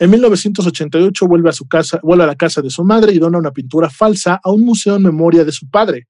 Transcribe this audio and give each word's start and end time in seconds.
En 0.00 0.10
1988 0.10 1.26
vuelve 1.28 1.50
a 1.50 1.52
su 1.52 1.68
casa, 1.68 2.00
vuelve 2.02 2.24
a 2.24 2.26
la 2.26 2.34
casa 2.34 2.62
de 2.62 2.70
su 2.70 2.82
madre 2.84 3.12
y 3.12 3.18
dona 3.18 3.38
una 3.38 3.52
pintura 3.52 3.90
falsa 3.90 4.40
a 4.42 4.50
un 4.50 4.62
museo 4.64 4.96
en 4.96 5.02
memoria 5.02 5.44
de 5.44 5.52
su 5.52 5.68
padre. 5.70 6.08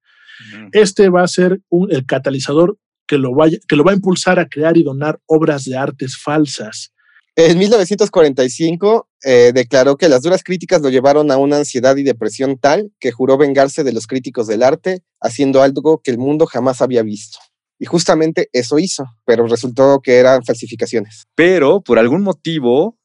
Este 0.73 1.09
va 1.11 1.23
a 1.25 1.29
ser 1.29 1.61
un- 1.69 1.93
el 1.93 2.07
catalizador 2.07 2.79
que 3.07 3.19
lo, 3.19 3.35
vaya- 3.35 3.59
que 3.69 3.75
lo 3.77 3.83
va 3.85 3.91
a 3.91 3.97
impulsar 3.97 4.39
a 4.39 4.47
crear 4.49 4.77
y 4.77 4.85
donar 4.85 5.19
obras 5.27 5.65
de 5.65 5.77
artes 5.77 6.17
falsas. 6.17 6.93
En 7.37 7.59
1945 7.59 9.09
eh, 9.25 9.51
declaró 9.53 9.97
que 9.97 10.09
las 10.09 10.23
duras 10.23 10.43
críticas 10.45 10.81
lo 10.83 10.89
llevaron 10.89 11.31
a 11.31 11.37
una 11.37 11.57
ansiedad 11.59 11.97
y 11.97 12.03
depresión 12.05 12.59
tal 12.59 12.93
que 13.01 13.11
juró 13.13 13.37
vengarse 13.39 13.83
de 13.85 13.93
los 13.93 14.07
críticos 14.07 14.47
del 14.47 14.63
arte, 14.63 15.03
haciendo 15.21 15.63
algo 15.63 16.01
que 16.03 16.11
el 16.13 16.19
mundo 16.19 16.47
jamás 16.47 16.81
había 16.81 17.03
visto. 17.03 17.39
Y 17.79 17.87
justamente 17.87 18.49
eso 18.53 18.79
hizo, 18.79 19.05
pero 19.25 19.47
resultó 19.47 20.01
que 20.03 20.17
eran 20.19 20.45
falsificaciones. 20.45 21.25
Pero 21.35 21.81
por 21.81 21.99
algún 21.99 22.23
motivo 22.23 22.99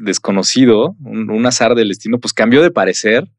desconocido, 0.00 0.96
un, 1.04 1.46
azar 1.46 1.74
del 1.74 1.88
destino, 1.88 2.18
pues 2.18 2.32
cambió 2.32 2.62
de 2.62 2.70
parecer 2.70 3.30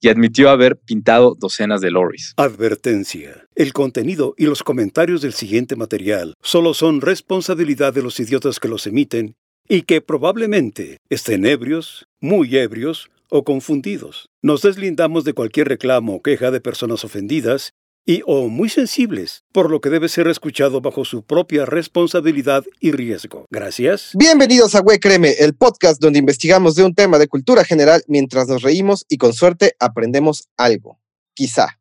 y 0.00 0.08
admitió 0.08 0.50
haber 0.50 0.76
pintado 0.76 1.34
docenas 1.38 1.80
de 1.80 1.90
lorries. 1.90 2.34
Advertencia. 2.36 3.46
El 3.54 3.72
contenido 3.72 4.34
y 4.36 4.44
los 4.46 4.62
comentarios 4.62 5.22
del 5.22 5.32
siguiente 5.32 5.76
material 5.76 6.34
solo 6.42 6.74
son 6.74 7.00
responsabilidad 7.00 7.94
de 7.94 8.02
los 8.02 8.20
idiotas 8.20 8.60
que 8.60 8.68
los 8.68 8.86
emiten 8.86 9.34
y 9.68 9.82
que 9.82 10.00
probablemente 10.00 10.98
estén 11.08 11.46
ebrios, 11.46 12.06
muy 12.20 12.56
ebrios 12.56 13.08
o 13.30 13.44
confundidos. 13.44 14.28
Nos 14.42 14.62
deslindamos 14.62 15.24
de 15.24 15.32
cualquier 15.32 15.68
reclamo 15.68 16.16
o 16.16 16.22
queja 16.22 16.50
de 16.50 16.60
personas 16.60 17.04
ofendidas 17.04 17.72
y 18.06 18.22
o 18.26 18.48
muy 18.48 18.68
sensibles, 18.68 19.44
por 19.52 19.70
lo 19.70 19.80
que 19.80 19.90
debe 19.90 20.08
ser 20.08 20.28
escuchado 20.28 20.80
bajo 20.80 21.04
su 21.04 21.24
propia 21.24 21.64
responsabilidad 21.64 22.64
y 22.80 22.92
riesgo. 22.92 23.46
Gracias. 23.50 24.10
Bienvenidos 24.14 24.74
a 24.74 24.80
Güey 24.80 24.98
Créeme, 24.98 25.32
el 25.38 25.54
podcast 25.54 26.00
donde 26.00 26.18
investigamos 26.18 26.74
de 26.74 26.84
un 26.84 26.94
tema 26.94 27.18
de 27.18 27.28
cultura 27.28 27.64
general 27.64 28.02
mientras 28.06 28.48
nos 28.48 28.62
reímos 28.62 29.06
y 29.08 29.16
con 29.16 29.32
suerte 29.32 29.74
aprendemos 29.78 30.48
algo. 30.56 31.00
Quizá. 31.34 31.80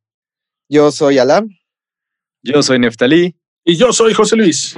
Yo 0.69 0.91
soy 0.91 1.19
Alam. 1.19 1.49
Yo 2.41 2.63
soy 2.63 2.79
Neftalí. 2.79 3.35
Y 3.65 3.75
yo 3.77 3.93
soy 3.93 4.13
José 4.13 4.35
Luis. 4.35 4.75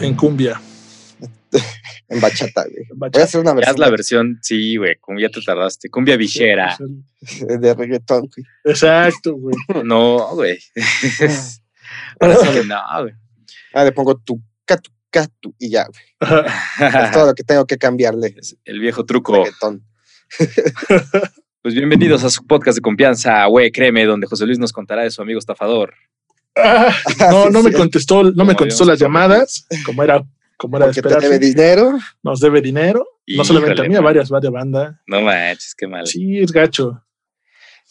En 0.00 0.14
cumbia. 0.14 0.60
En 2.08 2.20
bachata, 2.20 2.62
güey. 2.62 2.84
Voy 2.90 2.94
a 2.94 3.10
Bachata. 3.10 3.24
hacer 3.24 3.40
una 3.40 3.52
versión 3.52 3.74
haz 3.74 3.78
la 3.80 3.90
versión, 3.90 4.38
sí, 4.40 4.76
güey, 4.76 4.94
como 5.00 5.18
ya 5.18 5.28
te 5.28 5.40
tardaste. 5.40 5.90
Cumbia 5.90 6.16
vichera. 6.16 6.76
de 7.40 7.74
reggaetón, 7.74 8.28
güey. 8.28 8.46
Exacto, 8.62 9.34
güey. 9.34 9.56
No, 9.82 10.34
güey. 10.36 10.56
Ahora 12.20 12.36
sí 12.36 12.48
que 12.52 12.64
no, 12.64 12.80
güey. 13.00 13.12
Ah, 13.74 13.82
le 13.82 13.90
pongo 13.90 14.16
tu, 14.18 14.40
catu, 14.64 14.90
catu 15.10 15.52
y 15.58 15.70
ya, 15.70 15.86
güey. 15.86 16.44
Es 16.78 17.10
todo 17.10 17.26
lo 17.26 17.34
que 17.34 17.42
tengo 17.42 17.66
que 17.66 17.76
cambiarle. 17.76 18.36
Es 18.38 18.56
el 18.64 18.78
viejo 18.78 19.04
truco. 19.04 19.34
Reggaetón. 19.34 19.84
Pues 21.62 21.74
bienvenidos 21.74 22.22
a 22.22 22.30
su 22.30 22.46
podcast 22.46 22.76
de 22.76 22.82
confianza, 22.82 23.44
güey, 23.46 23.72
créeme, 23.72 24.04
donde 24.04 24.28
José 24.28 24.46
Luis 24.46 24.60
nos 24.60 24.72
contará 24.72 25.02
de 25.02 25.10
su 25.10 25.22
amigo 25.22 25.40
estafador. 25.40 25.94
Ah, 26.56 26.90
no, 27.30 27.50
no 27.50 27.62
me 27.62 27.72
contestó, 27.72 28.22
no 28.24 28.44
me 28.44 28.54
contestó 28.54 28.84
las 28.84 28.98
llamadas, 28.98 29.66
como 29.84 30.02
era, 30.02 30.22
como 30.56 30.76
era 30.78 30.86
de 30.86 30.92
te 30.94 31.02
debe 31.02 31.14
esperarse. 31.16 31.38
dinero. 31.38 31.98
Nos 32.22 32.40
debe 32.40 32.60
dinero. 32.62 33.06
No 33.26 33.44
solamente 33.44 33.80
a 33.82 33.84
mí, 33.84 33.94
a 33.94 33.98
man. 33.98 34.04
varias, 34.04 34.30
varias 34.30 34.52
bandas. 34.52 34.96
No 35.06 35.20
manches, 35.20 35.74
qué 35.76 35.86
mal. 35.86 36.06
Sí, 36.06 36.38
es 36.38 36.52
gacho. 36.52 37.02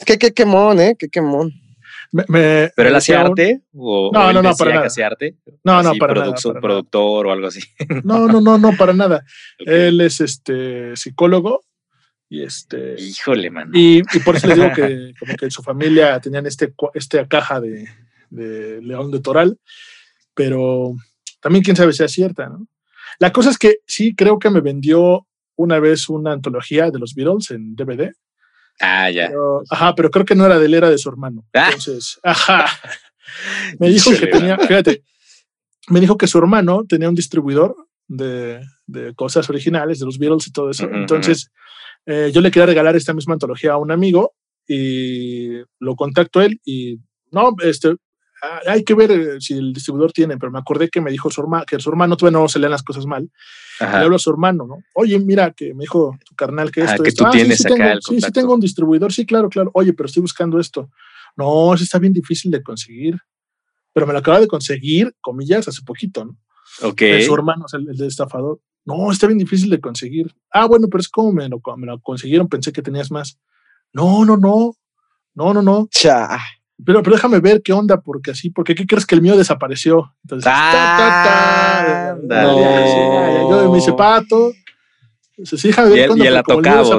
Qué, 0.05 0.17
qué 0.17 0.33
quemón, 0.33 0.79
¿eh? 0.79 0.95
Qué 0.97 1.07
quemón. 1.09 1.53
Me- 2.11 2.23
me- 2.27 2.71
¿Pero 2.75 2.89
él 2.89 2.95
hacía 2.95 3.21
arte? 3.21 3.61
¿O, 3.73 4.09
No, 4.13 4.25
o 4.25 4.29
él 4.29 4.35
no, 4.35 4.41
no, 4.41 4.55
para 4.55 4.71
que 4.71 4.75
nada. 4.75 4.87
hacía 4.87 5.07
arte? 5.07 5.35
No, 5.63 5.83
no, 5.83 5.93
para 5.95 6.13
nada, 6.13 6.33
productor 6.61 7.27
o 7.27 7.31
algo 7.31 7.47
así. 7.47 7.59
No, 8.03 8.27
no, 8.27 8.39
no, 8.41 8.57
no, 8.57 8.75
para 8.77 8.93
nada. 8.93 9.25
Ok. 9.59 9.67
Él 9.67 10.01
es 10.01 10.21
este 10.21 10.95
psicólogo 10.95 11.61
y 12.29 12.43
este 12.43 12.95
Híjole, 12.99 13.49
man. 13.51 13.69
y, 13.73 13.99
y 13.99 14.19
por 14.23 14.35
eso 14.37 14.47
les 14.47 14.57
digo 14.57 14.71
que 14.73 15.13
como 15.19 15.35
que 15.35 15.45
en 15.45 15.51
su 15.51 15.61
familia 15.61 16.19
tenían 16.19 16.45
este 16.45 16.73
esta 16.93 17.27
caja 17.27 17.59
de, 17.61 17.87
de 18.35 18.81
León 18.81 19.11
de 19.11 19.19
Toral, 19.19 19.59
pero 20.33 20.93
también 21.41 21.63
quién 21.63 21.75
sabe 21.75 21.93
si 21.93 22.03
es 22.03 22.11
cierta, 22.11 22.49
¿no? 22.49 22.67
La 23.19 23.31
cosa 23.31 23.49
es 23.49 23.57
que 23.57 23.77
sí 23.87 24.13
creo 24.15 24.39
que 24.39 24.49
me 24.49 24.61
vendió 24.61 25.25
una 25.55 25.79
vez 25.79 26.09
una 26.09 26.33
antología 26.33 26.91
de 26.91 26.99
los 26.99 27.13
Beatles 27.15 27.51
en 27.51 27.75
DVD, 27.75 28.11
Ah, 28.81 29.09
ya. 29.09 29.27
pero, 29.29 29.63
ajá, 29.69 29.95
pero 29.95 30.09
creo 30.09 30.25
que 30.25 30.35
no 30.35 30.45
era 30.45 30.59
de 30.59 30.65
él, 30.65 30.73
era 30.73 30.89
de 30.89 30.97
su 30.97 31.07
hermano. 31.07 31.45
Ah. 31.53 31.67
Entonces, 31.67 32.19
ajá. 32.23 32.65
Me 33.79 33.89
dijo 33.89 34.11
que 34.11 34.27
tenía, 34.27 34.57
fíjate, 34.57 35.03
me 35.89 35.99
dijo 35.99 36.15
que 36.17 36.27
su 36.27 36.37
hermano 36.37 36.83
tenía 36.87 37.09
un 37.09 37.15
distribuidor 37.15 37.75
de, 38.07 38.61
de 38.85 39.13
cosas 39.15 39.49
originales, 39.49 39.99
de 39.99 40.05
los 40.05 40.19
Beatles 40.19 40.47
y 40.47 40.51
todo 40.51 40.69
eso. 40.69 40.87
Entonces, 40.91 41.49
eh, 42.05 42.31
yo 42.33 42.41
le 42.41 42.51
quería 42.51 42.67
regalar 42.67 42.95
esta 42.95 43.13
misma 43.13 43.33
antología 43.33 43.73
a 43.73 43.77
un 43.77 43.91
amigo 43.91 44.35
y 44.67 45.57
lo 45.79 45.95
contacto 45.95 46.41
él 46.41 46.59
y 46.65 46.99
no, 47.31 47.55
este, 47.63 47.95
hay 48.67 48.83
que 48.83 48.93
ver 48.93 49.11
eh, 49.11 49.41
si 49.41 49.53
el 49.53 49.73
distribuidor 49.73 50.11
tiene, 50.11 50.37
pero 50.37 50.51
me 50.51 50.59
acordé 50.59 50.89
que 50.89 51.01
me 51.01 51.11
dijo 51.11 51.29
su 51.31 51.41
hermano, 51.41 51.65
que 51.65 51.79
su 51.79 51.89
hermano 51.89 52.15
todavía 52.17 52.39
no 52.39 52.47
se 52.47 52.59
leen 52.59 52.71
las 52.71 52.83
cosas 52.83 53.05
mal. 53.05 53.29
Ajá. 53.79 53.99
Le 53.99 54.03
hablo 54.05 54.15
a 54.17 54.19
su 54.19 54.29
hermano, 54.29 54.65
¿no? 54.67 54.77
Oye, 54.93 55.19
mira, 55.19 55.51
que 55.51 55.73
me 55.73 55.81
dijo 55.83 56.17
tu 56.25 56.35
carnal 56.35 56.71
que 56.71 56.81
Ah, 56.81 56.85
esto, 56.85 57.03
que 57.03 57.09
esto. 57.09 57.25
tú 57.25 57.31
sí, 57.31 57.37
tienes 57.37 57.57
sí, 57.57 57.65
acá 57.67 57.75
tengo, 57.75 57.89
el 57.91 58.01
sí, 58.01 58.21
sí, 58.21 58.31
tengo 58.31 58.53
un 58.53 58.59
distribuidor, 58.59 59.11
sí, 59.13 59.25
claro, 59.25 59.49
claro. 59.49 59.71
Oye, 59.73 59.93
pero 59.93 60.07
estoy 60.07 60.21
buscando 60.21 60.59
esto. 60.59 60.89
No, 61.35 61.73
eso 61.73 61.83
está 61.83 61.99
bien 61.99 62.13
difícil 62.13 62.51
de 62.51 62.61
conseguir. 62.63 63.17
Pero 63.93 64.05
me 64.07 64.13
lo 64.13 64.19
acaba 64.19 64.39
de 64.39 64.47
conseguir, 64.47 65.13
comillas, 65.21 65.67
hace 65.67 65.81
poquito, 65.81 66.25
¿no? 66.25 66.37
Ok. 66.81 66.99
De 66.99 67.21
su 67.23 67.33
hermano, 67.33 67.65
el, 67.73 67.89
el 67.89 67.97
de 67.97 68.07
estafador. 68.07 68.59
No, 68.85 69.11
está 69.11 69.25
bien 69.27 69.39
difícil 69.39 69.69
de 69.69 69.79
conseguir. 69.79 70.33
Ah, 70.51 70.65
bueno, 70.67 70.87
pero 70.89 71.01
es 71.01 71.09
como 71.09 71.31
me 71.31 71.49
lo, 71.49 71.61
me 71.77 71.87
lo 71.87 71.99
consiguieron, 72.01 72.47
pensé 72.47 72.71
que 72.71 72.81
tenías 72.81 73.09
más. 73.09 73.39
No, 73.93 74.23
no, 74.25 74.37
no. 74.37 74.75
No, 75.33 75.53
no, 75.53 75.61
no. 75.61 75.87
Cha. 75.91 76.39
Pero, 76.83 77.01
pero 77.03 77.15
déjame 77.15 77.39
ver 77.39 77.61
qué 77.61 77.71
onda, 77.73 78.01
porque 78.01 78.31
así, 78.31 78.49
porque 78.49 78.75
¿qué 78.75 78.85
crees 78.85 79.05
que 79.05 79.15
el 79.15 79.21
mío 79.21 79.37
desapareció? 79.37 80.13
Entonces, 80.23 80.43
ta, 80.43 80.71
ta, 80.97 81.23
ta, 81.23 82.17
ya, 82.27 82.85
ya, 82.91 83.49
yo 83.49 83.71
me 83.71 83.77
hice 83.77 83.93
pato. 83.93 84.51
Entonces, 85.37 85.61
sí, 85.61 85.67
déjame 85.69 85.89
ver 85.89 85.97
Y 85.97 86.01
el, 86.01 86.09
onda, 86.11 86.23
y 86.23 86.27
el 86.27 86.33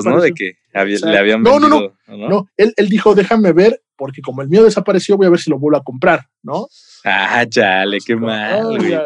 ¿no? 0.05 0.21
De 0.21 0.33
que 0.33 0.53
había- 0.75 0.99
le 0.99 1.19
habían 1.19 1.43
No, 1.43 1.59
no, 1.59 1.69
no. 1.69 1.81
vendido. 1.81 1.97
No, 2.09 2.29
No, 2.29 2.49
él, 2.57 2.73
él 2.77 2.89
dijo, 2.89 3.15
déjame 3.15 3.53
ver, 3.53 3.83
porque 3.97 4.21
como 4.23 4.43
el 4.43 4.49
mío 4.49 4.63
desapareció, 4.65 5.17
voy 5.17 5.27
a 5.27 5.31
ver 5.31 5.41
si 5.41 5.51
lo 5.51 5.59
vuelvo 5.59 5.79
a 5.79 5.83
comprar, 5.85 6.27
¿no? 6.43 6.69
Ah, 7.05 7.45
chale, 7.49 7.99
qué 8.05 8.17
mal, 8.17 8.79
güey. 8.79 8.97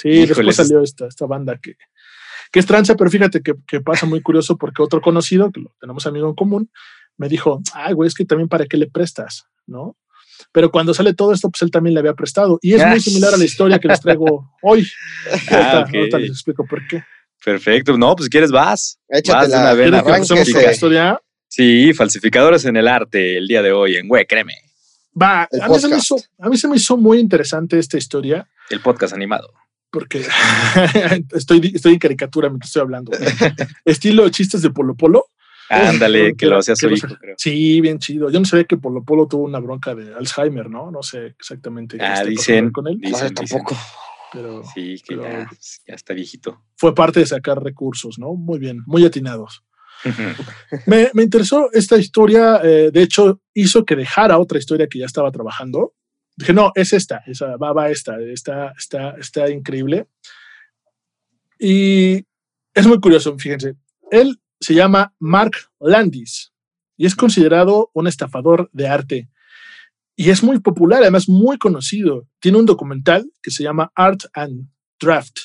Sí, 0.00 0.26
después 0.26 0.54
salió 0.54 0.82
esta, 0.82 1.06
esta 1.06 1.26
banda 1.26 1.58
que, 1.60 1.74
que 2.52 2.60
es 2.60 2.66
tranza, 2.66 2.94
pero 2.96 3.10
fíjate 3.10 3.40
que, 3.42 3.54
que 3.66 3.80
pasa 3.80 4.06
muy 4.06 4.20
curioso 4.22 4.56
porque 4.56 4.82
otro 4.82 5.00
conocido, 5.00 5.50
que 5.50 5.60
lo 5.60 5.74
tenemos 5.80 6.06
amigo 6.06 6.28
en 6.28 6.34
común, 6.34 6.70
me 7.16 7.28
dijo, 7.28 7.60
ay, 7.74 7.94
güey, 7.94 8.06
es 8.06 8.14
que 8.14 8.24
también 8.24 8.48
para 8.48 8.66
qué 8.66 8.76
le 8.76 8.86
prestas, 8.88 9.47
¿no? 9.68 9.96
Pero 10.52 10.70
cuando 10.70 10.94
sale 10.94 11.14
todo 11.14 11.32
esto, 11.32 11.48
pues 11.50 11.62
él 11.62 11.70
también 11.70 11.94
le 11.94 12.00
había 12.00 12.14
prestado. 12.14 12.58
Y 12.62 12.74
es 12.74 12.84
muy 12.86 13.00
similar 13.00 13.34
a 13.34 13.36
la 13.36 13.44
historia 13.50 13.78
que 13.78 13.88
les 13.88 14.00
traigo 14.00 14.50
hoy. 14.62 14.86
Ah, 15.50 15.84
Ahorita, 15.92 16.18
les 16.18 16.30
explico 16.30 16.64
por 16.66 16.86
qué. 16.86 17.02
Perfecto. 17.44 17.96
No, 17.98 18.14
pues 18.16 18.24
si 18.26 18.30
quieres 18.30 18.50
vas. 18.50 18.98
Vas 19.08 19.12
de 19.12 19.18
Échatela. 19.20 19.60
una 19.60 19.74
vez, 19.74 19.90
¿Quieres 19.90 20.02
que 20.02 20.08
arranque, 20.10 20.16
empecemos 20.16 20.28
con 20.28 20.36
la 20.36 20.58
arránquese. 20.60 20.72
historia? 20.74 21.20
Sí, 21.48 21.92
falsificadores 21.94 22.64
en 22.66 22.76
el 22.76 22.88
arte 22.88 23.36
el 23.38 23.46
día 23.48 23.62
de 23.62 23.72
hoy 23.72 23.96
en 23.96 24.06
Güey, 24.08 24.26
créeme. 24.26 24.54
Va, 25.20 25.42
a 25.44 25.68
mí, 25.68 25.78
se 25.80 25.88
me 25.88 25.96
hizo, 25.96 26.16
a 26.38 26.48
mí 26.48 26.56
se 26.56 26.68
me 26.68 26.76
hizo 26.76 26.96
muy 26.96 27.18
interesante 27.18 27.78
esta 27.78 27.96
historia. 27.98 28.48
El 28.70 28.80
podcast 28.80 29.14
animado. 29.14 29.48
porque 29.90 30.22
estoy, 31.34 31.72
estoy 31.74 31.94
en 31.94 31.98
caricatura 31.98 32.48
mientras 32.48 32.68
estoy 32.68 32.82
hablando. 32.82 33.12
Estilo 33.84 34.28
chistes 34.28 34.62
de 34.62 34.70
Polo 34.70 34.94
Polo. 34.94 35.26
Ándale, 35.70 36.34
que 36.36 36.46
lo 36.46 36.58
hacía 36.58 36.74
su 36.76 36.88
hijo, 36.90 37.08
creo. 37.20 37.34
Sí, 37.38 37.80
bien 37.80 37.98
chido. 37.98 38.30
Yo 38.30 38.38
no 38.38 38.46
sabía 38.46 38.64
que 38.64 38.76
Polo 38.76 39.02
Polo 39.04 39.26
tuvo 39.28 39.44
una 39.44 39.58
bronca 39.58 39.94
de 39.94 40.14
Alzheimer, 40.14 40.70
¿no? 40.70 40.90
No 40.90 41.02
sé 41.02 41.26
exactamente. 41.38 41.98
qué 41.98 42.04
Ah, 42.04 42.14
esté 42.14 42.30
dicen, 42.30 42.70
con 42.70 42.86
él, 42.88 42.98
dicen. 42.98 43.34
tampoco. 43.34 43.76
pero 44.32 44.62
Sí, 44.74 44.96
que 45.06 45.16
pero- 45.16 45.22
ya, 45.22 45.50
ya 45.86 45.94
está 45.94 46.14
viejito. 46.14 46.62
fue 46.76 46.94
parte 46.94 47.20
de 47.20 47.26
sacar 47.26 47.62
recursos, 47.62 48.18
¿no? 48.18 48.34
Muy 48.34 48.58
bien, 48.58 48.82
muy 48.86 49.04
atinados. 49.04 49.62
Me, 50.86 51.10
me 51.12 51.24
interesó 51.24 51.70
esta 51.72 51.96
historia, 51.98 52.60
eh, 52.62 52.90
de 52.92 53.02
hecho, 53.02 53.40
hizo 53.52 53.84
que 53.84 53.96
dejara 53.96 54.38
otra 54.38 54.58
historia 54.58 54.86
que 54.86 55.00
ya 55.00 55.06
estaba 55.06 55.32
trabajando. 55.32 55.94
Dije, 56.36 56.52
no, 56.52 56.70
es 56.76 56.92
esta, 56.92 57.22
esa, 57.26 57.56
va, 57.56 57.72
va 57.72 57.90
esta, 57.90 58.20
está, 58.20 58.72
está, 58.78 59.10
está 59.18 59.50
increíble. 59.50 60.06
Y 61.58 62.24
es 62.74 62.86
muy 62.86 63.00
curioso, 63.00 63.36
fíjense. 63.38 63.74
Él 64.10 64.38
se 64.60 64.74
llama 64.74 65.14
Mark 65.18 65.52
Landis 65.80 66.52
y 66.96 67.06
es 67.06 67.14
considerado 67.14 67.90
un 67.94 68.06
estafador 68.06 68.68
de 68.72 68.88
arte. 68.88 69.28
Y 70.16 70.30
es 70.30 70.42
muy 70.42 70.58
popular, 70.58 71.02
además 71.02 71.28
muy 71.28 71.58
conocido. 71.58 72.26
Tiene 72.40 72.58
un 72.58 72.66
documental 72.66 73.30
que 73.40 73.52
se 73.52 73.62
llama 73.62 73.92
Art 73.94 74.22
and 74.34 74.68
Draft. 75.00 75.38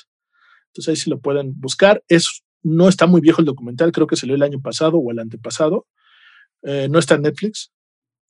Entonces 0.68 0.90
ahí 0.90 0.96
sí 0.96 1.10
lo 1.12 1.20
pueden 1.20 1.54
buscar. 1.60 2.04
Es, 2.08 2.44
no 2.64 2.90
está 2.90 3.06
muy 3.06 3.22
viejo 3.22 3.40
el 3.42 3.46
documental, 3.46 3.92
creo 3.92 4.08
que 4.08 4.16
salió 4.16 4.34
el 4.34 4.42
año 4.42 4.60
pasado 4.62 4.98
o 4.98 5.12
el 5.12 5.20
antepasado. 5.20 5.86
Eh, 6.64 6.88
no 6.90 6.98
está 6.98 7.16
en 7.16 7.22
Netflix. 7.24 7.72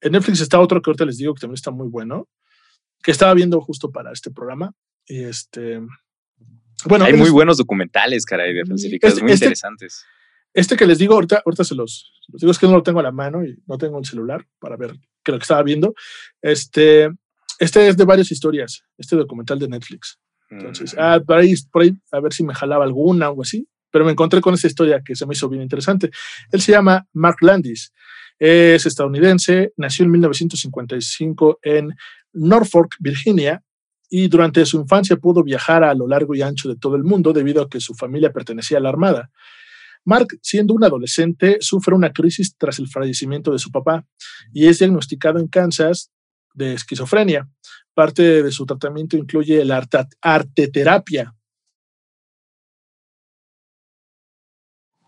En 0.01 0.11
Netflix 0.11 0.41
está 0.41 0.59
otro 0.59 0.81
que 0.81 0.89
ahorita 0.89 1.05
les 1.05 1.17
digo 1.17 1.33
que 1.33 1.39
también 1.39 1.55
está 1.55 1.71
muy 1.71 1.87
bueno, 1.87 2.27
que 3.01 3.11
estaba 3.11 3.33
viendo 3.33 3.61
justo 3.61 3.89
para 3.91 4.11
este 4.11 4.29
programa. 4.31 4.73
Y 5.07 5.23
este, 5.23 5.79
bueno, 6.85 7.05
Hay 7.05 7.13
muy 7.13 7.27
es- 7.27 7.31
buenos 7.31 7.55
documentales, 7.57 8.25
caray, 8.25 8.53
de 8.53 8.65
falsificados, 8.65 9.13
Este- 9.13 9.23
muy 9.23 9.31
este- 9.31 9.45
interesantes. 9.45 10.03
Este 10.53 10.75
que 10.75 10.85
les 10.85 10.97
digo, 10.99 11.15
ahorita, 11.15 11.41
ahorita 11.45 11.63
se 11.63 11.75
los, 11.75 12.13
digo, 12.27 12.51
es 12.51 12.59
que 12.59 12.67
no 12.67 12.73
lo 12.73 12.83
tengo 12.83 12.99
a 12.99 13.03
la 13.03 13.11
mano 13.11 13.43
y 13.43 13.57
no 13.65 13.77
tengo 13.77 13.97
el 13.99 14.05
celular 14.05 14.45
para 14.59 14.77
ver 14.77 14.91
qué 15.23 15.31
es 15.31 15.33
lo 15.33 15.39
que 15.39 15.43
estaba 15.43 15.63
viendo. 15.63 15.93
Este, 16.41 17.09
este 17.59 17.87
es 17.87 17.97
de 17.97 18.05
varias 18.05 18.31
historias, 18.31 18.83
este 18.97 19.15
documental 19.15 19.59
de 19.59 19.67
Netflix. 19.67 20.19
Entonces, 20.49 20.93
Mm. 20.93 20.97
ah, 20.99 21.19
por, 21.25 21.37
ahí, 21.37 21.55
por 21.71 21.81
ahí, 21.81 21.93
a 22.11 22.19
ver 22.19 22.33
si 22.33 22.43
me 22.43 22.53
jalaba 22.53 22.83
alguna 22.85 23.31
o 23.31 23.41
así, 23.41 23.67
pero 23.89 24.05
me 24.05 24.11
encontré 24.11 24.41
con 24.41 24.53
esta 24.53 24.67
historia 24.67 25.01
que 25.03 25.15
se 25.15 25.25
me 25.25 25.33
hizo 25.33 25.49
bien 25.49 25.63
interesante. 25.63 26.11
Él 26.51 26.61
se 26.61 26.71
llama 26.71 27.07
Mark 27.13 27.37
Landis, 27.41 27.91
es 28.39 28.85
estadounidense, 28.85 29.71
nació 29.77 30.05
en 30.05 30.11
1955 30.11 31.59
en 31.61 31.95
Norfolk, 32.33 32.95
Virginia, 32.99 33.63
y 34.09 34.27
durante 34.27 34.65
su 34.65 34.79
infancia 34.79 35.15
pudo 35.17 35.43
viajar 35.43 35.83
a 35.83 35.93
lo 35.95 36.07
largo 36.07 36.35
y 36.35 36.41
ancho 36.41 36.69
de 36.69 36.75
todo 36.75 36.95
el 36.95 37.03
mundo 37.03 37.33
debido 37.33 37.63
a 37.63 37.69
que 37.69 37.79
su 37.79 37.95
familia 37.95 38.31
pertenecía 38.31 38.77
a 38.77 38.81
la 38.81 38.89
Armada. 38.89 39.31
Mark, 40.05 40.37
siendo 40.41 40.73
un 40.73 40.83
adolescente, 40.83 41.57
sufre 41.61 41.95
una 41.95 42.11
crisis 42.11 42.55
tras 42.57 42.79
el 42.79 42.87
fallecimiento 42.87 43.51
de 43.51 43.59
su 43.59 43.71
papá 43.71 44.05
y 44.51 44.67
es 44.67 44.79
diagnosticado 44.79 45.39
en 45.39 45.47
Kansas 45.47 46.11
de 46.53 46.73
esquizofrenia. 46.73 47.49
Parte 47.93 48.43
de 48.43 48.51
su 48.51 48.65
tratamiento 48.65 49.15
incluye 49.17 49.63
la 49.63 49.77
arta- 49.77 50.07
arteterapia. 50.21 51.33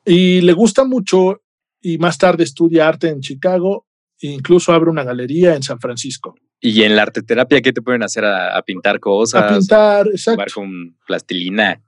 Y 0.05 0.41
le 0.41 0.53
gusta 0.53 0.83
mucho 0.85 1.41
y 1.81 1.97
más 1.97 2.17
tarde 2.17 2.43
estudia 2.43 2.87
arte 2.87 3.09
en 3.09 3.21
Chicago 3.21 3.87
e 4.19 4.27
incluso 4.27 4.71
abre 4.71 4.89
una 4.89 5.03
galería 5.03 5.55
en 5.55 5.63
San 5.63 5.79
Francisco. 5.79 6.35
Y 6.61 6.83
en 6.83 6.95
la 6.95 7.01
arteterapia, 7.03 7.61
¿qué 7.61 7.73
te 7.73 7.81
pueden 7.81 8.01
hacer 8.01 8.23
a, 8.23 8.55
a 8.57 8.61
pintar 8.61 8.99
cosas? 8.99 9.43
A 9.51 9.57
pintar, 9.57 10.07
a 10.07 10.09
exacto. 10.09 10.31
jugar 10.35 10.51
con 10.51 10.97
plastilina. 11.05 11.81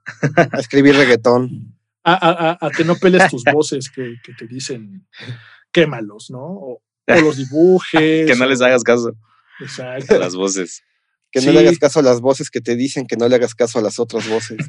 A 0.52 0.58
escribir 0.58 0.94
reggaetón. 0.94 1.77
A, 2.04 2.12
a- 2.14 2.50
a- 2.52 2.58
a 2.66 2.70
que 2.70 2.84
no 2.84 2.94
peles 2.96 3.28
tus 3.30 3.42
voces 3.44 3.90
que, 3.90 4.14
que 4.24 4.32
te 4.34 4.46
dicen 4.46 5.06
quémalos, 5.72 6.30
¿no? 6.30 6.38
O, 6.40 6.82
o 7.06 7.20
los 7.20 7.36
dibujes. 7.48 8.26
que 8.30 8.36
no 8.38 8.46
les 8.46 8.60
hagas 8.62 8.82
caso 8.82 9.12
Exacto. 9.60 10.14
a 10.14 10.18
las 10.18 10.34
voces. 10.34 10.82
Que 11.30 11.40
no 11.40 11.46
Sí. 11.46 11.52
le 11.52 11.58
hagas 11.60 11.78
caso 11.78 12.00
a 12.00 12.02
las 12.02 12.20
voces 12.22 12.48
que 12.50 12.62
te 12.62 12.74
dicen 12.76 13.06
que 13.06 13.16
no 13.16 13.28
le 13.28 13.34
hagas 13.34 13.54
caso 13.54 13.78
a 13.78 13.82
las 13.82 13.98
otras 13.98 14.26
voces. 14.28 14.56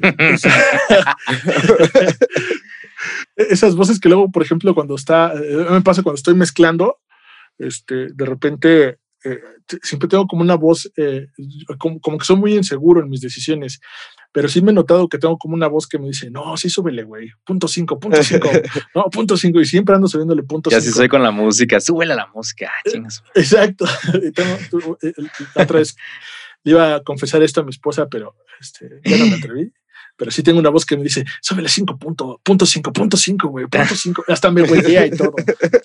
Esas 3.36 3.74
voces 3.76 3.98
que 3.98 4.08
luego, 4.08 4.30
por 4.30 4.42
ejemplo, 4.42 4.74
cuando 4.74 4.94
está, 4.94 5.32
eh, 5.34 5.66
me 5.70 5.80
pasa 5.80 6.02
cuando 6.02 6.16
estoy 6.16 6.34
mezclando, 6.34 6.98
este, 7.58 8.08
de 8.12 8.24
repente 8.26 8.98
eh, 9.24 9.40
siempre 9.82 10.08
tengo 10.08 10.26
como 10.26 10.42
una 10.42 10.56
voz, 10.56 10.90
eh, 10.96 11.26
como, 11.78 12.00
como 12.00 12.18
que 12.18 12.24
soy 12.24 12.36
muy 12.36 12.54
inseguro 12.54 13.00
en 13.00 13.08
mis 13.08 13.20
decisiones, 13.20 13.80
pero 14.32 14.48
sí 14.48 14.62
me 14.62 14.70
he 14.70 14.74
notado 14.74 15.08
que 15.08 15.18
tengo 15.18 15.36
como 15.38 15.54
una 15.54 15.66
voz 15.66 15.86
que 15.86 15.98
me 15.98 16.06
dice, 16.06 16.30
no, 16.30 16.56
sí, 16.56 16.70
súbele, 16.70 17.02
güey, 17.02 17.30
punto 17.44 17.66
cinco, 17.68 17.98
punto 17.98 18.22
cinco, 18.22 18.48
no, 18.94 19.04
punto 19.10 19.36
cinco, 19.36 19.60
y 19.60 19.64
siempre 19.66 19.94
ando 19.94 20.06
subiéndole 20.06 20.42
punto 20.44 20.70
Y 20.70 20.74
así 20.74 20.86
cinco. 20.86 20.98
soy 20.98 21.08
con 21.08 21.22
la 21.22 21.30
música. 21.30 21.80
Súbele 21.80 22.12
a 22.12 22.16
la 22.16 22.26
música. 22.34 22.70
Ah, 22.70 22.88
chingas. 22.90 23.22
Exacto. 23.34 23.84
Y 24.22 24.30
tengo- 24.32 24.98
eh, 25.02 25.12
otra 25.54 25.78
vez 25.78 25.96
le 26.62 26.72
iba 26.72 26.96
a 26.96 27.02
confesar 27.02 27.42
esto 27.42 27.60
a 27.60 27.64
mi 27.64 27.70
esposa, 27.70 28.06
pero 28.08 28.36
este, 28.60 29.00
ya 29.04 29.16
no 29.18 29.26
me 29.26 29.34
atreví. 29.36 29.72
Pero 30.16 30.30
sí 30.30 30.42
tengo 30.42 30.58
una 30.58 30.68
voz 30.68 30.84
que 30.84 30.98
me 30.98 31.02
dice, 31.02 31.24
súbele 31.40 31.70
5 31.70 31.96
punto, 31.98 32.38
punto 32.44 32.66
5, 32.66 32.92
punto 32.92 33.16
5, 33.16 33.48
güey, 33.48 33.66
punto 33.66 33.94
5. 33.94 34.24
Hasta 34.28 34.50
me 34.50 34.60
huelguea 34.62 35.06
y 35.06 35.10
todo. 35.12 35.32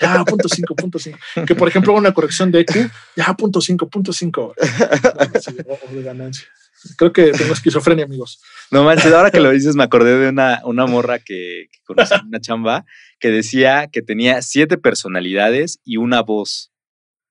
Ya, 0.02 0.26
punto 0.26 0.50
5, 0.50 0.76
punto 0.76 1.00
5. 1.00 1.18
Que 1.48 1.56
por 1.56 1.70
ejemplo 1.70 1.94
una 1.94 2.14
corrección 2.14 2.52
de 2.52 2.60
EQ, 2.62 2.92
ya, 3.16 3.34
punto 3.36 3.62
5, 3.62 3.88
punto 3.90 4.12
5. 4.12 4.54
O 4.58 5.94
de 5.94 6.04
ganancia. 6.04 6.48
Creo 6.98 7.14
que 7.14 7.32
tengo 7.32 7.54
esquizofrenia, 7.54 8.06
amigos. 8.06 8.42
No 8.72 8.84
manches, 8.84 9.12
ahora 9.14 9.32
que 9.32 9.40
lo 9.40 9.52
dices, 9.52 9.76
me 9.76 9.84
acordé 9.84 10.18
de 10.18 10.30
una, 10.30 10.62
una 10.66 10.86
morra 10.86 11.20
que, 11.20 11.68
que 11.72 11.80
conocí 11.86 12.14
en 12.14 12.28
una 12.28 12.40
chamba 12.40 12.86
que 13.20 13.30
decía 13.30 13.88
que 13.92 14.02
tenía 14.02 14.42
siete 14.42 14.78
personalidades 14.78 15.80
y 15.84 15.98
una 15.98 16.22
voz. 16.22 16.72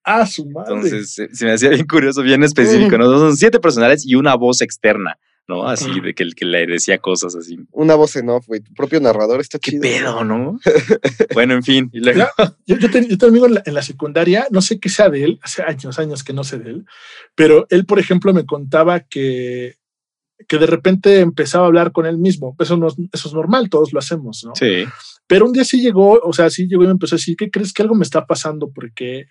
Ah, 0.05 0.27
su 0.27 0.47
madre. 0.51 0.75
Entonces 0.75 1.15
se, 1.15 1.35
se 1.35 1.45
me 1.47 1.53
hacía 1.53 1.71
bien 1.71 1.87
curioso, 1.87 2.23
bien 2.23 2.43
específico, 2.43 2.99
¿no? 2.99 3.05
Son 3.19 3.37
siete 3.37 3.59
personalidades 3.59 4.07
y 4.07 4.15
una 4.17 4.35
voz 4.35 4.61
externa, 4.61 5.19
¿no? 5.47 5.67
Así 5.69 6.01
de 6.01 6.15
que, 6.15 6.23
el 6.23 6.35
que 6.35 6.45
le 6.47 6.67
decía 6.67 6.99
cosas 6.99 7.35
así. 7.37 7.59
Una 7.73 7.95
voz 7.95 8.17
en 8.17 8.31
off, 8.31 8.47
güey. 8.47 8.61
Tu 8.61 8.73
propio 8.75 9.01
narrador 9.01 9.41
está 9.41 9.59
¿Qué 9.59 9.73
chido. 9.73 9.83
pedo, 9.83 10.25
no? 10.25 10.59
bueno, 11.35 11.55
en 11.55 11.63
fin. 11.63 11.91
Y 11.93 12.01
luego, 12.01 12.19
Ya, 12.39 12.57
yo, 12.67 12.77
yo, 12.79 12.91
ten- 12.91 13.09
yo 13.09 13.19
tengo 13.19 13.27
un 13.27 13.31
amigo 13.33 13.47
en 13.47 13.55
la, 13.55 13.63
en 13.67 13.75
la 13.75 13.83
secundaria, 13.83 14.47
no 14.51 14.61
sé 14.63 14.79
qué 14.81 14.89
sea 14.89 15.09
de 15.11 15.25
él, 15.25 15.39
hace 15.43 15.63
años, 15.63 15.99
años 15.99 16.25
que 16.25 16.33
no 16.33 16.45
sé 16.45 16.59
de 16.59 16.71
él, 16.71 16.85
pero 17.35 17.67
él, 17.71 17.85
por 17.87 17.99
ejemplo, 17.99 18.33
me 18.33 18.47
contaba 18.47 19.01
que, 19.01 19.77
que 20.49 20.59
de 20.59 20.67
repente 20.67 21.21
empezaba 21.21 21.65
a 21.65 21.69
hablar 21.69 21.93
con 21.93 22.07
él 22.07 22.19
mismo. 22.19 22.57
Eso, 22.59 22.77
no, 22.77 22.89
es- 22.89 22.97
eso 23.13 23.29
es 23.29 23.35
normal, 23.35 23.69
todos 23.71 23.93
lo 23.93 23.99
hacemos, 23.99 24.45
¿no? 24.45 24.53
sí. 24.55 24.85
Pero 25.27 25.47
un 25.47 25.55
día 25.55 25.65
sí 25.65 25.81
llegó, 25.81 26.21
o 26.23 26.35
sea, 26.35 26.51
sí 26.51 26.67
llegó 26.69 26.83
y 26.83 26.87
me 26.87 26.93
empezó 26.93 27.15
a 27.15 27.17
decir, 27.17 27.35
¿qué 27.35 27.51
crees 27.51 27.73
que 27.73 27.81
algo 27.81 27.95
me 27.95 28.03
está 28.05 28.27
pasando? 28.27 28.71
Porque 28.75 29.25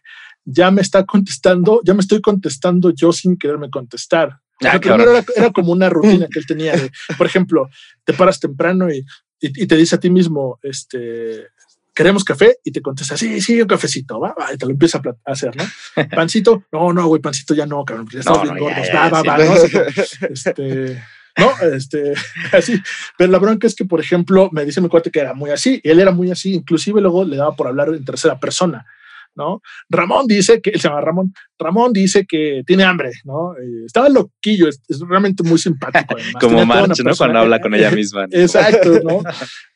ya 0.44 0.71
me 0.71 0.81
está 0.81 1.06
contestando, 1.06 1.81
ya 1.86 1.94
me 1.94 2.00
estoy 2.00 2.19
contestando 2.19 2.89
yo 2.95 3.13
sin 3.13 3.38
quererme 3.38 3.69
contestar. 3.69 4.39
Ah, 4.69 4.80
primero 4.80 5.06
cabrón. 5.06 5.15
era, 5.15 5.44
era 5.45 5.51
como 5.51 5.71
una 5.71 5.89
rutina 5.89 6.27
que 6.31 6.39
él 6.39 6.45
tenía 6.45 6.74
de, 6.74 6.92
por 7.18 7.27
ejemplo, 7.27 7.69
te 8.04 8.13
paras 8.13 8.39
temprano 8.39 8.92
y, 8.92 9.00
y, 9.39 9.63
y 9.63 9.68
te 9.68 9.75
dice 9.75 9.95
a 9.95 10.00
ti 10.00 10.10
mismo, 10.10 10.60
este, 10.63 11.48
queremos 11.94 12.24
café 12.24 12.57
y 12.63 12.71
te 12.71 12.81
contesta, 12.81 13.15
sí, 13.15 13.39
sí, 13.39 13.62
un 13.62 13.68
cafecito, 13.68 14.19
va, 14.19 14.33
va, 14.39 14.54
y 14.54 14.57
te 14.57 14.65
lo 14.65 14.71
empieza 14.71 15.00
a 15.25 15.31
hacer, 15.31 15.56
¿no? 15.56 15.63
Pancito, 16.15 16.63
no, 16.71 16.92
no, 16.92 17.07
güey, 17.07 17.21
pancito 17.21 17.54
ya 17.54 17.65
no, 17.65 17.86
cabrón, 17.86 18.07
ya 18.12 18.19
estamos 18.19 18.45
No, 18.45 18.54
bien 18.54 18.56
no, 18.56 18.69
ya, 18.69 18.75
gordos, 18.75 18.88
ya, 18.88 19.10
va, 19.10 19.21
va, 19.21 19.21
sí. 19.21 19.27
va, 19.27 19.38
no, 19.38 19.54
Así 19.54 19.69
que, 20.19 20.25
este, 20.33 21.04
no, 21.38 21.68
este, 21.75 22.13
así, 22.51 22.81
pero 23.18 23.31
la 23.31 23.39
bronca 23.39 23.68
es 23.68 23.75
que, 23.75 23.86
por 23.86 24.00
ejemplo, 24.00 24.50
me 24.51 24.65
dice 24.65 24.81
mi 24.81 24.89
cuate 24.89 25.12
que 25.12 25.19
era 25.19 25.33
muy 25.33 25.51
así, 25.51 25.80
y 25.83 25.89
él 25.89 26.00
era 26.00 26.12
muy 26.12 26.31
así, 26.31 26.54
inclusive 26.54 27.01
luego 27.01 27.24
le 27.25 27.38
daba 27.38 27.56
por 27.56 27.68
hablar 27.68 27.89
en 27.89 28.06
tercera 28.06 28.39
persona, 28.39 28.86
¿no? 29.35 29.62
Ramón 29.89 30.27
dice 30.27 30.62
que, 30.62 30.71
él 30.71 30.80
se 30.81 30.88
llama 30.88 31.01
Ramón, 31.01 31.33
Ramón 31.57 31.94
dice 31.94 32.25
que 32.27 32.63
tiene 32.65 32.83
hambre, 32.83 33.12
¿no? 33.24 33.53
Eh, 33.53 33.85
estaba 33.85 34.09
loquillo, 34.09 34.68
es, 34.68 34.81
es 34.88 35.00
realmente 35.00 35.44
muy 35.44 35.57
simpático. 35.57 36.15
Como 36.39 36.65
March, 36.65 37.00
¿no? 37.03 37.15
Cuando 37.15 37.39
habla 37.39 37.59
con 37.59 37.74
ella 37.74 37.91
misma. 37.91 38.27
¿no? 38.27 38.30
Exacto, 38.31 39.00
¿no? 39.03 39.21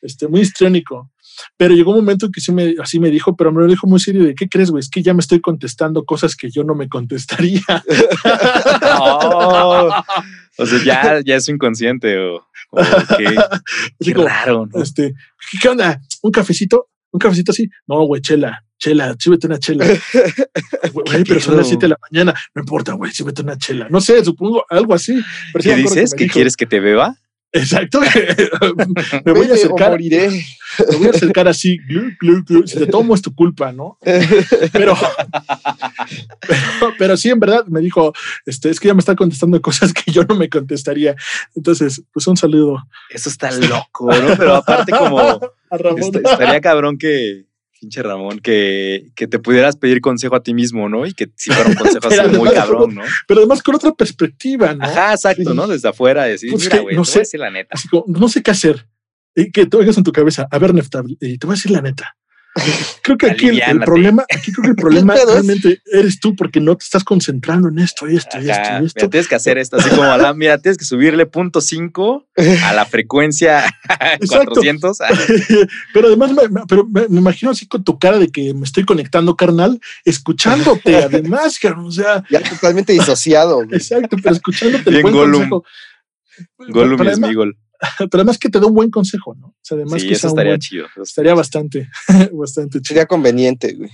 Este, 0.01 0.27
muy 0.27 0.41
histriónico. 0.41 1.11
Pero 1.55 1.75
llegó 1.75 1.91
un 1.91 1.97
momento 1.97 2.29
que 2.31 2.41
sí 2.41 2.51
me, 2.51 2.73
así 2.81 2.99
me 2.99 3.11
dijo, 3.11 3.35
pero 3.35 3.51
me 3.51 3.61
lo 3.61 3.67
dijo 3.67 3.85
muy 3.85 3.99
serio 3.99 4.23
de, 4.23 4.33
¿qué 4.33 4.49
crees, 4.49 4.71
güey? 4.71 4.79
Es 4.79 4.89
que 4.89 5.03
ya 5.03 5.13
me 5.13 5.19
estoy 5.19 5.39
contestando 5.39 6.03
cosas 6.03 6.35
que 6.35 6.49
yo 6.49 6.63
no 6.63 6.73
me 6.73 6.89
contestaría. 6.89 7.61
Oh, 8.99 9.91
o 10.57 10.65
sea, 10.65 10.83
ya, 10.83 11.21
ya 11.23 11.35
es 11.35 11.47
inconsciente 11.49 12.17
o, 12.17 12.37
o 12.71 12.81
qué, 13.17 13.27
Así 13.27 13.91
qué 14.03 14.13
como, 14.13 14.27
raro, 14.27 14.67
¿no? 14.73 14.81
este, 14.81 15.13
¿qué, 15.51 15.57
qué 15.61 15.69
onda? 15.69 16.01
¿Un 16.23 16.31
cafecito? 16.31 16.87
¿Un 17.11 17.19
cafecito 17.19 17.51
así? 17.51 17.69
No, 17.87 18.05
güey, 18.05 18.21
chela, 18.21 18.63
chela, 18.77 19.15
súbete 19.17 19.47
una 19.47 19.59
chela. 19.59 19.85
Güey, 20.93 21.23
pero 21.23 21.39
son 21.39 21.57
las 21.57 21.67
pedo? 21.67 21.79
7 21.79 21.85
de 21.85 21.89
la 21.89 21.97
mañana. 22.11 22.33
No 22.55 22.61
importa, 22.61 22.93
güey, 22.93 23.11
súbete 23.11 23.41
una 23.41 23.57
chela. 23.57 23.87
No 23.89 24.01
sé, 24.01 24.23
supongo 24.23 24.63
algo 24.69 24.93
así. 24.93 25.21
Pero 25.53 25.63
¿Qué 25.63 25.75
dices? 25.75 26.13
¿Que 26.13 26.25
dijo, 26.25 26.33
quieres 26.33 26.55
que 26.55 26.65
te 26.65 26.79
beba? 26.79 27.15
Exacto. 27.53 27.99
me 29.25 29.31
voy 29.33 29.47
a 29.47 29.51
o 29.51 29.53
acercar. 29.53 29.91
moriré. 29.91 30.29
Me 30.91 30.97
voy 30.97 31.07
a 31.07 31.11
acercar 31.11 31.47
así. 31.47 31.77
glu, 31.87 32.11
glu, 32.19 32.43
glu. 32.43 32.67
Si 32.67 32.77
te 32.77 32.85
tomo 32.87 33.15
es 33.15 33.21
tu 33.21 33.33
culpa, 33.33 33.71
¿no? 33.71 33.97
Pero, 34.71 34.95
pero, 36.47 36.93
pero 36.97 37.17
sí, 37.17 37.29
en 37.29 37.39
verdad, 37.39 37.65
me 37.67 37.79
dijo, 37.81 38.13
este, 38.45 38.69
es 38.69 38.79
que 38.79 38.87
ya 38.89 38.93
me 38.93 38.99
está 38.99 39.15
contestando 39.15 39.61
cosas 39.61 39.93
que 39.93 40.11
yo 40.11 40.23
no 40.23 40.35
me 40.35 40.49
contestaría. 40.49 41.15
Entonces, 41.55 42.03
pues 42.13 42.27
un 42.27 42.37
saludo 42.37 42.83
Eso 43.09 43.29
está 43.29 43.49
loco, 43.51 44.11
¿no? 44.11 44.35
Pero 44.37 44.55
aparte 44.55 44.91
como 44.91 45.19
a 45.19 45.39
Ramón. 45.71 45.99
est- 45.99 46.15
estaría 46.15 46.61
cabrón 46.61 46.97
que, 46.97 47.45
pinche 47.79 48.01
Ramón, 48.03 48.39
que, 48.39 49.07
que 49.15 49.27
te 49.27 49.39
pudieras 49.39 49.75
pedir 49.75 50.01
consejo 50.01 50.35
a 50.35 50.43
ti 50.43 50.53
mismo, 50.53 50.89
¿no? 50.89 51.05
Y 51.05 51.13
que 51.13 51.29
si 51.35 51.51
fuera 51.51 51.69
un 51.69 51.75
consejo 51.75 52.07
así 52.07 52.37
muy 52.37 52.49
cabrón, 52.51 52.95
¿no? 52.95 53.03
Pero 53.27 53.39
además 53.41 53.61
con 53.63 53.75
otra 53.75 53.93
perspectiva, 53.93 54.73
¿no? 54.73 54.83
Ajá, 54.85 55.13
exacto, 55.13 55.53
¿no? 55.53 55.67
Desde 55.67 55.89
afuera 55.89 56.23
decir, 56.25 56.51
Pues 56.51 56.63
mira, 56.65 56.79
güey, 56.81 56.95
no 56.95 57.03
te 57.03 57.07
voy 57.07 57.13
sé. 57.13 57.19
a 57.19 57.21
decir 57.21 57.39
la 57.39 57.49
neta. 57.51 57.69
Así 57.71 57.87
como, 57.87 58.05
no 58.07 58.29
sé 58.29 58.41
qué 58.43 58.51
hacer. 58.51 58.87
Y 59.35 59.51
que 59.51 59.65
te 59.67 59.77
oigas 59.77 59.97
en 59.97 60.03
tu 60.03 60.11
cabeza, 60.11 60.47
a 60.49 60.57
ver, 60.57 60.73
Nefta, 60.73 61.03
y 61.19 61.37
te 61.37 61.45
voy 61.45 61.53
a 61.53 61.57
decir 61.57 61.71
la 61.71 61.81
neta. 61.81 62.17
Creo 63.03 63.17
que 63.17 63.27
aquí 63.31 63.47
el, 63.47 63.79
problema, 63.79 64.25
aquí 64.33 64.51
creo 64.51 64.63
que 64.63 64.69
el 64.71 64.75
problema 64.75 65.15
es? 65.15 65.25
realmente 65.25 65.81
eres 65.91 66.19
tú 66.19 66.35
porque 66.35 66.59
no 66.59 66.75
te 66.75 66.83
estás 66.83 67.03
concentrando 67.03 67.69
en 67.69 67.79
esto 67.79 68.09
y 68.09 68.15
esto 68.17 68.37
y 68.39 68.49
esto 68.49 68.61
Ajá, 68.61 68.81
y 68.81 68.85
esto. 68.85 68.99
mira, 69.01 69.09
tienes 69.09 69.27
que 69.27 69.35
hacer 69.35 69.57
esto 69.57 69.77
así 69.77 69.89
como, 69.89 70.03
la- 70.03 70.33
mira, 70.33 70.57
tienes 70.57 70.77
que 70.77 70.85
subirle 70.85 71.25
punto 71.25 71.61
cinco 71.61 72.27
a 72.63 72.73
la 72.73 72.85
frecuencia 72.85 73.65
Exacto. 74.19 74.51
400. 74.53 75.01
Ah, 75.01 75.07
pero 75.93 76.07
además, 76.07 76.31
me, 76.33 76.49
me- 76.49 76.61
pero 76.67 76.85
me, 76.85 77.07
me 77.07 77.19
imagino 77.19 77.51
así 77.51 77.67
con 77.67 77.83
tu 77.83 77.97
cara 77.99 78.17
de 78.19 78.27
que 78.29 78.53
me 78.53 78.65
estoy 78.65 78.83
conectando, 78.85 79.35
carnal, 79.35 79.79
escuchándote, 80.05 80.97
además, 81.03 81.57
o 81.85 81.91
sea, 81.91 82.23
Ya 82.29 82.41
totalmente 82.41 82.93
disociado. 82.93 83.57
güey. 83.63 83.75
exacto, 83.75 84.17
pero 84.21 84.35
escuchándote 84.35 84.89
Bien 84.89 85.03
Gollum. 85.03 85.49
Gollum 86.69 86.97
y 87.03 87.07
además- 87.07 87.29
Smigol. 87.29 87.57
pero 87.97 88.09
además 88.13 88.37
que 88.37 88.49
te 88.49 88.59
da 88.59 88.65
un 88.67 88.73
buen 88.73 88.89
consejo, 88.89 89.35
¿no? 89.35 89.47
O 89.47 89.55
sea, 89.61 89.75
además 89.75 90.01
sí, 90.01 90.07
que 90.07 90.13
eso 90.15 90.27
estaría 90.27 90.51
buen- 90.53 90.59
chido. 90.61 90.85
estaría 91.03 91.33
bastante, 91.33 91.89
bastante 92.33 92.79
chido. 92.79 92.87
Sería 92.87 93.05
conveniente, 93.05 93.73
güey. 93.73 93.89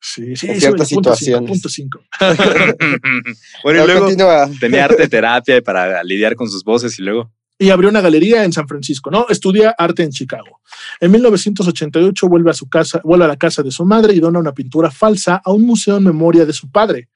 Sí, 0.00 0.36
sí, 0.36 0.46
en 0.48 0.54
sí, 0.54 0.60
ciertas 0.60 0.86
oye, 0.88 0.94
punto 0.96 1.14
cinco, 1.16 1.16
situaciones. 1.16 1.50
punto 1.50 1.68
cinco. 1.68 2.00
bueno, 3.64 3.82
y 3.82 3.86
luego 3.86 4.00
continúa. 4.02 4.48
tenía 4.60 4.84
arte 4.84 5.08
terapia 5.08 5.60
para 5.62 6.02
lidiar 6.04 6.34
con 6.36 6.48
sus 6.50 6.62
voces 6.62 6.98
y 6.98 7.02
luego. 7.02 7.32
y 7.58 7.70
abrió 7.70 7.88
una 7.90 8.00
galería 8.02 8.44
en 8.44 8.52
San 8.52 8.68
Francisco, 8.68 9.10
¿no? 9.10 9.26
Estudia 9.30 9.74
arte 9.76 10.02
en 10.02 10.10
Chicago. 10.10 10.60
En 11.00 11.10
1988 11.10 12.28
vuelve 12.28 12.50
a 12.50 12.54
su 12.54 12.68
casa, 12.68 13.00
vuelve 13.02 13.24
a 13.24 13.28
la 13.28 13.36
casa 13.36 13.62
de 13.62 13.70
su 13.70 13.84
madre 13.84 14.12
y 14.14 14.20
dona 14.20 14.38
una 14.38 14.52
pintura 14.52 14.90
falsa 14.90 15.40
a 15.44 15.50
un 15.52 15.62
museo 15.62 15.96
en 15.96 16.04
memoria 16.04 16.44
de 16.44 16.52
su 16.52 16.70
padre. 16.70 17.08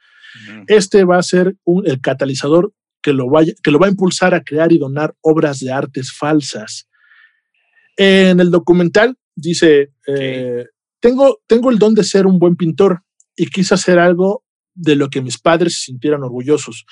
Este 0.67 1.05
va 1.05 1.19
a 1.19 1.23
ser 1.23 1.57
un- 1.65 1.87
el 1.87 2.01
catalizador 2.01 2.73
que 3.03 3.13
lo, 3.13 3.29
vaya, 3.29 3.53
que 3.63 3.71
lo 3.71 3.79
va 3.79 3.87
a 3.87 3.91
impulsar 3.91 4.35
a 4.35 4.43
crear 4.43 4.73
y 4.73 4.79
donar 4.79 5.15
obras 5.21 5.61
de 5.61 5.73
artes 5.73 6.13
falsas. 6.13 6.89
En 7.97 8.41
el 8.41 8.51
documental 8.51 9.17
dice, 9.35 9.93
eh, 10.07 10.65
tengo, 11.01 11.41
tengo 11.47 11.71
el 11.71 11.79
don 11.79 11.95
de 11.95 12.05
ser 12.05 12.27
un 12.27 12.39
buen 12.39 12.57
pintor 12.57 13.03
y 13.37 13.47
quise 13.47 13.75
hacer 13.75 13.99
algo 13.99 14.45
de 14.75 14.97
lo 14.97 15.09
que 15.09 15.23
mis 15.23 15.39
padres 15.39 15.75
se 15.75 15.87
sintieran 15.87 16.23
orgullosos. 16.23 16.85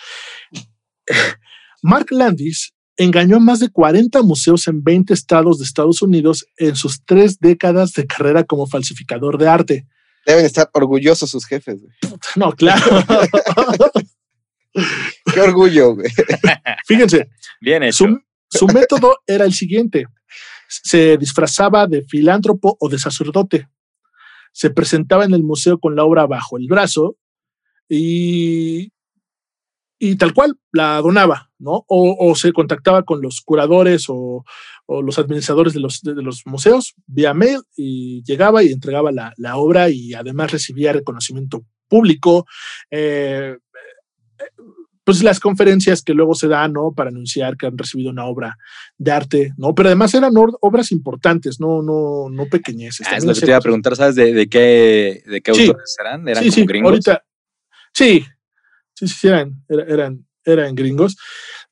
Mark 1.83 2.07
Landis 2.11 2.75
engañó 2.97 3.37
a 3.37 3.41
más 3.41 3.61
de 3.61 3.69
40 3.69 4.23
museos 4.23 4.67
en 4.67 4.83
20 4.83 5.15
estados 5.15 5.59
de 5.59 5.65
Estados 5.65 6.03
Unidos 6.03 6.47
en 6.57 6.75
sus 6.75 7.05
tres 7.05 7.39
décadas 7.39 7.93
de 7.93 8.07
carrera 8.07 8.45
como 8.45 8.67
falsificador 8.67 9.39
de 9.39 9.49
arte. 9.49 9.87
Deben 10.27 10.45
estar 10.45 10.69
orgullosos 10.73 11.31
sus 11.31 11.47
jefes, 11.47 11.81
güey. 11.81 11.95
No, 12.37 12.53
claro. 12.53 12.85
Qué 15.43 15.49
orgullo, 15.49 15.95
güey. 15.95 16.09
Fíjense, 16.87 17.31
Bien 17.61 17.83
hecho. 17.83 18.05
su, 18.07 18.21
su 18.49 18.67
método 18.69 19.19
era 19.27 19.45
el 19.45 19.53
siguiente. 19.53 20.07
Se 20.69 21.17
disfrazaba 21.17 21.87
de 21.87 22.03
filántropo 22.03 22.77
o 22.81 22.89
de 22.89 22.99
sacerdote. 22.99 23.69
Se 24.53 24.71
presentaba 24.71 25.25
en 25.25 25.35
el 25.35 25.43
museo 25.43 25.79
con 25.79 25.95
la 25.97 26.05
obra 26.05 26.27
bajo 26.27 26.59
el 26.59 26.67
brazo 26.69 27.17
y, 27.89 28.93
y 29.99 30.17
tal 30.17 30.35
cual 30.35 30.59
la 30.73 31.01
donaba, 31.01 31.51
¿no? 31.59 31.85
O, 31.89 32.17
o 32.19 32.35
se 32.35 32.53
contactaba 32.53 33.03
con 33.05 33.23
los 33.23 33.41
curadores 33.41 34.07
o, 34.09 34.45
o 34.87 35.03
los 35.03 35.19
administradores 35.19 35.73
de 35.75 35.81
los, 35.81 36.01
de, 36.03 36.15
de 36.15 36.23
los 36.23 36.43
museos 36.47 36.95
vía 37.07 37.35
mail 37.35 37.61
y 37.77 38.23
llegaba 38.25 38.63
y 38.63 38.73
entregaba 38.73 39.13
la, 39.13 39.33
la 39.37 39.57
obra 39.57 39.89
y 39.91 40.15
además 40.15 40.53
recibía 40.53 40.93
reconocimiento 40.93 41.65
público. 41.89 42.47
eh, 42.91 43.57
pues 45.09 45.23
las 45.23 45.41
conferencias 45.41 46.03
que 46.03 46.13
luego 46.13 46.35
se 46.35 46.49
dan, 46.49 46.75
¿no? 46.75 46.93
Para 46.93 47.09
anunciar 47.09 47.57
que 47.57 47.67
han 47.67 47.79
recibido 47.79 48.11
una 48.11 48.27
obra 48.27 48.59
de 48.99 49.11
arte, 49.11 49.53
¿no? 49.57 49.75
Pero 49.75 49.89
además 49.89 50.13
eran 50.13 50.35
obras 50.61 50.93
importantes, 50.93 51.59
no, 51.61 51.81
no, 51.81 52.29
no 52.31 52.45
pequeñeces. 52.45 53.07
Ah, 53.11 53.17
es 53.17 53.25
lo 53.25 53.33
que 53.33 53.41
te 53.41 53.47
iba 53.47 53.57
a 53.57 53.61
preguntar, 53.63 53.97
¿sabes 53.97 54.17
de, 54.17 54.35
de 54.35 54.49
qué, 54.51 55.23
de 55.25 55.41
qué 55.41 55.55
Sí. 55.55 55.63
autores 55.69 55.97
eran? 55.99 56.29
¿Eran 56.29 56.43
sí, 56.45 56.51
como 56.51 56.55
sí, 56.57 56.67
gringos? 56.67 56.91
ahorita. 56.91 57.25
Sí, 57.95 58.27
sí, 58.93 59.09
sí, 59.09 59.29
eran, 59.29 59.65
era- 59.67 59.85
eran, 59.85 60.27
eran 60.45 60.75
gringos, 60.75 61.17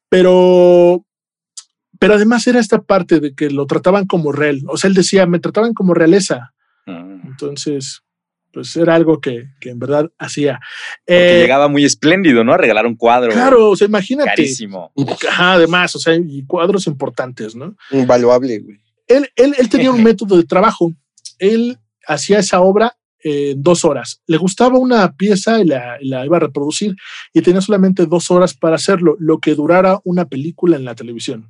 pero, 0.08 1.04
pero 1.98 2.14
además 2.14 2.46
era 2.46 2.58
esta 2.58 2.80
parte 2.80 3.20
de 3.20 3.34
que 3.34 3.50
lo 3.50 3.66
trataban 3.66 4.06
como 4.06 4.32
real. 4.32 4.62
O 4.66 4.78
sea, 4.78 4.88
él 4.88 4.94
decía, 4.94 5.26
me 5.26 5.40
trataban 5.40 5.74
como 5.74 5.92
realeza. 5.92 6.54
Mm. 6.86 7.26
Entonces, 7.26 8.00
pues 8.56 8.74
era 8.74 8.94
algo 8.94 9.20
que, 9.20 9.50
que 9.60 9.68
en 9.68 9.78
verdad 9.78 10.10
hacía. 10.18 10.58
Porque 11.04 11.36
Eh, 11.36 11.40
llegaba 11.42 11.68
muy 11.68 11.84
espléndido, 11.84 12.42
¿no? 12.42 12.54
A 12.54 12.56
regalar 12.56 12.86
un 12.86 12.96
cuadro. 12.96 13.30
claro, 13.30 13.68
o 13.68 13.76
sea, 13.76 13.86
imagínate. 13.86 14.30
Carísimo. 14.30 14.92
Ajá, 15.28 15.52
además, 15.52 15.94
o 15.94 15.98
sea, 15.98 16.14
y 16.14 16.42
cuadros 16.46 16.86
importantes, 16.86 17.54
¿no? 17.54 17.76
Invaluable, 17.90 18.60
güey. 18.60 18.80
él, 19.08 19.28
él, 19.36 19.54
él 19.58 19.68
tenía 19.68 19.90
un 19.90 20.02
método 20.02 20.38
de 20.38 20.44
trabajo. 20.44 20.90
Él 21.38 21.76
hacía 22.06 22.38
esa 22.38 22.62
obra 22.62 22.96
en 23.22 23.62
dos 23.62 23.84
horas. 23.84 24.22
Le 24.26 24.38
gustaba 24.38 24.78
una 24.78 25.12
pieza 25.12 25.60
y 25.60 25.66
la, 25.66 25.98
la 26.00 26.24
iba 26.24 26.38
a 26.38 26.40
reproducir 26.40 26.96
y 27.34 27.42
tenía 27.42 27.60
solamente 27.60 28.06
dos 28.06 28.30
horas 28.30 28.54
para 28.54 28.76
hacerlo, 28.76 29.16
lo 29.18 29.38
que 29.38 29.54
durara 29.54 30.00
una 30.04 30.24
película 30.24 30.76
en 30.78 30.86
la 30.86 30.94
televisión. 30.94 31.46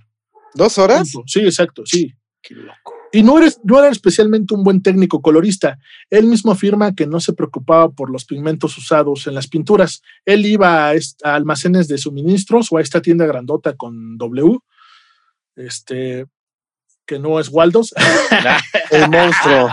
¿Dos 0.54 0.76
horas? 0.78 1.12
Sí, 1.26 1.42
exacto, 1.42 1.82
sí. 1.86 2.12
Qué 2.42 2.56
loco. 2.56 2.94
Y 3.16 3.22
no, 3.22 3.38
eres, 3.38 3.58
no 3.64 3.78
era 3.78 3.88
especialmente 3.88 4.52
un 4.52 4.62
buen 4.62 4.82
técnico 4.82 5.22
colorista. 5.22 5.78
Él 6.10 6.26
mismo 6.26 6.52
afirma 6.52 6.94
que 6.94 7.06
no 7.06 7.18
se 7.18 7.32
preocupaba 7.32 7.88
por 7.88 8.10
los 8.10 8.26
pigmentos 8.26 8.76
usados 8.76 9.26
en 9.26 9.34
las 9.34 9.48
pinturas. 9.48 10.02
Él 10.26 10.44
iba 10.44 10.90
a, 10.90 10.94
almacenes 11.22 11.88
de 11.88 11.96
suministros 11.96 12.68
o 12.70 12.76
a 12.76 12.82
esta 12.82 13.00
tienda 13.00 13.24
grandota 13.24 13.74
con 13.74 14.18
W, 14.18 14.58
este, 15.56 16.26
que 17.06 17.18
no 17.18 17.40
es 17.40 17.48
Waldos. 17.48 17.94
El 18.90 19.08
monstruo. 19.08 19.70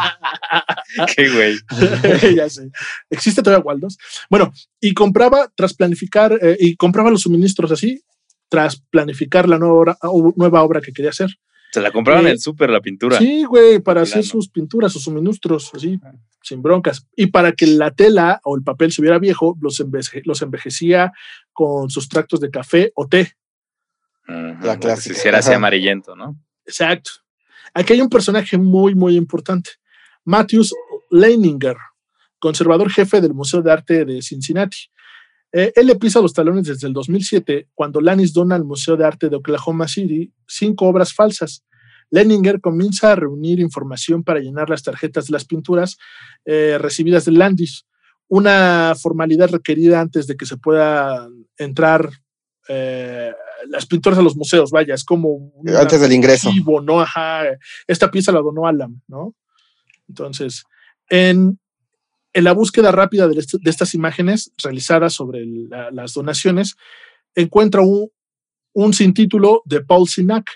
Qué 1.13 1.29
güey. 1.29 2.35
ya 2.37 2.49
sé. 2.49 2.71
Existe 3.09 3.43
todavía 3.43 3.65
Waldos. 3.65 3.97
Bueno, 4.29 4.53
y 4.79 4.93
compraba 4.93 5.51
tras 5.53 5.73
planificar, 5.73 6.39
eh, 6.41 6.55
y 6.57 6.77
compraba 6.77 7.11
los 7.11 7.23
suministros 7.23 7.73
así, 7.73 8.01
tras 8.47 8.81
planificar 8.89 9.49
la 9.49 9.59
nueva 9.59 9.73
obra, 9.73 9.97
o- 10.03 10.33
nueva 10.37 10.63
obra 10.63 10.79
que 10.79 10.93
quería 10.93 11.11
hacer. 11.11 11.29
Se 11.73 11.81
la 11.81 11.91
compraban 11.91 12.23
Eh, 12.25 12.27
en 12.27 12.33
el 12.33 12.39
súper 12.39 12.69
la 12.69 12.79
pintura. 12.81 13.17
Sí, 13.17 13.43
güey, 13.45 13.79
para 13.79 14.01
hacer 14.01 14.21
Plano. 14.21 14.31
sus 14.31 14.47
pinturas, 14.49 14.93
sus 14.93 15.03
suministros, 15.03 15.71
así, 15.73 15.99
sin 16.43 16.61
broncas. 16.61 17.07
Y 17.15 17.27
para 17.27 17.51
que 17.53 17.65
la 17.65 17.89
tela 17.89 18.39
o 18.43 18.55
el 18.55 18.63
papel 18.63 18.91
se 18.91 19.01
viera 19.01 19.17
viejo, 19.17 19.57
los, 19.59 19.79
enveje- 19.79 20.21
los 20.25 20.41
envejecía 20.43 21.11
con 21.51 21.89
sustractos 21.89 22.39
de 22.39 22.51
café 22.51 22.91
o 22.93 23.07
té. 23.07 23.33
La 24.27 24.77
clásica. 24.79 25.15
Si 25.15 25.19
hiciera 25.19 25.39
así 25.39 25.51
amarillento, 25.51 26.15
¿no? 26.15 26.39
Exacto. 26.65 27.09
Aquí 27.73 27.93
hay 27.93 28.01
un 28.01 28.09
personaje 28.09 28.57
muy, 28.57 28.93
muy 28.93 29.15
importante. 29.17 29.71
Matthews 30.25 30.73
Leininger, 31.09 31.75
conservador 32.39 32.89
jefe 32.91 33.19
del 33.19 33.33
Museo 33.33 33.61
de 33.63 33.71
Arte 33.71 34.05
de 34.05 34.21
Cincinnati. 34.21 34.77
Eh, 35.55 35.71
él 35.75 35.85
le 35.85 35.95
pisa 35.95 36.19
los 36.19 36.33
talones 36.33 36.65
desde 36.65 36.87
el 36.87 36.93
2007, 36.93 37.69
cuando 37.75 38.01
Lannis 38.01 38.33
dona 38.33 38.55
al 38.55 38.65
Museo 38.65 38.97
de 38.97 39.05
Arte 39.05 39.29
de 39.29 39.35
Oklahoma 39.35 39.87
City 39.87 40.33
cinco 40.47 40.87
obras 40.87 41.13
falsas. 41.13 41.63
Leininger 42.09 42.59
comienza 42.59 43.11
a 43.11 43.15
reunir 43.15 43.59
información 43.59 44.23
para 44.23 44.39
llenar 44.39 44.69
las 44.69 44.83
tarjetas 44.83 45.27
de 45.27 45.31
las 45.31 45.45
pinturas 45.45 45.97
eh, 46.45 46.77
recibidas 46.79 47.25
de 47.25 47.31
Landis, 47.31 47.85
una 48.27 48.93
formalidad 48.99 49.49
requerida 49.49 50.01
antes 50.01 50.27
de 50.27 50.35
que 50.35 50.45
se 50.45 50.57
pueda 50.57 51.27
entrar 51.57 52.09
eh, 52.67 53.31
las 53.67 53.85
pinturas 53.85 54.19
a 54.19 54.23
los 54.23 54.35
museos, 54.35 54.71
vaya, 54.71 54.93
es 54.93 55.03
como 55.03 55.53
Antes 55.79 56.01
del 56.01 56.13
ingreso. 56.13 56.49
archivo, 56.49 56.81
¿no? 56.81 57.01
Ajá, 57.01 57.43
esta 57.87 58.09
pieza 58.09 58.31
la 58.31 58.41
donó 58.41 58.67
Alam, 58.67 59.01
¿no? 59.07 59.35
Entonces, 60.07 60.63
en, 61.09 61.59
en 62.33 62.43
la 62.43 62.53
búsqueda 62.53 62.91
rápida 62.91 63.27
de, 63.27 63.39
est- 63.39 63.55
de 63.61 63.69
estas 63.69 63.93
imágenes 63.93 64.51
realizadas 64.63 65.13
sobre 65.13 65.45
la- 65.45 65.91
las 65.91 66.13
donaciones, 66.13 66.75
encuentra 67.35 67.81
un, 67.81 68.09
un 68.73 68.93
sin 68.93 69.13
título 69.13 69.61
de 69.65 69.81
Paul 69.81 70.07
Sinac, 70.07 70.49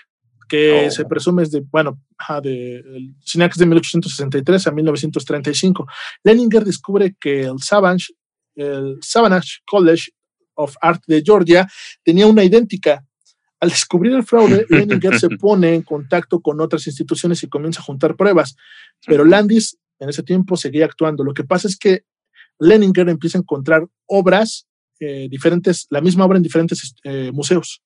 que 0.48 0.86
Oh. 0.86 0.90
se 0.90 1.04
presume 1.04 1.42
es 1.42 1.50
de, 1.50 1.60
bueno, 1.60 2.00
de, 2.42 2.76
el 2.76 3.14
Sinac 3.24 3.52
es 3.52 3.58
de 3.58 3.66
1863 3.66 4.66
a 4.66 4.70
1935. 4.72 5.86
Leninger 6.24 6.64
descubre 6.64 7.14
que 7.20 7.42
el 7.42 7.58
Savage, 7.60 8.06
el 8.56 8.98
College 9.66 10.10
of 10.54 10.74
Art 10.80 11.02
de 11.06 11.22
Georgia 11.24 11.68
tenía 12.02 12.26
una 12.26 12.42
idéntica. 12.44 13.04
Al 13.60 13.68
descubrir 13.70 14.14
el 14.14 14.22
fraude, 14.24 14.66
Leninger 14.70 15.18
se 15.20 15.28
pone 15.30 15.74
en 15.74 15.82
contacto 15.82 16.40
con 16.40 16.60
otras 16.60 16.86
instituciones 16.86 17.42
y 17.42 17.48
comienza 17.48 17.80
a 17.80 17.84
juntar 17.84 18.16
pruebas. 18.16 18.56
Pero 19.06 19.24
Landis 19.24 19.76
en 20.00 20.08
ese 20.08 20.22
tiempo 20.22 20.56
seguía 20.56 20.84
actuando. 20.84 21.24
Lo 21.24 21.34
que 21.34 21.44
pasa 21.44 21.68
es 21.68 21.76
que 21.76 22.02
Leninger 22.58 23.08
empieza 23.08 23.38
a 23.38 23.40
encontrar 23.42 23.86
obras 24.06 24.66
eh, 25.00 25.28
diferentes, 25.30 25.86
la 25.90 26.00
misma 26.00 26.24
obra 26.24 26.36
en 26.38 26.42
diferentes 26.42 26.94
eh, 27.04 27.30
museos. 27.32 27.82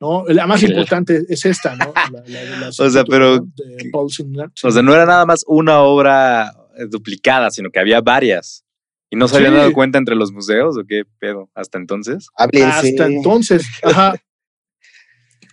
¿no? 0.00 0.24
La 0.28 0.46
más 0.46 0.62
importante 0.62 1.24
es 1.28 1.44
esta, 1.46 1.74
¿no? 1.76 1.92
La- 2.12 2.44
la 2.60 2.68
O 2.68 2.90
sea, 2.90 3.04
pero- 3.04 3.38
de 3.40 3.88
Paul 3.90 4.10
Singer. 4.10 4.50
O 4.62 4.70
sea, 4.70 4.82
no 4.82 4.92
era 4.94 5.06
nada 5.06 5.24
más 5.24 5.42
una 5.46 5.80
obra 5.80 6.52
eh, 6.76 6.86
duplicada, 6.88 7.50
sino 7.50 7.70
que 7.70 7.80
había 7.80 8.00
varias. 8.00 8.62
¿Y 9.08 9.16
no 9.16 9.28
se 9.28 9.36
habían 9.36 9.52
Sí. 9.52 9.58
dado 9.58 9.72
cuenta 9.72 9.98
entre 9.98 10.16
los 10.16 10.32
museos 10.32 10.76
o 10.76 10.82
qué 10.86 11.04
pedo? 11.20 11.48
Hasta 11.54 11.78
entonces. 11.78 12.28
Háblense. 12.36 12.90
Hasta 12.90 13.06
entonces, 13.06 13.64
ajá. 13.84 14.16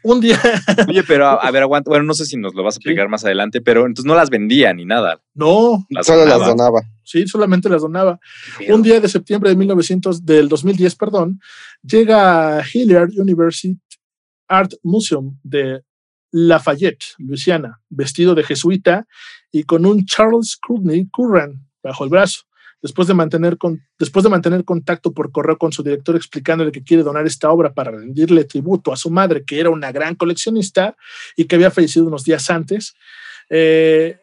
Un 0.03 0.19
día, 0.19 0.39
Oye, 0.87 1.03
pero 1.03 1.27
a, 1.27 1.33
a 1.35 1.51
ver, 1.51 1.63
aguanta. 1.63 1.89
Bueno, 1.89 2.03
no 2.05 2.13
sé 2.13 2.25
si 2.25 2.35
nos 2.37 2.53
lo 2.55 2.63
vas 2.63 2.75
a 2.75 2.75
Sí. 2.75 2.79
explicar 2.81 3.07
más 3.09 3.23
adelante, 3.23 3.61
pero 3.61 3.81
entonces 3.85 4.05
no 4.05 4.15
las 4.15 4.29
vendía 4.29 4.73
ni 4.73 4.85
nada. 4.85 5.21
no, 5.33 5.85
Las 5.89 6.05
Solo 6.07 6.25
las 6.25 6.39
donaba. 6.39 6.47
donaba. 6.49 6.81
sí, 7.03 7.25
solamente 7.27 7.69
las 7.69 7.81
donaba. 7.81 8.19
Un 8.69 8.81
día 8.81 8.99
de 8.99 9.07
septiembre 9.07 9.49
de 9.49 9.55
1900, 9.55 10.25
del 10.25 10.49
2010, 10.49 10.95
perdón, 10.95 11.39
llega 11.81 12.57
a 12.59 12.63
Hilliard 12.71 13.11
University 13.17 13.77
Art 14.47 14.73
Museum 14.83 15.37
de 15.43 15.81
Lafayette, 16.31 17.05
Luisiana, 17.19 17.79
vestido 17.89 18.35
de 18.35 18.43
jesuita 18.43 19.05
y 19.51 19.63
con 19.63 19.85
un 19.85 20.05
Charles 20.05 20.57
Courtney 20.57 21.07
Curran 21.09 21.65
bajo 21.83 22.03
el 22.03 22.09
brazo. 22.09 22.41
Después 22.83 23.07
de, 23.07 23.13
mantener 23.13 23.57
con, 23.57 23.81
después 23.97 24.23
de 24.23 24.29
mantener 24.29 24.65
contacto 24.65 25.13
por 25.13 25.31
correo 25.31 25.57
con 25.57 25.71
su 25.71 25.81
director 25.81 26.17
explicándole 26.17 26.71
que 26.71 26.83
quiere 26.83 27.01
donar 27.01 27.25
esta 27.25 27.49
obra 27.49 27.73
para 27.73 27.91
rendirle 27.91 28.43
tributo 28.43 28.91
a 28.91 28.97
su 28.97 29.09
madre, 29.09 29.45
que 29.45 29.59
era 29.59 29.69
una 29.69 29.91
gran 29.91 30.15
coleccionista 30.15 30.95
y 31.37 31.45
que 31.45 31.55
había 31.55 31.71
fallecido 31.71 32.05
unos 32.05 32.25
días 32.25 32.49
antes, 32.49 32.93
eh, 33.49 34.17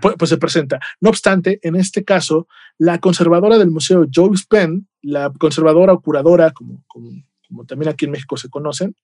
pues, 0.00 0.14
pues, 0.18 0.28
se 0.30 0.38
presenta. 0.38 0.80
No 1.00 1.10
obstante, 1.10 1.60
en 1.62 1.76
este 1.76 2.02
caso, 2.02 2.48
la 2.78 2.98
conservadora 2.98 3.58
del 3.58 3.70
museo, 3.70 4.06
Joyce 4.10 4.44
Penn, 4.48 4.88
la 5.02 5.30
conservadora 5.30 5.92
o 5.92 6.00
curadora, 6.00 6.52
como, 6.52 6.82
como, 6.86 7.64
también 7.66 7.90
aquí 7.90 8.06
en 8.06 8.12
México 8.12 8.38
se 8.38 8.48
conocen, 8.48 8.96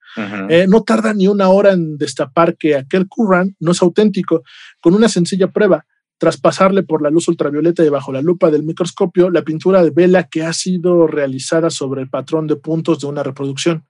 eh, 0.48 0.66
no 0.66 0.82
tarda 0.82 1.12
ni 1.12 1.28
una 1.28 1.48
hora 1.48 1.72
en 1.72 1.98
destapar 1.98 2.56
que 2.56 2.76
aquel 2.76 3.06
Curran 3.06 3.54
no 3.60 3.72
es 3.72 3.82
auténtico, 3.82 4.42
con 4.80 4.94
una 4.94 5.10
sencilla 5.10 5.48
prueba. 5.48 5.84
Tras 6.18 6.36
pasarle 6.36 6.82
por 6.82 7.00
la 7.00 7.10
luz 7.10 7.28
ultravioleta 7.28 7.84
y 7.84 7.88
bajo 7.88 8.12
la 8.12 8.22
lupa 8.22 8.50
del 8.50 8.64
microscopio, 8.64 9.30
la 9.30 9.42
pintura 9.42 9.82
de 9.82 9.90
vela 9.90 10.24
que 10.24 10.42
ha 10.42 10.52
sido 10.52 11.06
realizada 11.06 11.70
sobre 11.70 12.02
el 12.02 12.10
patrón 12.10 12.46
de 12.46 12.56
puntos 12.56 13.00
de 13.00 13.06
una 13.06 13.22
reproducción. 13.22 13.86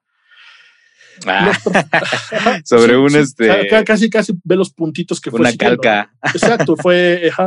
Ah, 1.26 1.52
sobre 2.64 2.96
un 2.96 3.14
este. 3.16 3.68
Casi, 3.84 4.10
casi 4.10 4.34
ve 4.44 4.56
los 4.56 4.70
puntitos 4.70 5.20
que 5.20 5.30
fue. 5.30 5.40
Una 5.40 5.56
calca. 5.56 6.12
Exacto, 6.22 6.76
fue. 6.76 7.30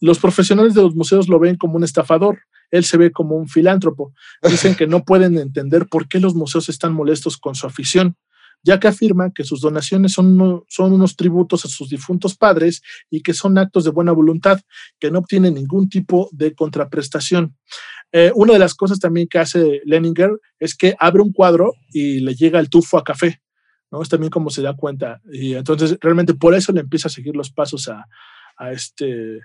Los 0.00 0.18
profesionales 0.18 0.74
de 0.74 0.82
los 0.82 0.94
museos 0.94 1.28
lo 1.28 1.38
ven 1.38 1.56
como 1.56 1.76
un 1.76 1.84
estafador. 1.84 2.40
Él 2.70 2.84
se 2.84 2.98
ve 2.98 3.10
como 3.10 3.36
un 3.36 3.48
filántropo. 3.48 4.12
Dicen 4.42 4.74
que 4.74 4.86
no 4.86 5.02
pueden 5.04 5.38
entender 5.38 5.86
por 5.86 6.08
qué 6.08 6.20
los 6.20 6.34
museos 6.34 6.68
están 6.68 6.92
molestos 6.92 7.38
con 7.38 7.54
su 7.54 7.66
afición, 7.66 8.16
ya 8.64 8.80
que 8.80 8.88
afirma 8.88 9.30
que 9.32 9.44
sus 9.44 9.60
donaciones 9.60 10.12
son, 10.12 10.64
son 10.68 10.92
unos 10.92 11.16
tributos 11.16 11.64
a 11.64 11.68
sus 11.68 11.90
difuntos 11.90 12.34
padres 12.34 12.82
y 13.10 13.22
que 13.22 13.34
son 13.34 13.58
actos 13.58 13.84
de 13.84 13.90
buena 13.90 14.12
voluntad, 14.12 14.60
que 14.98 15.10
no 15.10 15.20
obtienen 15.20 15.54
ningún 15.54 15.88
tipo 15.88 16.28
de 16.32 16.54
contraprestación. 16.54 17.54
Eh, 18.10 18.32
una 18.34 18.54
de 18.54 18.58
las 18.58 18.74
cosas 18.74 18.98
también 18.98 19.28
que 19.28 19.38
hace 19.38 19.82
Leninger 19.84 20.30
es 20.58 20.74
que 20.74 20.96
abre 20.98 21.20
un 21.20 21.32
cuadro 21.32 21.74
y 21.90 22.20
le 22.20 22.34
llega 22.34 22.58
el 22.58 22.70
tufo 22.70 22.96
a 22.96 23.04
café, 23.04 23.42
¿no? 23.90 24.00
Es 24.00 24.08
también 24.08 24.30
como 24.30 24.50
se 24.50 24.62
da 24.62 24.74
cuenta. 24.74 25.20
Y 25.30 25.54
entonces 25.54 25.98
realmente 26.00 26.32
por 26.32 26.54
eso 26.54 26.72
le 26.72 26.80
empieza 26.80 27.08
a 27.08 27.12
seguir 27.12 27.36
los 27.36 27.50
pasos 27.50 27.88
a, 27.88 28.06
este 28.70 29.40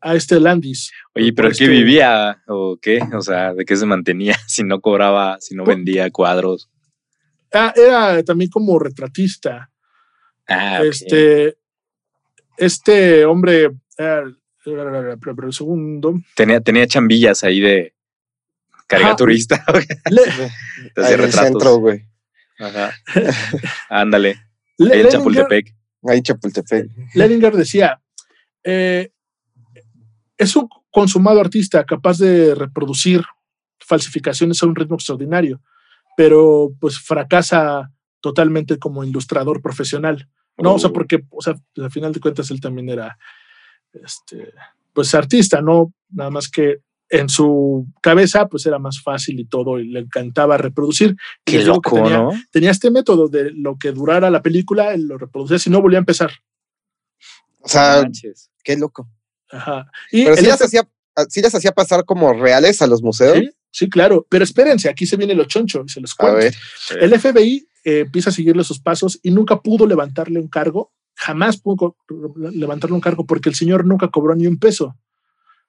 a 0.00 0.14
este 0.14 0.38
Landis. 0.38 0.92
Oye, 1.14 1.32
pero 1.32 1.50
¿qué 1.50 1.66
vivía 1.68 2.42
o 2.46 2.78
qué? 2.80 3.00
O 3.12 3.20
sea, 3.20 3.52
¿de 3.54 3.64
qué 3.64 3.76
se 3.76 3.86
mantenía 3.86 4.36
si 4.46 4.62
no 4.62 4.80
cobraba, 4.80 5.38
si 5.40 5.54
no 5.54 5.64
vendía 5.64 6.10
cuadros? 6.10 6.70
Ah, 7.54 7.72
era 7.74 8.22
también 8.22 8.50
como 8.50 8.78
retratista. 8.78 9.70
Ah, 10.48 10.82
este, 10.82 11.56
este 12.56 13.24
hombre, 13.24 13.70
pero, 13.96 15.46
el 15.46 15.52
segundo. 15.52 16.20
Tenía, 16.34 16.60
tenía 16.60 16.86
chambillas 16.86 17.44
ahí 17.44 17.60
de 17.60 17.94
caricaturista. 18.86 19.64
ahí 20.96 21.12
en 21.14 21.32
centro, 21.32 21.76
güey. 21.76 22.04
Ajá. 22.58 22.92
Ándale. 23.88 24.40
ahí 24.78 25.00
en 25.00 25.08
Chapultepec. 25.08 25.74
Ahí 26.06 26.22
Chapultepec. 26.22 26.90
Leninger 27.14 27.56
decía, 27.56 28.00
eh, 28.62 29.10
es 30.36 30.56
un 30.56 30.68
consumado 30.90 31.40
artista 31.40 31.84
capaz 31.84 32.18
de 32.18 32.54
reproducir 32.54 33.22
falsificaciones 33.80 34.62
a 34.62 34.66
un 34.66 34.76
ritmo 34.76 34.96
extraordinario, 34.96 35.60
pero 36.16 36.70
pues 36.80 36.98
fracasa 36.98 37.90
totalmente 38.20 38.78
como 38.78 39.04
ilustrador 39.04 39.60
profesional. 39.60 40.28
No, 40.56 40.74
o 40.74 40.78
sea, 40.78 40.90
oh. 40.90 40.92
porque, 40.92 41.24
o 41.30 41.42
sea, 41.42 41.54
al 41.76 41.90
final 41.90 42.12
de 42.12 42.20
cuentas 42.20 42.50
él 42.50 42.60
también 42.60 42.88
era 42.88 43.18
este, 43.92 44.52
pues 44.92 45.14
artista, 45.14 45.60
¿no? 45.60 45.92
Nada 46.10 46.30
más 46.30 46.48
que 46.48 46.78
en 47.10 47.28
su 47.28 47.86
cabeza 48.00 48.48
pues 48.48 48.66
era 48.66 48.78
más 48.78 49.00
fácil 49.02 49.38
y 49.38 49.44
todo 49.44 49.78
y 49.78 49.88
le 49.88 50.00
encantaba 50.00 50.56
reproducir. 50.56 51.16
Qué 51.44 51.62
loco, 51.62 51.96
tenía, 51.96 52.18
¿no? 52.18 52.30
Tenía 52.50 52.70
este 52.70 52.90
método 52.90 53.28
de 53.28 53.50
lo 53.52 53.76
que 53.78 53.92
durara 53.92 54.30
la 54.30 54.42
película, 54.42 54.94
él 54.94 55.06
lo 55.06 55.18
reproducía 55.18 55.58
si 55.58 55.70
no 55.70 55.82
volvía 55.82 55.98
a 55.98 56.00
empezar. 56.00 56.30
O 57.60 57.68
sea, 57.68 58.08
qué 58.62 58.76
loco. 58.76 59.08
Ajá. 59.50 59.90
Y 60.10 60.24
Pero 60.24 60.36
si 60.36 60.46
las, 60.46 60.62
hacía, 60.62 60.88
las 61.14 61.54
hacía 61.54 61.72
pasar 61.72 62.04
como 62.04 62.32
reales 62.32 62.82
a 62.82 62.86
los 62.86 63.02
museos. 63.02 63.38
Sí, 63.38 63.50
claro. 63.90 64.26
Pero 64.28 64.44
espérense, 64.44 64.88
aquí 64.88 65.06
se 65.06 65.16
viene 65.16 65.34
lo 65.34 65.44
choncho 65.44 65.82
y 65.86 65.88
se 65.88 66.00
los 66.00 66.14
cuento. 66.14 66.56
El 67.00 67.18
FBI 67.18 67.68
eh, 67.84 68.00
empieza 68.00 68.30
a 68.30 68.32
seguirle 68.32 68.64
sus 68.64 68.80
pasos 68.80 69.18
y 69.22 69.30
nunca 69.30 69.60
pudo 69.60 69.86
levantarle 69.86 70.40
un 70.40 70.48
cargo 70.48 70.92
jamás 71.14 71.58
pudo 71.58 71.96
levantarle 72.36 72.94
un 72.94 73.00
cargo 73.00 73.26
porque 73.26 73.48
el 73.48 73.54
señor 73.54 73.86
nunca 73.86 74.08
cobró 74.08 74.34
ni 74.34 74.46
un 74.46 74.58
peso. 74.58 74.96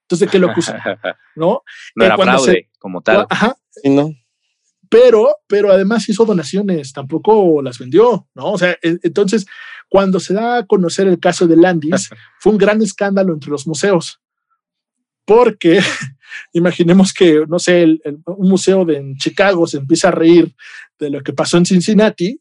Entonces, 0.02 0.28
¿de 0.28 0.32
qué 0.32 0.40
lo 0.40 0.52
acusan? 0.52 0.80
¿No? 1.36 1.64
No 1.96 2.04
eh, 2.04 2.08
era 2.08 2.18
fraude 2.18 2.70
como 2.80 3.02
tal. 3.02 3.26
Ajá. 3.30 3.56
no. 3.86 4.12
Pero, 4.88 5.36
pero 5.48 5.72
además 5.72 6.08
hizo 6.08 6.26
donaciones, 6.26 6.94
tampoco 6.94 7.62
las 7.64 7.80
vendió, 7.80 8.28
¿no? 8.36 8.52
O 8.52 8.58
sea, 8.58 8.78
e, 8.84 9.00
entonces, 9.02 9.48
cuando 9.90 10.20
se 10.20 10.36
da 10.36 10.58
a 10.58 10.66
conocer 10.68 11.08
el 11.08 11.20
caso 11.20 11.48
de 11.48 11.58
Landis, 11.58 12.10
fue 12.40 12.52
un 12.52 12.58
gran 12.58 12.82
escándalo 12.82 13.34
entre 13.34 13.50
los 13.50 13.66
museos. 13.66 14.22
Porque 15.26 15.80
imaginemos 16.54 17.14
que, 17.14 17.44
no 17.48 17.60
sé, 17.60 17.86
un 18.26 18.50
museo 18.50 18.86
de 18.86 18.98
en 18.98 19.18
Chicago 19.18 19.68
se 19.68 19.78
empieza 19.78 20.10
a 20.10 20.12
reír 20.12 20.54
de 21.00 21.10
lo 21.10 21.22
que 21.22 21.34
pasó 21.34 21.58
en 21.58 21.66
Cincinnati 21.66 22.40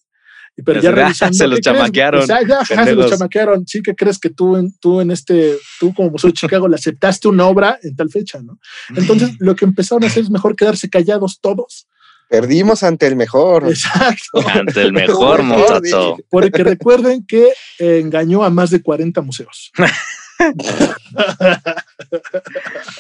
pero 0.63 0.81
ya 0.81 1.13
se 1.33 1.49
los 1.49 1.61
chamaquearon. 1.61 2.27
ya, 2.27 2.65
se 2.65 2.95
los 2.95 3.11
chamaquearon. 3.11 3.67
Sí, 3.67 3.83
que 3.83 3.95
crees 3.95 4.19
que 4.19 4.31
tú 4.31 4.57
en, 4.57 4.73
tú 4.79 5.01
en 5.01 5.11
este, 5.11 5.57
tú 5.81 5.93
como 5.95 6.11
Museo 6.11 6.31
de 6.31 6.35
Chicago 6.35 6.69
le 6.69 6.77
aceptaste 6.77 7.29
una 7.29 7.47
obra 7.47 7.79
en 7.83 7.97
tal 7.97 8.11
fecha, 8.11 8.41
¿no? 8.43 8.59
Entonces, 8.95 9.31
lo 9.41 9.57
que 9.57 9.65
empezaron 9.65 10.05
a 10.05 10.07
hacer 10.07 10.23
es 10.23 10.31
mejor 10.31 10.55
quedarse 10.55 10.89
callados 10.89 11.41
todos. 11.41 11.89
Perdimos 12.29 12.83
ante 12.83 13.07
el 13.07 13.17
mejor. 13.17 13.69
Exacto. 13.69 14.41
Ante 14.49 14.81
el 14.81 14.93
mejor, 14.93 15.43
muchacho. 15.43 16.17
Porque 16.31 16.65
recuerden 16.65 17.25
que 17.27 17.53
engañó 17.79 18.45
a 18.45 18.51
más 18.51 18.71
de 18.71 18.81
40 18.81 19.21
museos. 19.21 19.71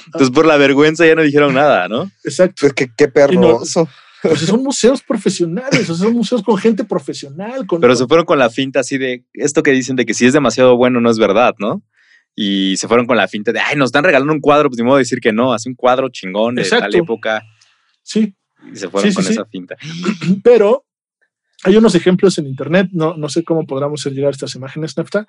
Entonces, 0.06 0.30
por 0.32 0.46
la 0.46 0.56
vergüenza 0.56 1.06
ya 1.06 1.14
no 1.14 1.22
dijeron 1.22 1.54
nada, 1.54 1.88
¿no? 1.88 2.10
Exacto. 2.24 2.54
Pues 2.60 2.72
que 2.74 2.90
qué 2.96 3.08
perroso. 3.08 3.88
Pues 4.22 4.40
son 4.40 4.62
museos 4.62 5.02
profesionales, 5.02 5.86
son 5.86 6.14
museos 6.14 6.42
con 6.42 6.56
gente 6.56 6.84
profesional. 6.84 7.66
Pero 7.80 7.94
se 7.94 8.06
fueron 8.06 8.24
con 8.24 8.38
la 8.38 8.48
finta 8.48 8.80
así 8.80 8.96
de 8.96 9.24
esto 9.34 9.62
que 9.62 9.72
dicen 9.72 9.96
de 9.96 10.06
que 10.06 10.14
si 10.14 10.24
es 10.24 10.32
demasiado 10.32 10.76
bueno 10.76 11.00
no 11.00 11.10
es 11.10 11.18
verdad, 11.18 11.54
¿no? 11.58 11.82
Y 12.34 12.76
se 12.78 12.88
fueron 12.88 13.06
con 13.06 13.16
la 13.16 13.28
finta 13.28 13.52
de, 13.52 13.60
ay, 13.60 13.76
nos 13.76 13.88
están 13.88 14.02
regalando 14.02 14.32
un 14.32 14.40
cuadro, 14.40 14.68
pues 14.70 14.78
ni 14.78 14.84
modo 14.84 14.96
de 14.96 15.02
decir 15.02 15.20
que 15.20 15.32
no, 15.32 15.52
así 15.52 15.68
un 15.68 15.74
cuadro 15.74 16.08
chingón 16.08 16.54
de 16.54 16.64
tal 16.64 16.94
época. 16.94 17.42
Sí. 18.02 18.34
Y 18.72 18.76
se 18.76 18.88
fueron 18.88 19.12
con 19.12 19.26
esa 19.26 19.44
finta. 19.44 19.76
Pero 20.42 20.84
hay 21.64 21.76
unos 21.76 21.94
ejemplos 21.94 22.38
en 22.38 22.46
internet, 22.46 22.88
no, 22.92 23.16
no 23.16 23.28
sé 23.28 23.42
cómo 23.42 23.66
podamos 23.66 24.04
llegar 24.04 24.28
a 24.28 24.30
estas 24.30 24.54
imágenes, 24.54 24.96
Nafta, 24.96 25.26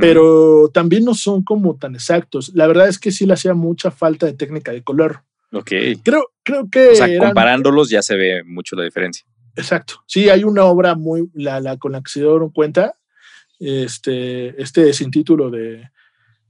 pero 0.00 0.70
también 0.72 1.04
no 1.04 1.14
son 1.14 1.42
como 1.42 1.76
tan 1.76 1.94
exactos. 1.94 2.52
La 2.54 2.66
verdad 2.66 2.88
es 2.88 2.98
que 2.98 3.10
sí 3.10 3.26
le 3.26 3.34
hacía 3.34 3.54
mucha 3.54 3.90
falta 3.90 4.26
de 4.26 4.34
técnica 4.34 4.72
de 4.72 4.82
color. 4.82 5.22
Ok. 5.52 5.72
Creo, 6.04 6.30
creo 6.42 6.68
que. 6.70 6.90
O 6.90 6.94
sea, 6.94 7.18
comparándolos 7.18 7.90
ya 7.90 8.02
se 8.02 8.16
ve 8.16 8.44
mucho 8.44 8.76
la 8.76 8.84
diferencia. 8.84 9.26
Exacto. 9.56 10.02
Sí, 10.06 10.28
hay 10.28 10.44
una 10.44 10.64
obra 10.64 10.94
muy, 10.94 11.28
la, 11.34 11.60
la 11.60 11.76
con 11.76 11.92
la 11.92 12.00
que 12.00 12.10
se 12.10 12.20
dieron 12.20 12.50
cuenta, 12.50 12.96
este, 13.58 14.60
este 14.62 14.92
sin 14.92 15.10
título 15.10 15.50
de, 15.50 15.90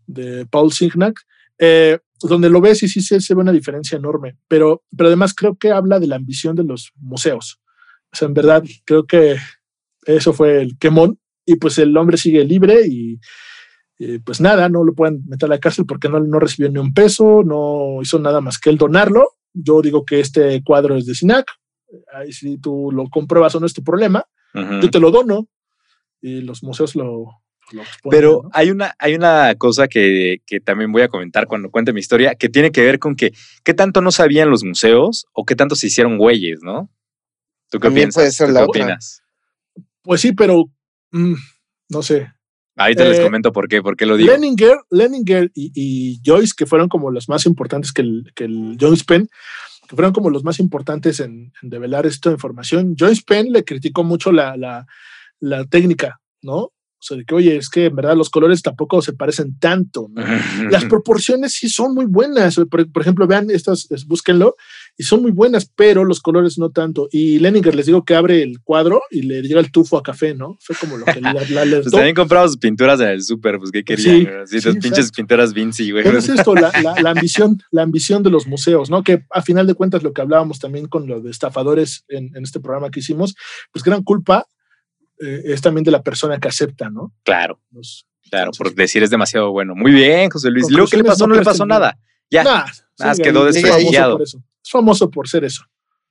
de 0.07 0.44
Paul 0.47 0.73
Signac, 0.73 1.18
eh, 1.59 1.99
donde 2.21 2.51
lo 2.51 2.61
ves 2.61 2.83
y 2.83 2.88
sí 2.88 3.01
se, 3.01 3.21
se, 3.21 3.35
ve 3.35 3.40
una 3.40 3.53
diferencia 3.53 3.97
enorme, 3.97 4.37
pero, 4.47 4.85
pero 4.94 5.09
además 5.09 5.35
creo 5.35 5.57
que 5.57 5.71
habla 5.71 5.99
de 5.99 6.07
la 6.07 6.16
ambición 6.16 6.55
de 6.55 6.64
los 6.64 6.92
museos. 6.97 7.61
O 8.12 8.16
sea, 8.16 8.29
en 8.29 8.35
verdad, 8.35 8.64
creo 8.85 9.07
que 9.07 9.37
eso 10.05 10.33
fue 10.33 10.62
el 10.62 10.79
quemón 10.79 11.18
y 11.44 11.57
pues 11.57 11.79
el 11.79 11.97
hombre 11.97 12.16
sigue 12.16 12.44
libre 12.44 12.83
y, 12.87 13.18
pues 14.25 14.40
nada, 14.40 14.68
no 14.68 14.85
lo 14.85 14.94
pueden 14.94 15.23
meter 15.27 15.47
a 15.47 15.55
la 15.55 15.61
cárcel 15.61 15.85
porque 15.87 16.09
no, 16.09 16.21
no 16.21 16.38
recibió 16.38 16.71
ni 16.71 16.79
un 16.79 16.94
peso, 16.94 17.42
no 17.44 18.01
hizo 18.03 18.18
nada 18.18 18.40
más 18.40 18.59
que 18.59 18.71
el 18.71 18.79
donarlo. 18.79 19.33
Yo 19.53 19.83
digo 19.83 20.05
que 20.05 20.21
este 20.21 20.62
cuadro 20.62 20.97
es 20.97 21.07
de 21.07 21.14
SINAC, 21.14 21.47
ahí 22.12 22.33
si 22.33 22.59
tú 22.59 22.90
lo 22.92 23.09
compruebas 23.09 23.55
o 23.55 23.61
no 23.61 23.66
es 23.66 23.75
tu 23.75 23.83
problema, 23.83 24.25
yo 24.55 24.90
te 24.90 25.01
lo 25.01 25.11
dono 25.11 25.49
y 26.21 26.40
los 26.40 26.62
museos 26.62 26.97
lo... 26.97 27.27
Pero 28.11 28.49
hay, 28.53 28.71
una, 28.71 28.94
hay 28.99 29.14
una 29.14 29.55
cosa 29.57 29.88
que, 29.88 30.38
que, 30.47 30.59
también 30.59 30.90
voy 30.90 31.03
a 31.03 31.09
comentar 31.09 31.47
cuando 31.47 31.71
cuente 31.71 31.92
mi 31.92 32.01
historia, 32.01 32.35
que 32.35 32.49
tiene 32.49 32.73
que 32.73 32.81
ver 32.81 32.99
con 32.99 33.14
que 33.14 33.33
qué 33.62 33.75
tanto 33.75 34.01
no 34.01 34.11
sabían 34.11 34.49
los 34.49 34.64
museos 34.64 35.27
o 35.33 35.44
qué 35.44 35.55
tanto 35.55 35.75
se 35.75 35.88
hicieron 35.88 36.16
güeyes, 36.16 36.61
¿no? 36.62 36.88
¿Tú 37.70 37.78
qué 37.78 37.90
piensas? 37.90 38.37
¿Tú 38.37 38.46
qué 38.46 38.59
opinas? 38.59 39.22
Pues 40.02 40.20
sí, 40.20 40.33
pero 40.33 40.64
mm, 41.12 41.35
no 41.90 42.02
sé. 42.02 42.33
Ahorita 42.76 43.02
te 43.02 43.11
les 43.11 43.18
eh, 43.18 43.22
comento 43.22 43.52
por 43.52 43.68
qué, 43.68 43.83
por 43.83 43.96
qué 43.96 44.07
lo 44.07 44.16
digo. 44.16 44.33
Leninger, 44.33 44.76
Leninger 44.90 45.50
y, 45.54 46.20
Joyce, 46.24 46.54
que 46.57 46.64
fueron 46.64 46.88
como 46.88 47.11
los 47.11 47.28
más 47.28 47.44
importantes 47.44 47.92
que 47.92 48.02
el, 48.02 48.33
que 48.35 48.44
el 48.44 48.76
Joyce 48.81 49.04
Penn, 49.04 49.28
que 49.88 49.96
fueron 49.96 50.12
como 50.12 50.31
los 50.31 50.44
más 50.44 50.61
importantes 50.61 51.18
en, 51.20 51.52
develar 51.62 52.07
esta 52.07 52.31
información. 52.31 52.94
Joyce 52.96 53.22
Penn 53.26 53.52
le 53.52 53.64
criticó 53.64 54.04
mucho 54.04 54.31
la, 54.31 54.57
la, 54.57 54.87
la 55.40 55.64
técnica, 55.64 56.20
¿no? 56.40 56.72
O 57.00 57.02
sea, 57.02 57.16
de 57.16 57.24
que, 57.24 57.35
oye, 57.35 57.57
es 57.57 57.68
que 57.68 57.87
en 57.87 57.94
verdad 57.94 58.16
los 58.16 58.28
colores 58.28 58.61
tampoco 58.61 59.00
se 59.02 59.12
parecen 59.12 59.57
tanto. 59.59 60.09
¿no? 60.11 60.22
Las 60.70 60.85
proporciones 60.87 61.52
sí 61.52 61.68
son 61.68 61.94
muy 61.94 62.07
buenas. 62.07 62.57
Por, 62.68 62.90
por, 62.90 63.02
ejemplo, 63.02 63.26
vean 63.28 63.50
estas, 63.50 63.87
búsquenlo, 64.07 64.57
y 65.00 65.04
son 65.04 65.22
muy 65.22 65.30
buenas, 65.30 65.70
pero 65.76 66.04
los 66.04 66.20
colores 66.20 66.58
no 66.58 66.70
tanto. 66.70 67.08
Y 67.12 67.38
Leninger 67.38 67.72
les 67.72 67.87
digo 67.87 68.04
que 68.04 68.16
abre 68.16 68.42
el 68.42 68.61
cuadro 68.61 69.00
y 69.12 69.22
le 69.22 69.42
llega 69.42 69.61
el 69.61 69.70
tufo 69.70 69.96
a 69.96 70.02
café, 70.02 70.34
¿no? 70.34 70.58
Fue 70.61 70.74
como 70.74 70.96
lo 70.96 71.04
que 71.04 71.20
la, 71.20 71.32
la 71.34 71.80
pues 71.80 71.92
también 71.92 72.16
comprado 72.16 72.48
sus 72.48 72.56
pinturas 72.56 72.98
en 72.98 73.11
el 73.11 73.22
súper, 73.22 73.58
pues 73.58 73.70
qué 73.70 73.84
querían. 73.84 74.46
Sí, 74.48 74.61
sí, 74.61 74.68
las 74.68 74.76
pinches 74.78 75.12
pinturas 75.12 75.54
Vinci, 75.54 75.92
güey. 75.92 76.02
Pero 76.02 76.18
es 76.18 76.28
esto, 76.28 76.52
la, 76.56 76.72
la, 77.00 77.11
ambición, 77.11 77.62
la 77.70 77.82
ambición 77.82 78.24
de 78.24 78.30
los 78.30 78.48
museos, 78.48 78.90
¿no? 78.90 79.04
Que 79.04 79.22
a 79.30 79.40
final 79.40 79.68
de 79.68 79.74
cuentas 79.74 80.02
lo 80.02 80.12
que 80.12 80.20
hablábamos 80.20 80.58
también 80.58 80.88
con 80.88 81.06
los 81.06 81.24
estafadores 81.26 82.04
en, 82.08 82.37
en 82.37 82.42
este 82.42 82.58
programa 82.58 82.90
que 82.90 82.98
hicimos, 82.98 83.37
pues 83.70 83.84
gran 83.84 84.02
culpa 84.02 84.48
eh, 85.20 85.42
es 85.44 85.61
también 85.61 85.84
de 85.84 85.92
la 85.92 86.02
persona 86.02 86.40
que 86.40 86.48
acepta, 86.48 86.90
¿no? 86.90 87.12
Claro. 87.22 87.61
claro, 88.30 88.50
por 88.58 88.74
decir 88.74 89.04
es 89.04 89.11
demasiado 89.11 89.52
bueno. 89.52 89.76
Muy 89.76 89.92
bien, 89.92 90.28
José 90.28 90.50
Luis. 90.50 90.68
¿Y 90.68 90.72
luego 90.72 90.88
qué 90.88 90.96
le 90.96 91.04
pasó? 91.04 91.28
No, 91.28 91.37
le 91.37 91.42
pasó 91.42 91.66
nada. 91.66 91.98
Ya. 92.30 92.42
Nada, 92.42 92.66
quedó 93.22 93.44
desprestigiado. 93.44 94.22
Es 94.22 94.37
famoso 94.64 95.11
por 95.11 95.28
ser 95.28 95.44
eso. 95.44 95.64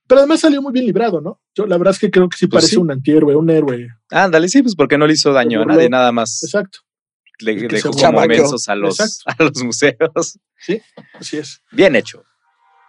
Pero 0.07 0.19
además 0.19 0.39
salió 0.39 0.61
muy 0.61 0.71
bien 0.71 0.85
librado, 0.85 1.19
¿no? 1.19 1.41
Yo 1.53 1.67
la 1.67 1.77
verdad 1.77 1.93
es 1.93 1.99
que 1.99 2.09
creo 2.09 2.29
que 2.29 2.37
sí 2.37 2.47
pues 2.47 2.63
parece 2.63 2.79
un 2.79 2.91
antihéroe, 2.91 3.35
un 3.35 3.49
héroe. 3.49 3.89
Ándale, 4.09 4.47
sí, 4.47 4.61
pues 4.61 4.75
porque 4.75 4.97
no 4.97 5.05
le 5.05 5.13
hizo 5.13 5.33
daño 5.33 5.63
a 5.63 5.65
nadie, 5.65 5.89
nada 5.89 6.13
más. 6.13 6.41
Exacto. 6.43 6.79
Le 7.39 7.55
dejó 7.67 7.91
como 7.91 8.25
mensos 8.25 8.69
a 8.69 8.75
los, 8.75 9.21
a 9.25 9.43
los 9.43 9.63
museos. 9.63 10.39
Sí, 10.59 10.81
así 11.13 11.37
es. 11.37 11.61
Bien 11.71 11.95
hecho. 11.95 12.23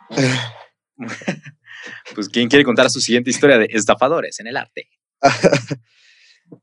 pues, 2.14 2.28
¿quién 2.28 2.48
quiere 2.48 2.64
contar 2.64 2.88
su 2.88 3.00
siguiente 3.00 3.30
historia 3.30 3.58
de 3.58 3.68
estafadores 3.70 4.38
en 4.40 4.46
el 4.46 4.56
arte? 4.56 4.88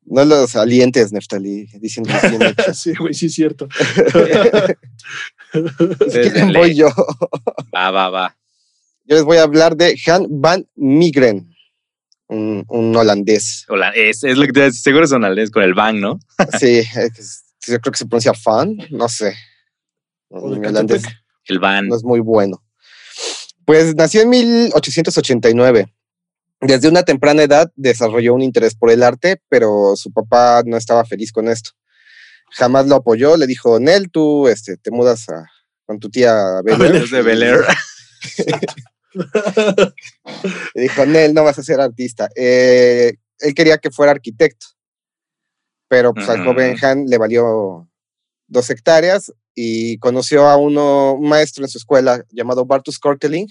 No 0.06 0.24
los 0.26 0.56
alientes, 0.56 1.12
Neftali, 1.12 1.68
diciendo 1.80 2.12
Sí, 2.74 2.94
güey, 2.96 3.14
sí 3.14 3.28
es 3.28 3.34
cierto. 3.34 3.68
voy 6.54 6.76
yo. 6.76 6.88
Va, 7.74 7.92
va, 7.92 8.10
va. 8.10 8.38
Yo 9.06 9.16
les 9.16 9.24
voy 9.24 9.38
a 9.38 9.44
hablar 9.44 9.76
de 9.76 9.96
Han 10.08 10.28
van 10.30 10.68
Migren, 10.76 11.54
un, 12.28 12.96
holandés. 12.96 13.66
es, 13.94 14.24
es, 14.24 14.38
lo 14.38 14.46
que 14.48 14.54
te 14.54 14.72
seguro 14.72 15.06
es 15.06 15.12
holandés 15.12 15.52
con 15.52 15.64
el 15.64 15.76
van, 15.76 16.02
¿no? 16.02 16.20
sí, 16.60 16.82
yo 17.68 17.80
creo 17.80 17.92
que 17.92 17.98
se 17.98 18.06
pronuncia 18.06 18.34
fan, 18.34 18.78
no 18.90 19.08
sé. 19.08 19.36
holandés. 20.30 21.04
El 21.46 21.60
van. 21.60 21.88
No 21.88 21.96
es 21.96 22.04
muy 22.04 22.20
bueno. 22.20 22.64
Pues 23.66 23.96
nació 23.96 24.22
en 24.22 24.30
1889 24.30 25.94
desde 26.62 26.88
una 26.88 27.04
temprana 27.04 27.44
edad 27.44 27.72
desarrolló 27.76 28.34
un 28.34 28.42
interés 28.42 28.76
por 28.76 28.90
el 28.90 29.04
arte, 29.04 29.42
pero 29.50 29.96
su 29.96 30.12
papá 30.12 30.64
no 30.66 30.78
estaba 30.78 31.06
feliz 31.06 31.32
con 31.32 31.48
esto. 31.48 31.72
Jamás 32.52 32.88
lo 32.88 32.96
apoyó, 32.96 33.38
le 33.38 33.48
dijo, 33.48 33.80
Nel, 33.80 34.10
tú 34.10 34.48
este, 34.48 34.78
te 34.78 34.92
mudas 34.92 35.26
con 35.86 36.00
tu 36.00 36.10
tía 36.10 36.62
Bel 36.64 36.78
de 37.12 37.22
Bel 37.22 37.40
le 40.74 40.82
dijo, 40.82 41.06
Nel, 41.06 41.34
no 41.34 41.44
vas 41.44 41.60
a 41.60 41.64
ser 41.64 41.80
artista. 41.82 42.30
Eh, 42.36 43.16
él 43.40 43.54
quería 43.54 43.78
que 43.78 43.92
fuera 43.92 44.12
arquitecto, 44.12 44.68
pero 45.88 46.14
pues, 46.14 46.30
al 46.30 46.44
joven 46.44 46.78
Han 46.82 47.06
le 47.08 47.18
valió 47.18 47.90
dos 48.48 48.70
hectáreas 48.70 49.34
y 49.54 49.98
conoció 50.00 50.48
a 50.48 50.58
uno, 50.58 51.14
un 51.14 51.30
maestro 51.30 51.64
en 51.64 51.70
su 51.70 51.78
escuela 51.78 52.24
llamado 52.30 52.66
Bartus 52.66 53.00
Korteling, 53.00 53.48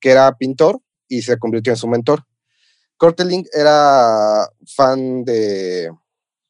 que 0.00 0.10
era 0.10 0.36
pintor 0.36 0.80
y 1.08 1.22
se 1.22 1.38
convirtió 1.38 1.72
en 1.72 1.76
su 1.76 1.88
mentor. 1.88 2.24
Korteling 2.96 3.46
era 3.52 4.48
fan 4.66 5.24
de, 5.24 5.90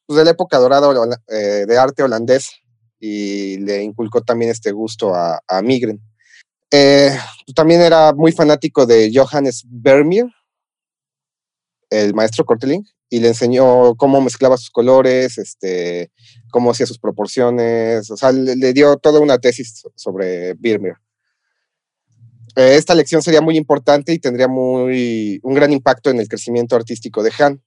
pues, 0.05 0.17
de 0.17 0.25
la 0.25 0.31
época 0.31 0.57
dorada 0.57 0.89
eh, 1.27 1.65
de 1.67 1.77
arte 1.77 2.03
holandés 2.03 2.51
y 2.99 3.57
le 3.59 3.83
inculcó 3.83 4.21
también 4.21 4.51
este 4.51 4.71
gusto 4.71 5.13
a, 5.13 5.41
a 5.47 5.61
Migren. 5.61 6.01
Eh, 6.71 7.17
también 7.55 7.81
era 7.81 8.13
muy 8.13 8.31
fanático 8.31 8.85
de 8.85 9.11
Johannes 9.13 9.63
Vermeer, 9.67 10.27
el 11.89 12.13
maestro 12.13 12.45
Korteling, 12.45 12.85
y 13.09 13.19
le 13.19 13.29
enseñó 13.29 13.95
cómo 13.95 14.19
mezclaba 14.19 14.57
sus 14.57 14.69
colores, 14.69 15.37
este, 15.37 16.11
cómo 16.51 16.71
hacía 16.71 16.85
sus 16.85 16.99
proporciones, 16.99 18.11
o 18.11 18.17
sea, 18.17 18.31
le, 18.31 18.55
le 18.55 18.73
dio 18.73 18.97
toda 18.97 19.21
una 19.21 19.37
tesis 19.37 19.83
sobre 19.95 20.53
Vermeer. 20.55 20.97
Eh, 22.57 22.75
esta 22.75 22.93
lección 22.95 23.21
sería 23.21 23.39
muy 23.39 23.55
importante 23.55 24.11
y 24.11 24.17
tendría 24.17 24.47
muy, 24.47 25.39
un 25.43 25.53
gran 25.53 25.71
impacto 25.71 26.09
en 26.09 26.19
el 26.19 26.27
crecimiento 26.27 26.75
artístico 26.75 27.21
de 27.21 27.31
Han. 27.37 27.61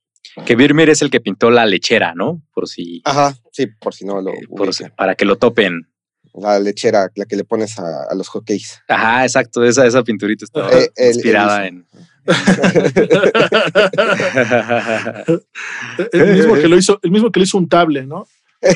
Que 0.44 0.56
Birmer 0.56 0.90
es 0.90 1.00
el 1.00 1.10
que 1.10 1.20
pintó 1.20 1.48
la 1.48 1.64
lechera, 1.64 2.12
¿no? 2.16 2.42
Por 2.52 2.68
si. 2.68 3.00
Ajá, 3.04 3.36
sí, 3.52 3.66
por 3.66 3.94
si 3.94 4.04
no 4.04 4.20
lo. 4.20 4.32
Eh, 4.32 4.48
para 4.96 5.14
que 5.14 5.24
lo 5.24 5.38
topen. 5.38 5.86
La 6.34 6.58
lechera, 6.58 7.08
la 7.14 7.24
que 7.24 7.36
le 7.36 7.44
pones 7.44 7.78
a, 7.78 8.12
los 8.16 8.26
hockeys. 8.28 8.80
Ajá, 8.88 9.24
exacto. 9.24 9.62
Esa, 9.64 9.86
esa 9.86 10.02
pinturita 10.02 10.44
está 10.44 10.68
eh, 10.76 10.90
inspirada 11.08 11.68
en. 11.68 11.86
el, 16.12 16.34
mismo 16.34 16.54
que 16.54 16.68
lo 16.68 16.76
hizo, 16.76 16.98
el 17.02 17.12
mismo 17.12 17.30
que 17.30 17.40
le 17.40 17.44
hizo 17.44 17.58
un 17.58 17.68
table, 17.68 18.06
¿no? 18.06 18.26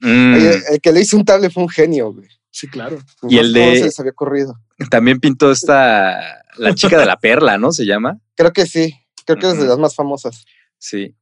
Mm. 0.00 0.34
el 0.70 0.80
que 0.82 0.92
le 0.92 1.00
hizo 1.00 1.16
un 1.16 1.24
table 1.24 1.48
fue 1.48 1.62
un 1.62 1.70
genio, 1.70 2.12
güey. 2.12 2.28
Sí, 2.54 2.68
claro. 2.68 2.98
Y 3.28 3.38
el 3.38 3.52
de. 3.52 3.78
Se 3.78 3.84
les 3.86 3.98
había 3.98 4.12
ocurrido. 4.12 4.54
También 4.88 5.18
pintó 5.18 5.50
esta. 5.50 6.20
La 6.56 6.72
chica 6.72 6.96
de 6.96 7.04
la 7.04 7.18
perla, 7.18 7.58
¿no? 7.58 7.72
Se 7.72 7.84
llama. 7.84 8.20
Creo 8.36 8.52
que 8.52 8.64
sí. 8.64 8.94
Creo 9.26 9.38
que 9.38 9.48
es 9.48 9.58
de 9.58 9.66
las 9.66 9.76
más 9.76 9.96
famosas. 9.96 10.44
Sí. 10.78 11.16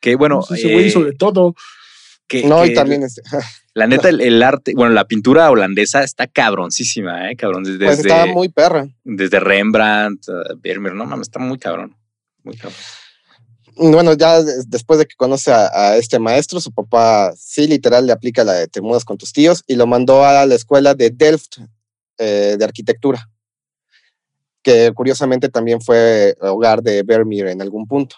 Que 0.00 0.16
bueno. 0.16 0.42
Sí, 0.42 0.54
ese 0.54 0.72
güey 0.72 0.86
hizo 0.86 1.04
de 1.04 1.12
todo. 1.12 1.54
Que, 2.26 2.42
no, 2.48 2.66
y 2.66 2.74
también 2.74 3.04
este. 3.04 3.22
La 3.74 3.86
neta, 3.86 4.08
el, 4.08 4.42
arte, 4.42 4.72
bueno, 4.74 4.92
la 4.92 5.06
pintura 5.06 5.48
holandesa 5.50 6.02
está 6.02 6.26
cabroncísima, 6.26 7.30
¿eh? 7.30 7.36
Cabrón. 7.36 7.62
Desde, 7.62 7.86
pues 7.86 8.00
está 8.00 8.26
muy 8.26 8.48
perra. 8.48 8.88
Desde 9.04 9.38
Rembrandt, 9.38 10.26
Vermeer, 10.58 10.96
no 10.96 11.06
mames, 11.06 11.28
está 11.28 11.38
muy 11.38 11.58
cabrón. 11.58 11.96
Muy 12.42 12.56
cabrón 12.56 12.76
bueno, 13.76 14.14
ya 14.14 14.42
después 14.42 14.98
de 14.98 15.06
que 15.06 15.16
conoce 15.16 15.52
a, 15.52 15.96
este 15.96 16.18
maestro, 16.18 16.60
su 16.60 16.72
papá 16.72 17.32
sí 17.36 17.66
literal 17.66 18.06
le 18.06 18.12
aplica 18.12 18.44
la 18.44 18.54
de 18.54 18.68
te 18.68 18.80
mudas 18.80 19.04
con 19.04 19.18
tus 19.18 19.32
tíos 19.32 19.64
y 19.66 19.76
lo 19.76 19.86
mandó 19.86 20.24
a 20.24 20.46
la 20.46 20.54
escuela 20.54 20.94
de 20.94 21.10
Delft 21.10 21.58
eh, 22.18 22.56
de 22.58 22.64
arquitectura, 22.64 23.28
que 24.62 24.92
curiosamente 24.94 25.48
también 25.48 25.80
fue 25.80 26.36
hogar 26.40 26.82
de 26.82 27.02
Vermeer 27.02 27.48
en 27.48 27.62
algún 27.62 27.86
punto. 27.86 28.16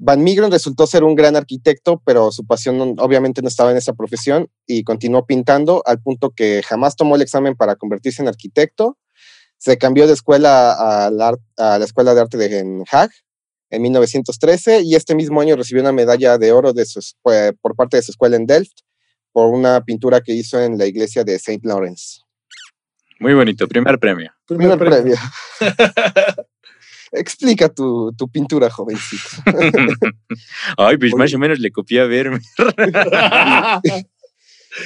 Van 0.00 0.22
Migren 0.22 0.52
resultó 0.52 0.86
ser 0.86 1.02
un 1.02 1.16
gran 1.16 1.34
arquitecto, 1.34 2.00
pero 2.04 2.30
su 2.30 2.46
pasión 2.46 2.94
obviamente 3.00 3.42
no 3.42 3.48
estaba 3.48 3.72
en 3.72 3.76
esa 3.76 3.94
profesión 3.94 4.48
y 4.64 4.84
continuó 4.84 5.26
pintando 5.26 5.82
al 5.86 6.00
punto 6.00 6.30
que 6.30 6.62
jamás 6.62 6.94
tomó 6.94 7.16
el 7.16 7.22
examen 7.22 7.56
para 7.56 7.74
convertirse 7.74 8.22
en 8.22 8.28
arquitecto. 8.28 8.96
Se 9.58 9.76
cambió 9.76 10.06
de 10.06 10.12
escuela 10.12 11.06
a 11.06 11.10
la, 11.10 11.36
Escuela 11.84 12.14
de 12.14 12.20
Arte 12.20 12.36
de 12.38 12.48
Den 12.48 12.84
en 13.70 13.82
1913 13.82 14.82
y 14.82 14.94
este 14.94 15.14
mismo 15.14 15.40
año 15.40 15.56
recibió 15.56 15.82
una 15.82 15.92
medalla 15.92 16.38
de 16.38 16.52
oro 16.52 16.72
de 16.72 16.84
por 17.60 17.76
parte 17.76 17.96
de 17.96 18.02
su 18.02 18.12
escuela 18.12 18.36
en 18.36 18.46
Delft 18.46 18.80
por 19.32 19.48
una 19.48 19.82
pintura 19.82 20.20
que 20.20 20.32
hizo 20.32 20.60
en 20.60 20.78
la 20.78 20.86
iglesia 20.86 21.24
de 21.24 21.38
Saint 21.38 21.64
Lawrence. 21.64 22.20
Muy 23.20 23.34
bonito, 23.34 23.66
primer 23.66 23.98
premio. 23.98 24.32
Primer, 24.46 24.78
premio. 24.78 25.16
Explica 27.12 27.68
tu, 27.68 28.14
pintura, 28.32 28.70
jovencito. 28.70 29.42
Ay, 30.76 30.98
pues 30.98 31.14
más 31.14 31.32
o 31.34 31.38
menos 31.38 31.58
le 31.58 31.70
copié 31.70 32.00
a 32.00 32.04
verme. 32.04 32.38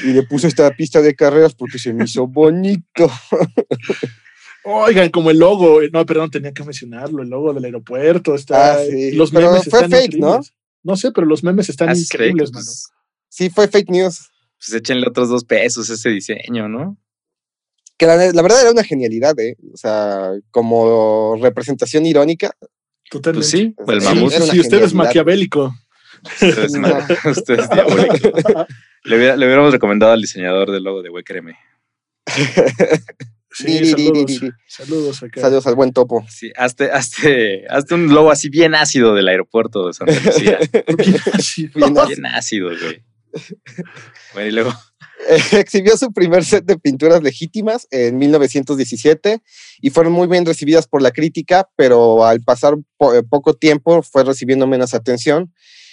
y 0.04 0.06
le 0.08 0.22
puse 0.22 0.48
esta 0.48 0.70
pista 0.70 1.02
de 1.02 1.14
carreras 1.14 1.54
porque 1.54 1.78
se 1.78 1.92
me 1.92 2.04
hizo 2.04 2.26
bonito. 2.26 3.10
Oigan, 4.64 5.10
como 5.10 5.30
el 5.30 5.38
logo, 5.38 5.82
eh, 5.82 5.90
no, 5.92 6.06
perdón, 6.06 6.30
tenía 6.30 6.52
que 6.52 6.62
mencionarlo, 6.62 7.22
el 7.22 7.28
logo 7.28 7.52
del 7.52 7.64
aeropuerto 7.64 8.34
está. 8.34 8.74
Ah, 8.74 8.78
sí. 8.88 9.12
Los 9.12 9.32
memes 9.32 9.64
fue 9.68 9.88
fake, 9.88 10.16
¿no? 10.18 10.40
No 10.84 10.96
sé, 10.96 11.12
pero 11.12 11.26
los 11.26 11.42
memes 11.42 11.68
están 11.68 11.88
ah, 11.88 11.96
increíbles, 11.96 12.52
mano. 12.52 12.64
Pues, 12.64 12.88
sí, 13.28 13.50
fue 13.50 13.68
fake 13.68 13.90
news. 13.90 14.28
Pues 14.58 14.74
échenle 14.74 15.08
otros 15.08 15.28
dos 15.28 15.44
pesos 15.44 15.90
ese 15.90 16.10
diseño, 16.10 16.68
¿no? 16.68 16.96
Que 17.96 18.06
la, 18.06 18.16
verdad 18.16 18.62
era 18.62 18.70
una 18.70 18.84
genialidad, 18.84 19.38
¿eh? 19.38 19.56
O 19.72 19.76
sea, 19.76 20.32
como 20.50 21.36
representación 21.40 22.06
irónica. 22.06 22.52
Totalmente. 23.10 23.46
Pues 23.46 23.50
sí, 23.50 23.74
el 23.86 24.02
mamut. 24.02 24.32
Sí, 24.32 24.60
usted 24.60 24.82
es 24.82 24.94
maquiavélico. 24.94 25.74
Usted 26.24 26.58
es, 26.64 26.72
usted 27.38 27.60
es 27.60 27.70
diabólico. 27.70 28.66
le, 29.04 29.16
hubiéramos 29.16 29.72
recomendado 29.72 30.12
al 30.12 30.20
diseñador 30.20 30.70
del 30.70 30.84
logo 30.84 31.02
de 31.02 31.10
Wekreme. 31.10 31.56
Sí, 33.52 33.84
saludos, 33.86 34.40
saludos, 34.66 35.22
acá. 35.22 35.40
saludos 35.40 35.66
al 35.66 35.74
buen 35.74 35.92
topo. 35.92 36.24
Sí, 36.28 36.50
hazte, 36.56 36.90
hazte, 36.90 37.66
hazte, 37.68 37.94
un 37.94 38.12
logo 38.14 38.30
así 38.30 38.48
bien 38.48 38.74
ácido 38.74 39.14
del 39.14 39.28
aeropuerto 39.28 39.86
de 39.86 39.92
Santa 39.92 40.18
Lucía. 40.24 40.58
bien, 40.96 41.16
ácido. 41.32 42.06
bien, 42.08 42.26
ácido, 42.26 42.68
güey. 42.68 43.02
Bueno, 44.34 44.48
y 44.48 44.52
luego. 44.52 44.72
Exhibió 45.52 45.96
su 45.96 46.12
primer 46.12 46.44
set 46.44 46.64
de 46.64 46.78
pinturas 46.78 47.22
legítimas 47.22 47.86
en 47.90 48.18
1917 48.18 49.40
y 49.80 49.90
fueron 49.90 50.12
muy 50.12 50.26
bien 50.26 50.44
recibidas 50.44 50.88
por 50.88 51.00
la 51.00 51.12
crítica, 51.12 51.68
pero 51.76 52.24
al 52.24 52.40
pasar 52.42 52.74
eh, 52.74 53.22
poco 53.28 53.54
tiempo 53.54 54.02
fue 54.02 54.24
recibiendo 54.24 54.66
menos 54.66 54.94
atención 54.94 55.52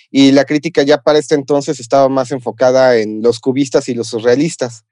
Y 0.10 0.32
la 0.32 0.46
crítica 0.46 0.82
ya 0.82 1.02
para 1.02 1.20
este 1.20 1.36
entonces 1.36 1.80
estaba 1.80 2.10
más 2.10 2.32
enfocada 2.32 2.98
en 2.98 3.22
los 3.22 3.40
cubistas 3.40 3.88
y 3.90 3.94
los 3.94 4.08
surrealistas. 4.08 4.86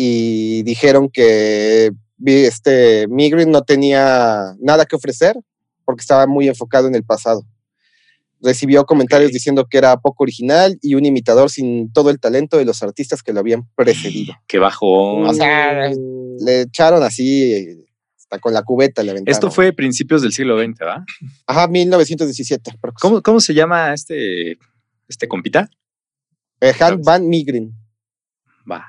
Y 0.00 0.62
dijeron 0.62 1.10
que 1.10 1.90
este 2.24 3.08
Migrin 3.08 3.50
no 3.50 3.62
tenía 3.62 4.54
nada 4.60 4.86
que 4.86 4.94
ofrecer 4.94 5.36
porque 5.84 6.02
estaba 6.02 6.26
muy 6.28 6.46
enfocado 6.46 6.86
en 6.86 6.94
el 6.94 7.02
pasado. 7.02 7.42
Recibió 8.40 8.86
comentarios 8.86 9.32
diciendo 9.32 9.66
que 9.68 9.78
era 9.78 9.96
poco 9.96 10.22
original 10.22 10.78
y 10.80 10.94
un 10.94 11.04
imitador 11.04 11.50
sin 11.50 11.92
todo 11.92 12.10
el 12.10 12.20
talento 12.20 12.56
de 12.56 12.64
los 12.64 12.80
artistas 12.84 13.24
que 13.24 13.32
lo 13.32 13.40
habían 13.40 13.68
precedido. 13.74 14.34
Qué 14.46 14.58
bajo. 14.58 15.16
O 15.22 15.34
sea, 15.34 15.90
le 15.90 16.60
echaron 16.60 17.02
así 17.02 17.84
hasta 18.16 18.38
con 18.38 18.54
la 18.54 18.62
cubeta 18.62 19.02
le 19.02 19.10
aventaron. 19.10 19.34
Esto 19.34 19.50
fue 19.50 19.72
principios 19.72 20.22
del 20.22 20.32
siglo 20.32 20.62
XX, 20.62 20.80
¿va? 20.82 21.04
Ajá, 21.46 21.66
1917. 21.66 22.78
¿Cómo, 23.00 23.20
¿Cómo, 23.20 23.40
se 23.40 23.54
llama 23.54 23.92
este, 23.92 24.58
este 25.08 25.26
compita? 25.26 25.68
Eh, 26.60 26.72
Han 26.78 27.00
Van 27.02 27.28
Migrin. 27.28 27.72
Va. 28.70 28.86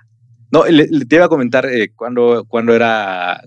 No, 0.51 0.65
le, 0.65 0.87
te 0.87 1.15
iba 1.15 1.25
a 1.25 1.29
comentar 1.29 1.65
eh, 1.65 1.91
cuándo, 1.95 2.45
era, 2.73 3.41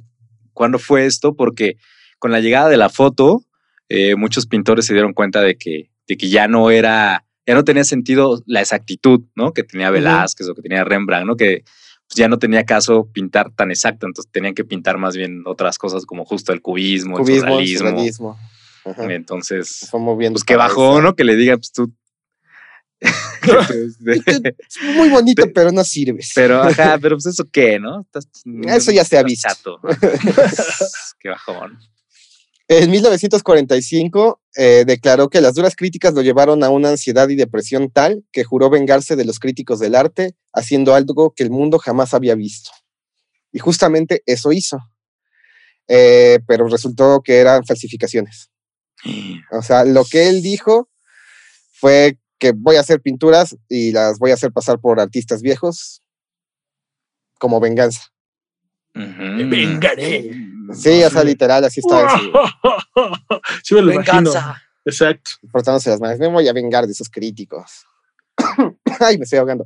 cuándo 0.53 0.79
fue 0.79 1.07
esto, 1.07 1.35
porque 1.35 1.77
con 2.19 2.31
la 2.31 2.41
llegada 2.41 2.69
de 2.69 2.77
la 2.77 2.89
foto, 2.89 3.45
eh, 3.89 4.17
muchos 4.17 4.47
pintores 4.47 4.87
se 4.87 4.95
dieron 4.95 5.13
cuenta 5.13 5.41
de 5.41 5.57
que, 5.57 5.91
de 6.07 6.17
que 6.17 6.29
ya 6.29 6.49
no 6.49 6.71
era, 6.71 7.25
ya 7.47 7.55
no 7.55 7.65
tenía 7.65 7.85
sentido 7.85 8.43
la 8.47 8.61
exactitud, 8.61 9.23
¿no? 9.35 9.53
Que 9.53 9.65
tenía 9.65 9.91
Velázquez 9.91 10.49
o 10.49 10.55
que 10.55 10.63
tenía 10.63 10.85
Rembrandt, 10.85 11.27
¿no? 11.27 11.37
Que 11.37 11.65
pues, 12.13 12.17
ya 12.17 12.29
no 12.29 12.39
tenía 12.39 12.65
caso 12.65 13.09
pintar 13.13 13.51
tan 13.55 13.71
exacto, 13.71 14.07
entonces 14.07 14.31
tenían 14.31 14.55
que 14.55 14.65
pintar 14.65 14.99
más 14.99 15.17
bien 15.17 15.43
otras 15.47 15.79
cosas 15.79 16.05
como 16.05 16.25
justo 16.25 16.53
el 16.53 16.61
cubismo, 16.61 17.17
cubismo 17.17 17.59
el 17.59 17.69
surrealismo. 17.69 18.39
Entonces, 18.85 19.89
pues 19.91 20.45
que 20.45 20.57
bajó, 20.57 21.01
¿no? 21.01 21.15
Que 21.15 21.25
le 21.25 21.37
diga, 21.37 21.57
pues 21.57 21.73
tú. 21.73 21.93
muy 24.97 25.09
bonito, 25.09 25.45
pero 25.55 25.73
no 25.73 25.85
sirves. 25.85 26.33
Pero, 26.35 26.63
ajá, 26.63 26.99
pero 27.01 27.17
pues 27.17 27.27
eso 27.27 27.45
qué, 27.51 27.79
¿no? 27.79 28.07
eso 28.67 28.93
ya 28.93 29.05
se 29.05 29.19
ha 29.19 29.23
visto. 29.23 29.81
qué 31.21 31.29
bajón. 31.29 31.79
En 32.69 32.91
1945 32.91 34.41
eh, 34.57 34.85
declaró 34.87 35.29
que 35.29 35.41
las 35.41 35.55
duras 35.55 35.75
críticas 35.77 36.15
lo 36.15 36.23
llevaron 36.23 36.63
a 36.65 36.71
una 36.71 36.91
ansiedad 36.91 37.29
y 37.29 37.35
depresión 37.35 37.91
tal 37.91 38.25
que 38.33 38.45
juró 38.45 38.71
vengarse 38.71 39.17
de 39.17 39.25
los 39.25 39.39
críticos 39.39 39.81
del 39.81 39.95
arte, 39.95 40.37
haciendo 40.53 40.95
algo 40.95 41.35
que 41.35 41.43
el 41.43 41.51
mundo 41.51 41.79
jamás 41.79 42.15
había 42.15 42.35
visto. 42.35 42.71
Y 43.53 43.59
justamente 43.59 44.23
eso 44.27 44.53
hizo. 44.53 44.79
Eh, 45.89 46.39
pero 46.47 46.69
resultó 46.69 47.21
que 47.23 47.39
eran 47.39 47.65
falsificaciones. 47.65 48.49
O 49.51 49.61
sea, 49.61 49.85
lo 49.85 50.05
que 50.07 50.29
él 50.29 50.41
dijo 50.41 50.89
fue 51.73 52.17
que 52.43 52.51
voy 52.51 52.75
a 52.75 52.81
hacer 52.81 53.01
pinturas 53.01 53.57
y 53.69 53.93
las 53.93 54.19
voy 54.19 54.33
a 54.33 54.35
hacer 54.35 54.51
pasar 54.51 54.81
por 54.81 54.99
artistas 54.99 55.43
viejos 55.43 56.03
como 57.39 57.61
venganza. 57.61 58.03
Vengaré. 58.95 60.33
Sí, 60.75 61.05
o 61.05 61.11
sea, 61.11 61.23
literal, 61.23 61.65
así 61.65 61.79
está. 61.79 62.19
sí, 63.63 63.77
me 63.77 63.83
lo 63.83 63.93
imagino. 63.93 64.33
Exacto. 64.85 65.31
Portándose 65.53 65.91
las 65.91 66.01
manos. 66.01 66.19
Me 66.19 66.27
voy 66.27 66.49
a 66.49 66.53
vengar 66.53 66.85
de 66.85 66.91
esos 66.91 67.09
críticos. 67.09 67.87
Ay, 68.99 69.19
me 69.19 69.23
estoy 69.23 69.39
ahogando. 69.39 69.65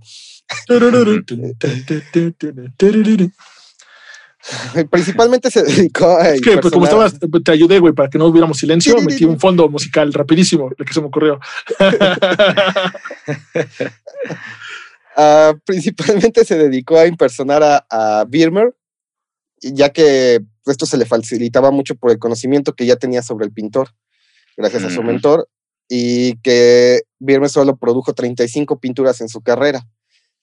Principalmente 4.91 5.51
se 5.51 5.63
dedicó 5.63 6.17
a. 6.17 6.31
Es 6.31 6.41
que, 6.41 6.59
pues, 6.59 6.73
como 6.73 6.85
estabas, 6.85 7.15
te 7.45 7.51
ayudé, 7.51 7.79
güey, 7.79 7.93
para 7.93 8.09
que 8.09 8.19
no 8.19 8.27
hubiéramos 8.27 8.59
silencio. 8.59 9.01
metí 9.03 9.25
un 9.25 9.41
fondo 9.41 9.69
musical 9.69 10.13
rapidísimo, 10.13 10.71
lo 10.77 10.85
que 10.85 10.93
se 10.93 11.01
me 11.01 11.07
ocurrió. 11.07 11.41
uh, 15.17 15.59
principalmente 15.65 16.45
se 16.45 16.57
dedicó 16.57 16.99
a 16.99 17.07
impersonar 17.07 17.63
a, 17.63 17.87
a 17.91 18.25
Birmer, 18.25 18.75
ya 19.61 19.91
que 19.91 20.41
esto 20.67 20.87
se 20.87 20.97
le 20.97 21.07
facilitaba 21.07 21.71
mucho 21.71 21.95
por 21.97 22.11
el 22.11 22.19
conocimiento 22.19 22.75
que 22.75 22.87
ya 22.87 22.97
tenía 22.97 23.23
sobre 23.23 23.47
el 23.47 23.53
pintor, 23.53 23.91
gracias 24.57 24.85
a 24.85 24.91
su 24.91 25.03
mentor, 25.03 25.49
y 25.89 26.37
que 26.39 27.03
Birme 27.19 27.49
solo 27.49 27.77
produjo 27.77 28.13
35 28.13 28.79
pinturas 28.81 29.21
en 29.21 29.29
su 29.29 29.41
carrera. 29.41 29.87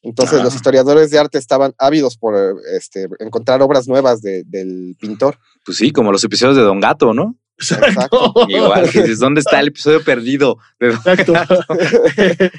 Entonces 0.03 0.43
los 0.43 0.53
ah. 0.53 0.55
historiadores 0.55 1.09
de 1.09 1.17
arte 1.17 1.37
estaban 1.37 1.73
ávidos 1.77 2.17
por 2.17 2.35
este, 2.75 3.07
encontrar 3.19 3.61
obras 3.61 3.87
nuevas 3.87 4.21
del 4.21 4.95
pintor. 4.99 5.39
Pues 5.65 5.77
sí, 5.77 5.91
como 5.91 6.11
los 6.11 6.23
episodios 6.23 6.57
de 6.57 6.63
Don 6.63 6.81
Gato, 6.81 7.13
¿no? 7.13 7.37
Exacto. 7.57 8.33
Igual, 8.49 8.83
dices, 8.85 9.19
¿dónde 9.19 9.39
está 9.39 9.59
el 9.59 9.69
episodio 9.69 10.03
perdido? 10.03 10.57
Exacto. 10.79 11.33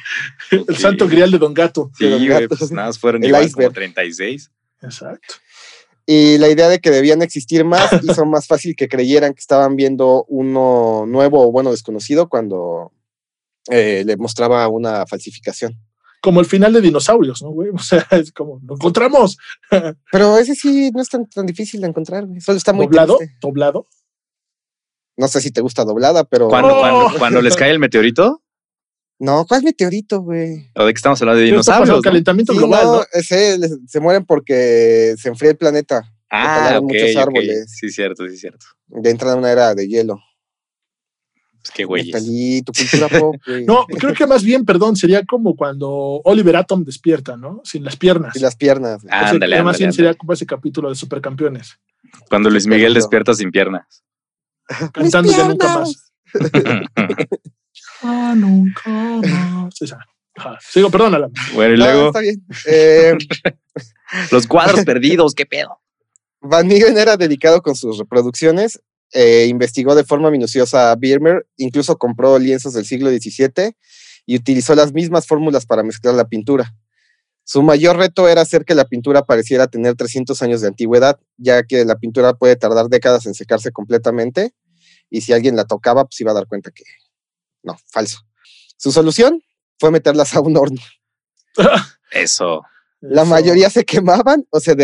el 0.51 0.77
santo 0.77 1.07
grial 1.07 1.31
de 1.31 1.39
Don 1.39 1.53
Gato. 1.53 1.91
Sí, 1.99 2.29
pues 2.49 2.73
nada 2.73 2.93
fueron 2.95 3.23
igual 3.23 3.51
como 3.53 3.71
36. 3.71 4.51
Exacto. 4.83 5.35
Y 6.07 6.37
la 6.39 6.49
idea 6.49 6.69
de 6.69 6.81
que 6.81 6.91
debían 6.91 7.23
existir 7.23 7.65
más 7.65 7.91
hizo 8.03 8.27
más 8.27 8.47
fácil 8.47 8.77
que 8.77 8.89
creyeran 8.89 9.33
que 9.33 9.41
estaban 9.41 9.77
viendo 9.77 10.25
uno 10.29 11.05
nuevo 11.07 11.47
o 11.47 11.53
bueno 11.53 11.71
desconocido 11.71 12.29
cuando 12.29 12.93
eh, 13.71 14.03
le 14.05 14.17
mostraba 14.17 14.69
una 14.69 15.07
falsificación. 15.07 15.79
Como 16.25 16.41
el 16.41 16.47
final 16.47 16.73
de 16.73 16.81
dinosaurios, 16.81 17.43
¿no, 17.43 17.51
güey? 17.51 17.69
O 17.75 17.79
sea, 17.79 18.07
es 18.13 18.33
como, 18.33 18.59
lo 18.67 18.77
encontramos. 18.77 19.37
Pero 20.11 20.39
ese 20.39 20.55
sí 20.55 20.91
no 20.95 21.03
es 21.03 21.11
tan, 21.11 21.29
tan 21.29 21.45
difícil 21.45 21.83
de 21.83 21.89
encontrar, 21.89 22.25
güey. 22.25 22.41
Solo 22.41 22.57
está 22.57 22.73
muy 22.73 22.87
¿Doblado? 22.87 23.19
¿Doblado? 23.43 23.87
No 25.19 25.29
sé 25.29 25.43
si 25.43 25.51
te 25.51 25.61
gusta 25.61 25.85
doblada, 25.85 26.25
pero. 26.25 26.49
¿Cuándo, 26.49 26.75
cuando, 27.19 27.41
les 27.41 27.55
cae 27.55 27.71
el 27.71 27.79
meteorito? 27.79 28.43
No, 29.21 29.47
¿cuál 29.47 29.63
meteorito, 29.63 30.23
güey? 30.23 30.73
¿O 30.75 30.85
de 30.85 30.93
qué 30.93 30.97
estamos 30.97 31.21
hablando? 31.23 31.39
¿De 31.41 31.47
dinosaurios? 31.47 32.01
calentamiento 32.03 32.53
global. 32.53 32.85
No, 32.85 33.05
Ese, 33.13 33.59
se 33.87 34.01
mueren 34.01 34.25
porque 34.25 35.15
se 35.17 35.29
enfría 35.29 35.53
el 35.53 35.57
planeta. 35.57 36.03
Ah, 36.31 36.81
muchos 36.83 37.15
árboles. 37.15 37.67
Sí, 37.79 37.91
cierto, 37.91 38.27
sí, 38.29 38.37
cierto. 38.37 38.67
De 38.89 39.11
entrada 39.11 39.35
a 39.35 39.39
una 39.39 39.53
era 39.53 39.75
de 39.77 39.87
hielo. 39.87 40.19
Pues 41.65 41.73
qué 41.75 41.85
güey. 41.85 42.11
tu 42.63 42.73
cultura 42.73 43.09
pop, 43.09 43.37
güey. 43.47 43.65
No, 43.65 43.87
creo 43.87 44.13
que 44.13 44.27
más 44.27 44.45
bien, 44.45 44.67
perdón, 44.67 44.97
sería 44.97 45.25
como 45.25 45.57
cuando 45.57 46.21
Oliver 46.25 46.57
Atom 46.57 46.85
despierta, 46.85 47.39
¿no? 47.39 47.63
Sin 47.65 47.85
las 47.85 47.97
piernas. 47.97 48.35
Sin 48.35 48.43
las 48.43 48.55
piernas. 48.55 49.03
Ándale, 49.09 49.63
Más 49.63 49.79
bien 49.79 49.93
sería 49.93 50.13
como 50.15 50.35
ese 50.35 50.45
capítulo 50.45 50.91
de 50.91 50.95
Supercampeones. 50.95 51.79
Cuando 52.29 52.51
Luis 52.51 52.67
Miguel 52.67 52.93
despierta 52.93 53.33
sin 53.33 53.51
piernas. 53.51 54.05
Cantando 54.93 55.33
ya 55.33 55.49
nunca 55.49 55.79
más. 55.79 56.13
ah, 58.03 58.35
nunca 58.37 58.91
más. 58.91 59.75
Sigo, 60.61 60.91
perdónala. 60.91 61.31
Bueno, 61.55 61.75
y 61.75 61.77
luego. 61.79 62.07
está 62.09 62.21
bien. 62.21 62.45
Eh, 62.67 63.17
Los 64.31 64.47
cuadros 64.47 64.85
perdidos, 64.85 65.35
qué 65.35 65.47
pedo. 65.47 65.81
Van 66.41 66.67
Miguel 66.67 66.97
era 66.99 67.17
dedicado 67.17 67.63
con 67.63 67.75
sus 67.75 67.99
reproducciones, 67.99 68.83
eh, 69.13 69.47
investigó 69.49 69.95
de 69.95 70.05
forma 70.05 70.31
minuciosa 70.31 70.91
a 70.91 70.97
Birmer, 70.97 71.47
incluso 71.57 71.97
compró 71.99 72.39
lienzos 72.39 72.75
del 72.75 72.85
siglo 72.85 73.11
XVII 73.11 73.77
y 74.27 74.37
utilizó 74.37 74.75
las 74.75 74.93
mismas 74.93 75.27
fórmulas 75.27 75.67
para 75.67 75.83
mezclar 75.83 76.15
la 76.15 76.27
pintura. 76.27 76.75
Su 77.45 77.63
mayor 77.63 77.99
reto 77.99 78.29
era 78.29 78.41
hacer 78.41 78.65
que 78.65 78.75
la 78.75 78.87
pintura 78.87 79.25
pareciera 79.25 79.67
tener 79.67 79.95
300 79.95 80.41
años 80.43 80.63
de 80.63 80.69
antigüedad, 80.69 81.21
ya 81.37 81.63
que 81.63 81.85
la 81.85 81.97
pintura 81.97 82.33
puede 82.35 82.57
tardar 82.57 82.89
décadas 82.89 83.27
en 83.27 83.35
secarse 83.35 83.71
completamente 83.71 84.55
y 85.11 85.21
si 85.21 85.33
alguien 85.33 85.55
la 85.55 85.65
tocaba, 85.65 86.05
pues 86.05 86.21
iba 86.21 86.31
a 86.31 86.35
dar 86.35 86.47
cuenta 86.47 86.71
que 86.71 86.85
no, 87.63 87.77
falso. 87.91 88.21
Su 88.77 88.93
solución 88.93 89.43
fue 89.79 89.91
meterlas 89.91 90.35
a 90.35 90.41
un 90.41 90.57
horno. 90.57 90.81
Eso. 92.11 92.63
La 93.11 93.25
mayoría 93.25 93.69
se 93.69 93.85
quemaban 93.85 94.47
o 94.51 94.61
se, 94.61 94.75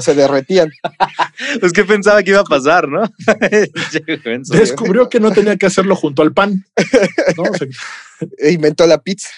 se 0.00 0.14
derretían. 0.14 0.70
pues 1.60 1.72
que 1.72 1.84
pensaba 1.84 2.22
que 2.22 2.30
iba 2.30 2.40
a 2.40 2.44
pasar, 2.44 2.88
¿no? 2.88 3.02
Descubrió 4.52 5.08
que 5.08 5.18
no 5.18 5.32
tenía 5.32 5.56
que 5.56 5.66
hacerlo 5.66 5.96
junto 5.96 6.22
al 6.22 6.32
pan. 6.32 6.64
E 8.38 8.52
inventó 8.52 8.86
la 8.86 8.98
pizza. 9.02 9.28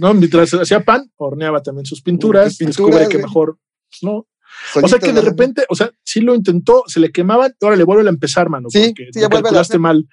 ¿no? 0.00 0.12
Mientras 0.14 0.52
hacía 0.54 0.84
pan, 0.84 1.10
horneaba 1.16 1.62
también 1.62 1.86
sus 1.86 2.02
pinturas, 2.02 2.58
descubre 2.58 3.08
que 3.08 3.18
mejor, 3.18 3.58
pues, 3.88 4.02
¿no? 4.02 4.26
o 4.82 4.88
sea 4.88 4.98
que 4.98 5.12
de 5.12 5.20
repente, 5.20 5.64
o 5.68 5.76
sea, 5.76 5.90
sí 6.04 6.20
lo 6.20 6.34
intentó, 6.34 6.82
se 6.86 7.00
le 7.00 7.12
quemaban, 7.12 7.54
ahora 7.60 7.76
le 7.76 7.84
vuelve 7.84 8.06
a 8.06 8.10
empezar, 8.10 8.48
mano. 8.48 8.68
Sí, 8.70 8.92
porque 8.96 9.10
sí, 9.12 9.20
ya 9.20 9.28
calculaste 9.28 9.78
mal. 9.78 10.08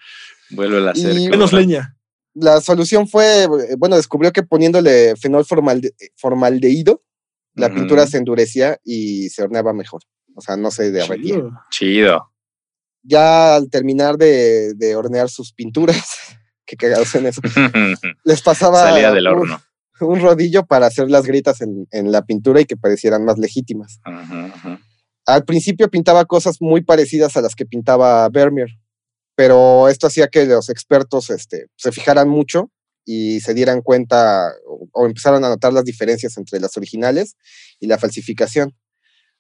Vuelve 0.52 0.88
a 0.88 0.92
hacer. 0.92 1.16
Menos 1.32 1.52
leña. 1.52 1.96
La 2.36 2.62
solución 2.62 3.08
fue, 3.08 3.48
bueno, 3.78 3.96
descubrió 3.96 4.32
que 4.32 4.44
poniéndole 4.44 5.16
fenol 5.18 5.46
formaldehído, 6.16 7.04
la 7.60 7.74
pintura 7.74 8.08
se 8.08 8.18
endurecía 8.18 8.80
y 8.84 9.30
se 9.30 9.44
horneaba 9.44 9.74
mejor. 9.74 10.02
O 10.36 10.42
sea, 10.42 10.58
no 10.58 10.72
se 10.72 10.92
derretía. 10.92 11.38
Chido. 11.70 12.32
Ya 13.04 13.56
al 13.56 13.70
terminar 13.70 14.18
de, 14.18 14.94
hornear 14.96 15.30
sus 15.30 15.54
pinturas, 15.54 16.16
que 16.66 16.76
cagados 16.76 17.14
en 17.16 17.28
eso, 17.28 17.42
les 18.24 18.42
pasaba 18.42 18.82
Salía 18.82 19.12
del 19.12 19.28
horno. 19.28 19.62
Un, 20.02 20.22
rodillo 20.22 20.66
para 20.66 20.86
hacer 20.86 21.10
las 21.10 21.26
gritas 21.26 21.60
en, 21.62 22.12
la 22.12 22.22
pintura 22.24 22.62
y 22.62 22.66
que 22.66 22.78
parecieran 22.78 23.26
más 23.26 23.38
legítimas. 23.38 24.00
Al 25.26 25.44
principio 25.44 25.90
pintaba 25.90 26.24
cosas 26.24 26.58
muy 26.62 26.82
parecidas 26.82 27.36
a 27.36 27.42
las 27.42 27.54
que 27.54 27.66
pintaba 27.66 28.30
Vermeer, 28.30 28.70
pero 29.36 29.90
esto 29.90 30.08
hacía 30.08 30.30
que 30.30 30.46
los 30.46 30.70
expertos 30.70 31.30
este, 31.30 31.68
se 31.76 31.92
fijaran 31.92 32.30
mucho 32.30 32.72
y 33.12 33.40
se 33.40 33.56
dieran 33.56 33.82
cuenta 33.82 34.54
o, 34.94 35.08
empezaron 35.08 35.44
a 35.44 35.50
notar 35.50 35.74
las 35.74 35.84
diferencias 35.84 36.38
entre 36.38 36.60
las 36.60 36.78
originales 36.78 37.38
y 37.80 37.88
la 37.88 37.98
falsificación. 37.98 38.78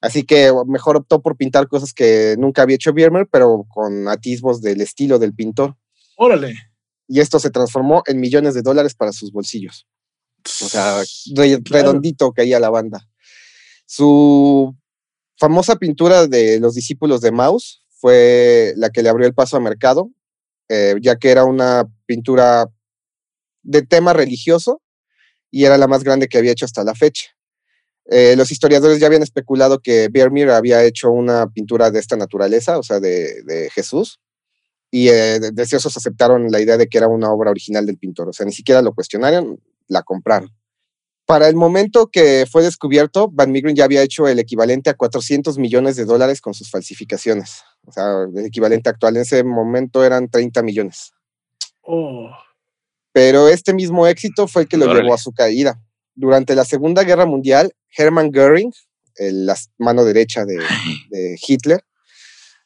Así 0.01 0.23
que 0.23 0.51
mejor 0.65 0.97
optó 0.97 1.21
por 1.21 1.38
pintar 1.38 1.67
cosas 1.67 1.93
que 1.93 2.36
nunca 2.39 2.63
había 2.63 2.77
hecho 2.77 2.93
Biermer, 2.93 3.27
pero 3.32 3.67
con 3.69 4.08
atisbos 4.08 4.63
del 4.63 4.82
estilo 4.82 5.19
del 5.19 5.36
pintor. 5.36 5.77
Órale. 6.17 6.55
Y 7.08 7.19
esto 7.19 7.38
se 7.38 7.51
transformó 7.51 8.01
en 8.08 8.19
millones 8.19 8.55
de 8.55 8.63
dólares 8.63 8.95
para 8.95 9.12
sus 9.12 9.32
bolsillos. 9.32 9.86
O 10.62 10.67
sea, 10.67 11.03
redondito 11.36 12.32
caía 12.32 12.60
la 12.60 12.71
banda. 12.71 13.08
Su 13.86 14.75
famosa 15.38 15.75
pintura 15.75 16.25
de 16.25 16.60
los 16.60 16.73
discípulos 16.73 17.21
de 17.21 17.32
Maus 17.32 17.86
fue 17.89 18.73
la 18.77 18.89
que 18.89 19.03
le 19.03 19.10
abrió 19.10 19.27
el 19.27 19.36
paso 19.36 19.58
a 19.58 19.60
mercado, 19.60 20.10
eh, 20.69 20.95
ya 21.03 21.17
que 21.17 21.29
era 21.29 21.45
una 21.45 21.88
pintura 22.08 22.67
de 23.63 23.82
tema 23.82 24.13
religioso 24.13 24.82
y 25.52 25.65
era 25.65 25.78
la 25.78 25.88
más 25.88 26.04
grande 26.04 26.28
que 26.28 26.38
había 26.38 26.52
hecho 26.52 26.65
hasta 26.65 26.84
la 26.84 26.95
fecha. 26.95 27.30
Eh, 28.12 28.36
los 28.36 28.52
historiadores 28.52 29.00
ya 29.00 29.08
habían 29.08 29.22
especulado 29.22 29.80
que 29.80 30.10
Vermeer 30.10 30.50
había 30.50 30.84
hecho 30.84 31.12
una 31.12 31.48
pintura 31.48 31.91
de 31.91 32.00
esta 32.00 32.15
naturaleza, 32.17 32.80
o 32.80 32.84
sea, 32.84 33.00
de, 33.00 33.69
Jesús, 33.74 34.19
y 34.89 35.10
eh, 35.10 35.39
deseosos 35.54 35.95
aceptaron 35.95 36.52
la 36.52 36.60
idea 36.60 36.78
de 36.78 36.88
que 36.88 36.98
era 36.98 37.08
una 37.08 37.32
obra 37.32 37.52
original 37.52 37.86
del 37.86 38.00
pintor, 38.00 38.30
o 38.30 38.34
sea, 38.34 38.45
ni 38.45 38.52
siquiera 38.52 38.82
lo 38.82 38.93
cuestionaron, 38.93 39.62
la 39.88 40.02
compraron. 40.02 40.50
Para 41.28 41.48
el 41.48 41.56
momento 41.56 42.08
que 42.08 42.48
fue 42.52 42.63
descubierto, 42.63 43.30
Van 43.32 43.52
Migren 43.52 43.76
ya 43.76 43.84
había 43.84 44.02
hecho 44.02 44.28
el 44.28 44.39
equivalente 44.39 44.89
a 44.89 44.95
400 44.95 45.60
millones 45.60 45.95
de 45.95 46.06
dólares 46.06 46.41
con 46.41 46.56
sus 46.56 46.72
falsificaciones. 46.72 47.62
O 47.86 47.91
sea, 47.91 48.24
el 48.36 48.45
equivalente 48.45 48.89
actual 48.89 49.15
en 49.15 49.22
ese 49.22 49.43
momento 49.43 50.04
eran 50.04 50.28
30 50.28 50.63
millones. 50.63 51.12
Oh. 51.82 52.32
Pero 53.19 53.49
este 53.49 53.73
mismo 53.73 54.08
éxito 54.08 54.47
fue 54.47 54.62
el 54.62 54.67
que 54.69 54.77
lo 54.77 54.93
llevó 54.93 55.13
a 55.13 55.17
su 55.17 55.34
caída. 55.34 55.77
Durante 56.15 56.55
la 56.55 56.63
Segunda 56.63 57.03
Guerra 57.03 57.25
Mundial, 57.25 57.73
Hermann 57.97 58.32
Göring, 58.32 58.71
la 59.17 59.58
mano 59.77 60.05
derecha 60.05 60.45
de, 60.45 60.58
de 61.10 61.38
Hitler, 61.45 61.84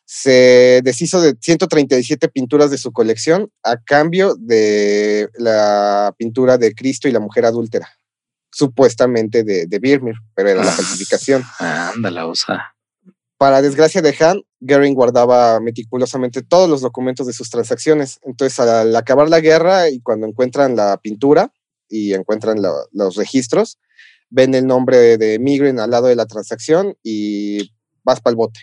se 0.06 0.82
deshizo 0.84 1.22
de 1.22 1.36
137 1.42 2.28
pinturas 2.28 2.70
de 2.70 2.78
su 2.78 2.92
colección 2.92 3.50
a 3.64 3.78
cambio 3.78 4.36
de 4.38 5.28
la 5.40 6.14
pintura 6.20 6.60
de 6.60 6.76
Cristo 6.76 7.08
y 7.08 7.12
la 7.12 7.20
mujer 7.20 7.46
adúltera 7.46 7.90
supuestamente 8.52 9.44
de, 9.44 9.66
de 9.66 9.80
Birmir, 9.80 10.18
pero 10.36 10.50
era 10.50 10.64
la 10.64 10.70
ah, 10.70 10.76
falsificación. 10.76 11.44
Ándala, 11.58 12.28
o 12.28 12.36
sea. 12.36 12.76
Para 13.38 13.64
desgracia 13.64 14.04
de 14.04 14.16
Han, 14.20 14.44
Goering 14.66 14.94
guardaba 14.94 15.60
meticulosamente 15.60 16.42
todos 16.42 16.70
los 16.70 16.82
documentos 16.82 17.28
de 17.28 17.34
sus 17.34 17.50
transacciones. 17.50 18.20
Entonces, 18.24 18.60
al 18.60 18.96
acabar 18.96 19.30
la 19.30 19.42
guerra 19.42 19.90
y 19.90 20.00
cuando 20.00 20.26
encuentran 20.26 20.76
la 20.76 20.98
pintura 20.98 21.52
y 21.90 22.14
encuentran 22.14 22.60
los 22.92 23.16
registros, 23.16 23.78
ven 24.30 24.56
el 24.56 24.66
nombre 24.66 25.18
de 25.18 25.38
Migren 25.38 25.80
al 25.80 25.92
lado 25.92 26.08
de 26.08 26.16
la 26.16 26.26
transacción 26.26 26.96
y 27.04 27.72
vas 28.04 28.22
para 28.22 28.32
el 28.32 28.38
bote. 28.38 28.60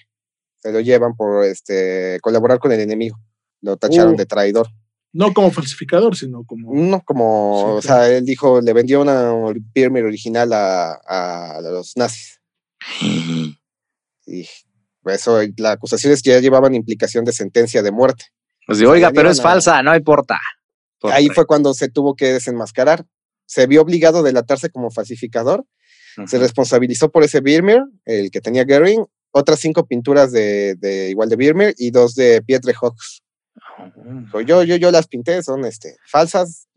Se 0.59 0.73
lo 0.73 0.81
llevan 0.81 1.15
por 1.17 1.45
este, 1.45 2.19
colaborar 2.23 2.59
con 2.59 2.73
el 2.73 2.81
enemigo. 2.81 3.19
Lo 3.61 3.77
tacharon 3.77 4.15
uh. 4.15 4.17
de 4.17 4.27
traidor. 4.27 4.69
No 5.13 5.35
como 5.35 5.51
falsificador, 5.51 6.17
sino 6.17 6.45
como. 6.45 6.73
No, 6.73 7.03
como. 7.03 7.75
o 7.75 7.83
sea, 7.83 8.09
él 8.09 8.25
dijo, 8.25 8.61
le 8.61 8.73
vendió 8.73 9.01
una 9.01 9.33
Pyramid 9.73 10.05
original 10.05 10.51
a, 10.53 11.61
los 11.63 11.97
nazis. 11.97 12.41
y 14.27 14.47
eso, 15.07 15.41
la 15.57 15.73
acusación 15.73 16.13
es 16.13 16.23
que 16.23 16.31
ya 16.31 16.41
llevaban 16.41 16.75
implicación 16.75 17.25
de 17.25 17.33
sentencia 17.33 17.83
de 17.83 17.93
muerte. 17.93 18.27
Pues 18.67 18.83
oiga, 18.83 19.11
pero 19.13 19.31
es 19.31 19.41
falsa, 19.41 19.83
no 19.83 19.95
importa. 19.95 20.39
Ahí 21.03 21.29
fue 21.29 21.47
cuando 21.47 21.73
se 21.75 21.89
tuvo 21.89 22.15
que 22.15 22.33
desenmascarar. 22.33 23.07
Se 23.47 23.67
vio 23.67 23.83
obligado 23.83 24.19
a 24.19 24.23
delatarse 24.23 24.71
como 24.71 24.91
falsificador. 24.91 25.65
Se 26.27 26.39
responsabilizó 26.39 27.11
por 27.11 27.25
ese 27.25 27.41
Birmer, 27.41 27.81
el 28.05 28.31
que 28.31 28.41
tenía 28.41 28.65
Goering, 28.65 29.07
otras 29.31 29.61
cinco 29.61 29.87
pinturas 29.87 30.33
de, 30.33 30.75
de 30.75 31.09
igual 31.09 31.29
de 31.29 31.37
Birmer 31.37 31.75
y 31.79 31.91
dos 31.91 32.15
de 32.15 32.43
Pietre 32.43 32.75
Hawks 32.75 33.23
yo, 34.45 34.63
yo, 34.63 34.77
yo 34.77 34.91
las 34.91 35.07
pinté, 35.07 35.43
son 35.43 35.65
este, 35.65 35.97
falsas, 36.07 36.69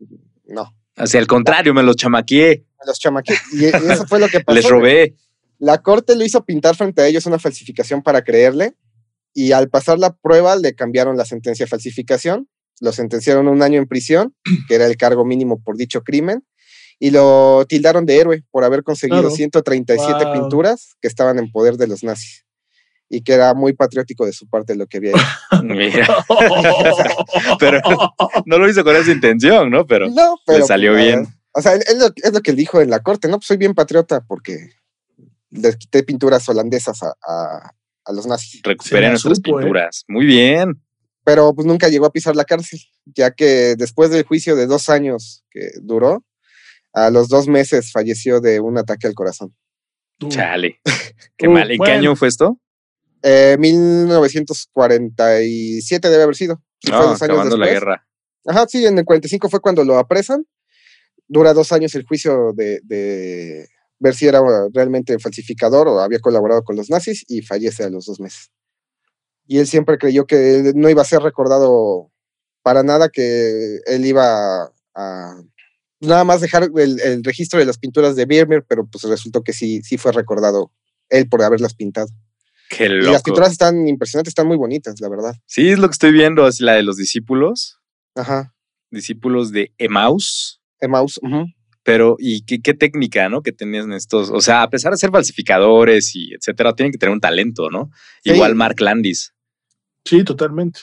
no. 0.44 0.74
Hacia 0.96 1.18
el 1.18 1.26
contrario, 1.26 1.74
me 1.74 1.82
los 1.82 1.96
chamaqueé. 1.96 2.64
Me 2.78 2.86
los 2.86 2.98
chamaqueé. 2.98 3.36
Y 3.52 3.64
eso 3.64 4.06
fue 4.06 4.20
lo 4.20 4.28
que 4.28 4.40
pasó. 4.44 4.54
Les 4.54 4.68
robé. 4.68 5.14
La 5.64 5.78
corte 5.78 6.14
lo 6.14 6.26
hizo 6.26 6.44
pintar 6.44 6.76
frente 6.76 7.00
a 7.00 7.06
ellos 7.06 7.24
una 7.24 7.38
falsificación 7.38 8.02
para 8.02 8.22
creerle. 8.22 8.74
Y 9.32 9.52
al 9.52 9.70
pasar 9.70 9.98
la 9.98 10.14
prueba, 10.14 10.56
le 10.56 10.74
cambiaron 10.74 11.16
la 11.16 11.24
sentencia 11.24 11.64
de 11.64 11.70
falsificación. 11.70 12.50
Lo 12.80 12.92
sentenciaron 12.92 13.48
a 13.48 13.50
un 13.50 13.62
año 13.62 13.78
en 13.78 13.88
prisión, 13.88 14.34
que 14.68 14.74
era 14.74 14.84
el 14.84 14.98
cargo 14.98 15.24
mínimo 15.24 15.62
por 15.62 15.78
dicho 15.78 16.02
crimen. 16.02 16.44
Y 16.98 17.12
lo 17.12 17.64
tildaron 17.66 18.04
de 18.04 18.18
héroe 18.18 18.44
por 18.50 18.62
haber 18.62 18.82
conseguido 18.82 19.30
137 19.30 20.26
pinturas 20.34 20.96
que 21.00 21.08
estaban 21.08 21.38
en 21.38 21.50
poder 21.50 21.78
de 21.78 21.86
los 21.86 22.04
nazis 22.04 22.44
y 23.08 23.22
que 23.22 23.32
era 23.32 23.54
muy 23.54 23.72
patriótico 23.72 24.26
de 24.26 24.34
su 24.34 24.46
parte 24.46 24.76
lo 24.76 24.86
que 24.86 24.98
había 24.98 25.12
hecho. 25.12 25.18
pero 27.58 27.80
no 28.44 28.58
lo 28.58 28.68
hizo 28.68 28.84
con 28.84 28.96
esa 28.96 29.12
intención, 29.12 29.70
¿no? 29.70 29.86
Pero, 29.86 30.10
no, 30.10 30.36
le 30.46 30.62
salió 30.62 30.92
pues, 30.92 31.04
bien. 31.04 31.26
O 31.52 31.62
sea, 31.62 31.74
es 31.74 31.98
lo, 31.98 32.10
es 32.14 32.34
lo, 32.34 32.42
que 32.42 32.52
dijo 32.52 32.82
en 32.82 32.90
la 32.90 33.00
corte, 33.00 33.28
¿no? 33.28 33.38
Pues 33.38 33.46
soy 33.46 33.56
bien 33.56 33.74
patriota 33.74 34.22
porque 34.26 34.68
les 35.54 35.76
quité 35.76 36.02
pinturas 36.02 36.48
holandesas 36.48 37.00
a, 37.02 37.72
los 38.12 38.26
nazis. 38.26 38.60
Recuperen 38.62 39.10
nuestras 39.10 39.38
¿eh? 39.38 39.42
pinturas. 39.42 40.04
Muy 40.08 40.26
bien. 40.26 40.82
Pero 41.24 41.54
pues 41.54 41.66
nunca 41.66 41.88
llegó 41.88 42.04
a 42.04 42.12
pisar 42.12 42.36
la 42.36 42.44
cárcel, 42.44 42.80
ya 43.06 43.30
que 43.30 43.76
después 43.76 44.10
del 44.10 44.24
juicio 44.24 44.56
de 44.56 44.66
dos 44.66 44.90
años 44.90 45.42
que 45.50 45.70
duró, 45.80 46.22
a 46.92 47.08
los 47.10 47.28
dos 47.28 47.48
meses 47.48 47.92
falleció 47.92 48.40
de 48.40 48.60
un 48.60 48.76
ataque 48.76 49.06
al 49.06 49.14
corazón. 49.14 49.56
Chale. 50.28 50.80
Qué 51.36 51.48
mal. 51.48 51.70
¿En 51.70 51.78
qué 51.78 51.92
año 51.92 52.14
fue 52.14 52.28
esto? 52.28 52.60
1947 53.22 56.06
eh, 56.06 56.10
debe 56.10 56.22
haber 56.22 56.36
sido. 56.36 56.62
No, 56.90 57.12
acabando 57.12 57.56
la 57.56 57.66
guerra. 57.66 58.06
Ajá, 58.46 58.66
sí, 58.68 58.84
en 58.84 58.98
el 58.98 59.06
45 59.06 59.48
fue 59.48 59.60
cuando 59.60 59.82
lo 59.84 59.98
apresan. 59.98 60.44
Dura 61.26 61.54
dos 61.54 61.72
años 61.72 61.94
el 61.94 62.04
juicio 62.04 62.52
de, 62.52 63.66
ver 64.04 64.14
si 64.14 64.26
era 64.26 64.40
realmente 64.74 65.18
falsificador 65.18 65.88
o 65.88 65.98
había 65.98 66.18
colaborado 66.18 66.62
con 66.62 66.76
los 66.76 66.90
nazis 66.90 67.24
y 67.26 67.40
fallece 67.40 67.84
a 67.84 67.88
los 67.88 68.04
dos 68.04 68.20
meses. 68.20 68.50
Y 69.46 69.58
él 69.58 69.66
siempre 69.66 69.96
creyó 69.96 70.26
que 70.26 70.72
no 70.74 70.90
iba 70.90 71.00
a 71.00 71.06
ser 71.06 71.22
recordado 71.22 72.10
para 72.62 72.82
nada, 72.82 73.08
que 73.08 73.78
él 73.86 74.04
iba 74.04 74.70
a, 74.94 75.42
nada 76.00 76.24
más 76.24 76.42
dejar 76.42 76.68
el, 76.76 77.24
registro 77.24 77.58
de 77.58 77.64
las 77.64 77.78
pinturas 77.78 78.14
de 78.14 78.26
Birmer, 78.26 78.62
pero 78.68 78.86
pues 78.86 79.04
resultó 79.04 79.42
que 79.42 79.54
sí, 79.54 79.80
sí 79.82 79.96
fue 79.96 80.12
recordado 80.12 80.70
él 81.08 81.26
por 81.26 81.42
haberlas 81.42 81.74
pintado. 81.74 82.08
Qué 82.68 82.90
loco. 82.90 83.08
Y 83.08 83.12
las 83.12 83.22
pinturas 83.22 83.52
están 83.52 83.88
impresionantes, 83.88 84.32
están 84.32 84.48
muy 84.48 84.58
bonitas, 84.58 85.00
la 85.00 85.08
verdad. 85.08 85.34
Sí, 85.46 85.70
es 85.70 85.78
lo 85.78 85.88
que 85.88 85.92
estoy 85.92 86.12
viendo, 86.12 86.46
es 86.46 86.60
la 86.60 86.74
de 86.74 86.82
los 86.82 86.96
discípulos. 86.96 87.78
Ajá. 88.14 88.54
Discípulos 88.90 89.50
de 89.50 89.72
Emmaus. 89.78 90.60
Emmaus, 90.80 91.18
Pero, 91.84 92.16
¿y 92.18 92.44
qué, 92.44 92.74
técnica, 92.74 93.28
no? 93.28 93.42
Que 93.42 93.52
tenían 93.52 93.92
estos, 93.92 94.30
o 94.30 94.40
sea, 94.40 94.62
a 94.62 94.70
pesar 94.70 94.92
de 94.92 94.98
ser 94.98 95.10
falsificadores 95.10 96.16
y 96.16 96.32
etcétera, 96.32 96.74
tienen 96.74 96.90
que 96.90 96.98
tener 96.98 97.12
un 97.12 97.20
talento, 97.20 97.70
¿no? 97.70 97.90
Igual 98.24 98.54
Mark 98.54 98.80
Landis. 98.80 99.34
Sí, 100.04 100.24
totalmente. 100.24 100.80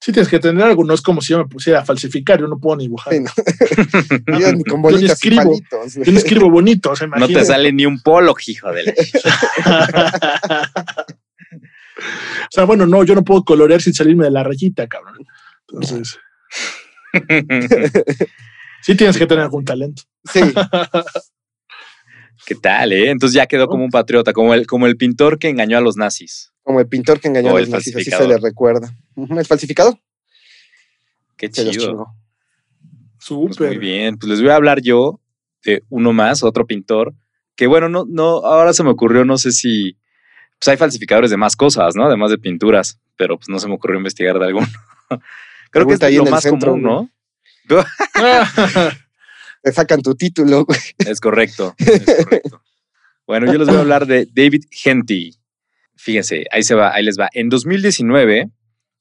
Sí, 0.00 0.12
tienes 0.12 0.28
que 0.28 0.38
tener 0.38 0.62
algo, 0.62 0.84
no 0.84 0.92
es 0.92 1.00
como 1.00 1.22
si 1.22 1.32
yo 1.32 1.38
me 1.38 1.46
pusiera 1.46 1.80
a 1.80 1.84
falsificar, 1.84 2.38
yo 2.38 2.46
no 2.46 2.58
puedo 2.58 2.76
ni 2.76 2.84
dibujar. 2.84 3.14
yo 4.38 4.52
ni 4.52 4.64
con 4.64 4.82
yo 4.82 5.06
escribo, 5.06 5.58
yo 5.58 6.12
no 6.12 6.18
escribo 6.18 6.50
bonito, 6.50 6.90
o 6.90 6.96
sea, 6.96 7.06
No 7.06 7.26
te 7.26 7.42
sale 7.42 7.72
ni 7.72 7.86
un 7.86 8.02
polo, 8.02 8.34
hijo 8.46 8.70
de 8.70 8.84
la... 8.84 8.92
O 11.96 12.50
sea, 12.50 12.64
bueno, 12.64 12.86
no, 12.86 13.04
yo 13.04 13.14
no 13.14 13.24
puedo 13.24 13.44
colorear 13.44 13.80
sin 13.80 13.94
salirme 13.94 14.24
de 14.24 14.30
la 14.30 14.42
rayita, 14.42 14.86
cabrón. 14.86 15.26
Entonces. 15.68 16.18
sí 18.84 18.94
tienes 18.94 19.16
que 19.16 19.26
tener 19.26 19.44
algún 19.44 19.64
talento. 19.64 20.02
Sí. 20.30 20.40
¿Qué 22.46 22.54
tal, 22.54 22.92
eh? 22.92 23.10
Entonces 23.10 23.34
ya 23.34 23.46
quedó 23.46 23.66
como 23.66 23.84
un 23.84 23.90
patriota, 23.90 24.34
como 24.34 24.52
el, 24.52 24.66
como 24.66 24.86
el 24.86 24.96
pintor 24.96 25.38
que 25.38 25.48
engañó 25.48 25.78
a 25.78 25.80
los 25.80 25.96
nazis. 25.96 26.52
Como 26.62 26.80
el 26.80 26.86
pintor 26.86 27.18
que 27.18 27.28
engañó 27.28 27.56
a 27.56 27.60
los 27.60 27.70
nazis, 27.70 27.96
así 27.96 28.10
se 28.10 28.28
le 28.28 28.36
recuerda. 28.36 28.94
El 29.16 29.46
falsificado. 29.46 29.98
Qué 31.36 31.50
chido. 31.50 32.08
Súper. 33.18 33.56
Pues 33.56 33.70
muy 33.70 33.78
bien, 33.78 34.18
pues 34.18 34.28
les 34.28 34.42
voy 34.42 34.50
a 34.50 34.56
hablar 34.56 34.82
yo 34.82 35.20
de 35.62 35.82
uno 35.88 36.12
más, 36.12 36.42
otro 36.42 36.66
pintor, 36.66 37.14
que 37.56 37.66
bueno, 37.66 37.88
no, 37.88 38.04
no, 38.06 38.44
ahora 38.44 38.74
se 38.74 38.84
me 38.84 38.90
ocurrió, 38.90 39.24
no 39.24 39.38
sé 39.38 39.52
si 39.52 39.96
pues 40.58 40.68
hay 40.68 40.76
falsificadores 40.76 41.30
de 41.30 41.38
más 41.38 41.56
cosas, 41.56 41.96
¿no? 41.96 42.04
Además 42.04 42.30
de 42.30 42.38
pinturas, 42.38 43.00
pero 43.16 43.38
pues 43.38 43.48
no 43.48 43.58
se 43.58 43.66
me 43.66 43.74
ocurrió 43.74 43.96
investigar 43.96 44.38
de 44.38 44.46
alguno. 44.46 44.66
Creo 45.70 45.86
que 45.86 45.94
es 45.94 46.16
lo 46.16 46.26
más 46.26 46.46
común, 46.46 46.82
¿no? 46.82 47.10
Te 49.62 49.72
sacan 49.72 50.02
tu 50.02 50.14
título. 50.14 50.66
Es 50.98 51.20
correcto, 51.20 51.74
es 51.78 52.24
correcto. 52.24 52.62
Bueno, 53.26 53.50
yo 53.50 53.58
les 53.58 53.68
voy 53.68 53.76
a 53.76 53.80
hablar 53.80 54.06
de 54.06 54.28
David 54.30 54.64
Henty. 54.84 55.34
Fíjense, 55.96 56.44
ahí 56.50 56.62
se 56.62 56.74
va, 56.74 56.94
ahí 56.94 57.02
les 57.02 57.18
va. 57.18 57.28
En 57.32 57.48
2019, 57.48 58.50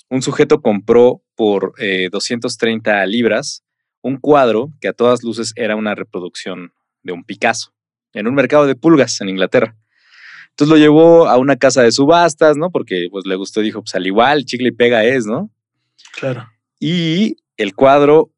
un 0.09 0.22
sujeto 0.22 0.61
compró 0.61 1.22
por 1.36 1.74
230 2.11 3.03
eh, 3.03 3.07
libras 3.07 3.64
un 4.01 4.18
cuadro 4.18 4.72
que 4.80 4.88
a 4.88 4.93
todas 4.93 5.24
luces 5.24 5.53
era 5.55 5.76
una 5.76 5.95
reproducción 5.95 6.74
de 7.01 7.14
un 7.14 7.24
Picasso 7.24 7.74
en 8.14 8.28
un 8.28 8.36
mercado 8.36 8.68
de 8.68 8.76
pulgas 8.76 9.20
en 9.22 9.30
Inglaterra. 9.30 9.76
Entonces 10.51 10.70
lo 10.70 10.78
llevó 10.78 11.28
a 11.28 11.38
una 11.38 11.55
casa 11.55 11.82
de 11.82 11.91
subastas, 11.91 12.57
¿no? 12.57 12.70
Porque 12.70 13.07
pues 13.09 13.26
le 13.26 13.36
gustó, 13.36 13.61
dijo, 13.61 13.82
pues 13.82 13.95
al 13.95 14.05
igual, 14.05 14.45
chicle 14.45 14.70
y 14.70 14.72
pega 14.72 15.03
es, 15.03 15.26
¿no? 15.26 15.49
Claro. 16.16 16.47
Y 16.80 17.38
el 17.57 17.74
cuadro, 17.74 18.32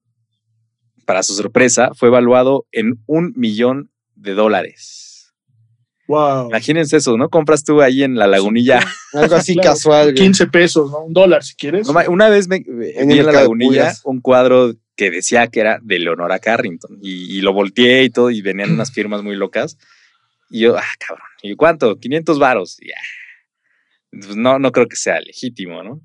para 1.06 1.24
su 1.24 1.34
sorpresa, 1.36 1.92
fue 1.96 2.10
evaluado 2.10 2.66
en 2.72 3.00
un 3.06 3.34
millón 3.36 3.92
de 4.16 4.34
dólares. 4.34 5.34
Wow. 6.08 6.50
Imagínense 6.50 6.98
eso, 6.98 7.18
¿no? 7.18 7.30
Compras 7.30 7.64
tú 7.64 7.82
ahí 7.82 8.04
en 8.04 8.16
la 8.16 8.28
lagunilla. 8.28 8.80
Algo 9.14 9.36
así 9.36 9.54
Claro. 9.56 9.70
casual. 9.70 10.04
güey. 10.12 10.16
15 10.16 10.48
pesos, 10.48 10.92
¿no? 10.92 11.06
Un 11.06 11.14
dólar 11.14 11.44
si 11.44 11.56
quieres. 11.56 11.88
No 11.88 12.00
una 12.10 12.30
vez 12.30 12.48
me, 12.48 12.60
vi 12.60 12.92
en 12.96 13.26
la 13.26 13.32
lagunilla 13.32 13.94
un 14.04 14.22
cuadro 14.22 14.74
que 14.96 15.10
decía 15.10 15.48
que 15.48 15.60
era 15.62 15.80
de 15.82 16.00
Leonora 16.00 16.40
Carrington 16.40 17.00
y, 17.02 17.38
y 17.38 17.42
lo 17.42 17.54
volteé 17.54 18.04
y 18.04 18.10
todo 18.10 18.30
y 18.30 18.42
venían 18.42 18.72
unas 18.72 18.92
firmas 18.92 19.24
muy 19.24 19.36
locas. 19.36 19.78
Y 20.50 20.62
yo, 20.62 20.78
ah, 20.78 20.84
cabrón, 21.00 21.28
¿y 21.42 21.56
cuánto? 21.56 22.00
500 22.00 22.40
varos. 22.40 22.78
Y, 22.82 22.92
ah, 22.92 22.96
pues 24.12 24.36
no, 24.36 24.60
no 24.60 24.72
creo 24.72 24.88
que 24.88 24.96
sea 24.96 25.20
legítimo, 25.20 25.84
¿no? 25.84 26.02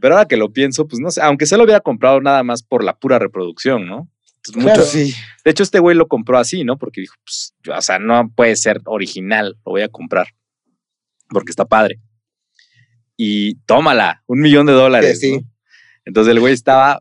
Pero 0.00 0.14
ahora 0.16 0.26
que 0.26 0.36
lo 0.36 0.52
pienso, 0.52 0.86
pues 0.88 1.00
no 1.00 1.10
sé, 1.10 1.22
aunque 1.22 1.46
se 1.46 1.56
lo 1.56 1.64
hubiera 1.64 1.80
comprado 1.80 2.20
nada 2.20 2.42
más 2.42 2.62
por 2.62 2.82
la 2.82 2.98
pura 2.98 3.18
reproducción, 3.18 3.86
¿no? 3.86 4.10
Pues 4.52 4.62
Claro. 4.64 4.78
muchos- 4.80 4.88
Sí. 4.92 5.14
de 5.44 5.50
hecho, 5.50 5.62
este 5.62 5.78
güey 5.78 5.96
lo 5.96 6.06
compró 6.06 6.38
así, 6.38 6.64
¿no? 6.64 6.76
Porque 6.76 7.00
dijo, 7.00 7.14
pues, 7.24 7.54
yo, 7.62 7.74
o 7.76 7.80
sea, 7.82 7.98
no 7.98 8.30
puede 8.34 8.56
ser 8.56 8.80
original, 8.84 9.56
lo 9.64 9.72
voy 9.72 9.82
a 9.82 9.88
comprar. 9.88 10.28
Porque 11.30 11.50
está 11.50 11.64
padre. 11.64 12.00
Y 13.16 13.54
tómala, 13.66 14.22
un 14.26 14.40
millón 14.40 14.66
de 14.66 14.72
dólares. 14.72 15.20
Sí, 15.20 15.28
sí. 15.30 15.36
¿no? 15.38 15.48
Entonces 16.04 16.32
el 16.32 16.40
güey 16.40 16.52
estaba 16.52 17.00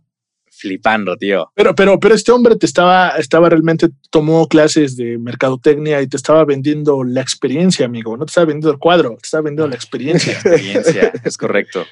flipando, 0.52 1.18
tío. 1.18 1.52
Pero, 1.56 1.74
pero, 1.76 2.00
pero 2.00 2.16
este 2.16 2.32
hombre 2.32 2.56
te 2.56 2.66
estaba, 2.66 3.10
estaba 3.18 3.50
realmente, 3.50 3.90
tomó 4.12 4.48
clases 4.48 4.96
de 4.96 5.18
mercadotecnia 5.18 6.02
y 6.02 6.08
te 6.08 6.16
estaba 6.16 6.46
vendiendo 6.46 7.04
la 7.04 7.20
experiencia, 7.22 7.86
amigo. 7.86 8.16
No 8.16 8.26
te 8.26 8.30
estaba 8.30 8.46
vendiendo 8.46 8.72
el 8.72 8.78
cuadro, 8.80 9.10
te 9.20 9.26
estaba 9.26 9.42
vendiendo 9.44 9.68
la 9.68 9.76
experiencia. 9.76 10.34
Experiencia, 10.46 11.12
es 11.26 11.38
correcto. 11.38 11.86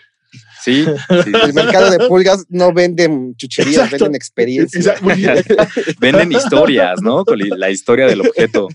Sí, 0.63 0.85
sí, 0.85 1.31
El 1.43 1.53
mercado 1.53 1.89
de 1.89 2.07
pulgas 2.07 2.45
no 2.49 2.73
venden 2.73 3.35
chucherías, 3.35 3.75
Exacto. 3.85 4.05
venden 4.05 4.15
experiencia. 4.15 4.79
Exacto, 4.79 5.03
muy 5.03 5.15
bien. 5.15 5.43
Venden 5.99 6.31
historias, 6.31 7.01
¿no? 7.01 7.25
Con 7.25 7.39
la 7.39 7.69
historia 7.69 8.07
del 8.07 8.21
objeto. 8.21 8.67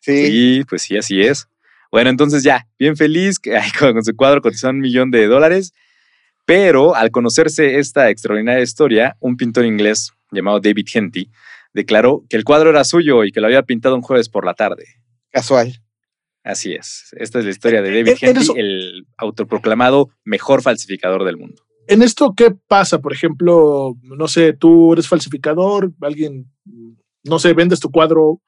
Sí. 0.00 0.26
Sí, 0.26 0.64
pues 0.68 0.82
sí, 0.82 0.96
así 0.96 1.22
es. 1.22 1.48
Bueno, 1.90 2.10
entonces 2.10 2.42
ya, 2.42 2.66
bien 2.78 2.96
feliz, 2.96 3.38
que 3.38 3.56
ay, 3.56 3.70
con, 3.78 3.92
con 3.92 4.04
su 4.04 4.14
cuadro 4.16 4.42
cotizó 4.42 4.70
un 4.70 4.80
millón 4.80 5.10
de 5.10 5.26
dólares, 5.26 5.72
pero 6.44 6.94
al 6.94 7.10
conocerse 7.10 7.78
esta 7.78 8.10
extraordinaria 8.10 8.62
historia, 8.62 9.16
un 9.20 9.36
pintor 9.36 9.64
inglés 9.64 10.12
llamado 10.30 10.60
David 10.60 10.88
Henty 10.92 11.30
declaró 11.72 12.24
que 12.28 12.36
el 12.36 12.44
cuadro 12.44 12.70
era 12.70 12.84
suyo 12.84 13.24
y 13.24 13.32
que 13.32 13.40
lo 13.40 13.46
había 13.46 13.62
pintado 13.62 13.94
un 13.94 14.02
jueves 14.02 14.28
por 14.28 14.44
la 14.44 14.54
tarde. 14.54 14.84
Casual. 15.30 15.81
Así 16.44 16.72
es. 16.74 17.08
Esta 17.12 17.38
es 17.38 17.44
la 17.44 17.50
historia 17.52 17.82
de 17.82 17.90
David 17.90 18.08
En- 18.08 18.16
en 18.20 18.28
Henty, 18.30 18.40
eso- 18.42 18.56
el 18.56 19.06
autoproclamado 19.16 20.10
mejor 20.24 20.62
falsificador 20.62 21.24
del 21.24 21.36
mundo. 21.36 21.62
En 21.88 22.02
esto, 22.02 22.34
¿qué 22.36 22.50
pasa? 22.68 23.00
Por 23.00 23.12
ejemplo, 23.12 23.94
no 24.02 24.28
sé, 24.28 24.52
tú 24.52 24.92
eres 24.92 25.08
falsificador, 25.08 25.92
alguien, 26.00 26.50
no 27.24 27.38
sé, 27.38 27.52
vendes 27.54 27.80
tu 27.80 27.90
cuadro 27.90 28.40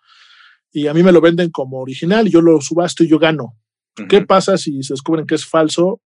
y 0.72 0.86
a 0.88 0.94
mí 0.94 1.02
me 1.02 1.12
lo 1.12 1.20
venden 1.20 1.50
como 1.50 1.78
original 1.80 2.26
y 2.26 2.30
yo 2.30 2.40
lo 2.40 2.60
subasto 2.60 3.04
y 3.04 3.08
yo 3.08 3.18
gano. 3.18 3.56
¿Qué 4.08 4.22
pasa 4.22 4.56
si 4.58 4.82
se 4.82 4.94
descubren 4.94 5.24
que 5.26 5.36
es 5.36 5.46
falso 5.46 6.00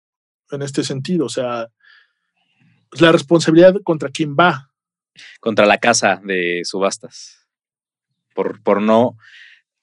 en 0.51 0.63
este 0.63 0.83
sentido? 0.83 1.27
O 1.27 1.29
sea, 1.29 1.69
pues, 2.91 3.01
la 3.01 3.13
responsabilidad 3.13 3.75
contra 3.85 4.09
quién 4.09 4.35
va. 4.35 4.71
Contra 5.41 5.67
la 5.67 5.79
casa 5.79 6.21
de 6.25 6.63
subastas. 6.65 7.47
Por, 8.35 8.61
por 8.63 8.83
no. 8.83 9.17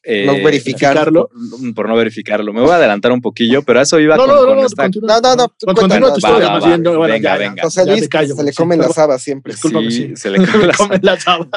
Eh, 0.03 0.25
No 0.25 0.33
verificar. 0.33 0.95
Verificarlo. 0.95 1.29
por- 1.29 1.73
Por 1.75 1.87
no 1.89 1.95
verificarlo. 1.95 2.51
Me 2.53 2.61
voy 2.61 2.71
a 2.71 2.75
adelantar 2.75 3.11
un 3.11 3.21
poquillo, 3.21 3.63
pero 3.63 3.79
a 3.79 3.83
eso 3.83 3.99
iba 3.99 4.17
No, 4.17 4.25
con, 4.25 4.35
no, 4.35 4.41
no, 4.41 4.47
con 4.47 4.57
no, 4.57 4.65
esta- 4.65 4.83
continúa. 4.83 5.19
No, 5.21 5.21
no, 5.21 5.35
no, 5.35 5.47
Con- 5.65 5.75
Continúa 5.75 6.11
tu 6.11 6.17
historia, 6.19 6.47
Va, 6.49 6.59
va, 6.59 6.77
bueno, 6.77 6.99
venga, 6.99 7.17
ya, 7.17 7.21
ya, 7.21 7.37
venga. 7.49 7.63
Luis 7.87 8.01
me 8.01 8.09
callo, 8.09 8.35
se 8.35 8.43
le 8.43 8.51
sí, 8.51 8.55
comen 8.57 8.79
perdón. 8.79 8.89
las 8.89 8.97
habas 8.97 9.21
siempre. 9.21 9.53
Discúlpame, 9.53 9.91
Sí, 9.91 10.07
sí. 10.09 10.15
se 10.17 10.29
le 10.29 10.45
come 10.45 10.67
las- 10.67 10.77
comen 10.77 10.99
las 11.03 11.27
habas. 11.27 11.47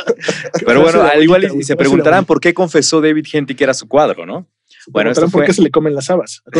Pero 0.64 0.82
bueno, 0.82 1.02
al 1.02 1.22
igual 1.22 1.44
y, 1.58 1.62
se 1.64 1.76
preguntarán 1.76 2.24
por 2.24 2.40
qué 2.40 2.54
confesó 2.54 3.00
David 3.00 3.26
Henty 3.32 3.54
que 3.54 3.64
era 3.64 3.74
su 3.74 3.88
cuadro, 3.88 4.24
¿no? 4.26 4.46
Bueno, 4.88 5.10
esto 5.10 5.22
Preguntarán 5.22 5.30
por 5.32 5.40
fue- 5.40 5.46
qué 5.46 5.52
se 5.52 5.62
le 5.62 5.70
comen 5.70 5.94
las 5.94 6.08
habas. 6.10 6.42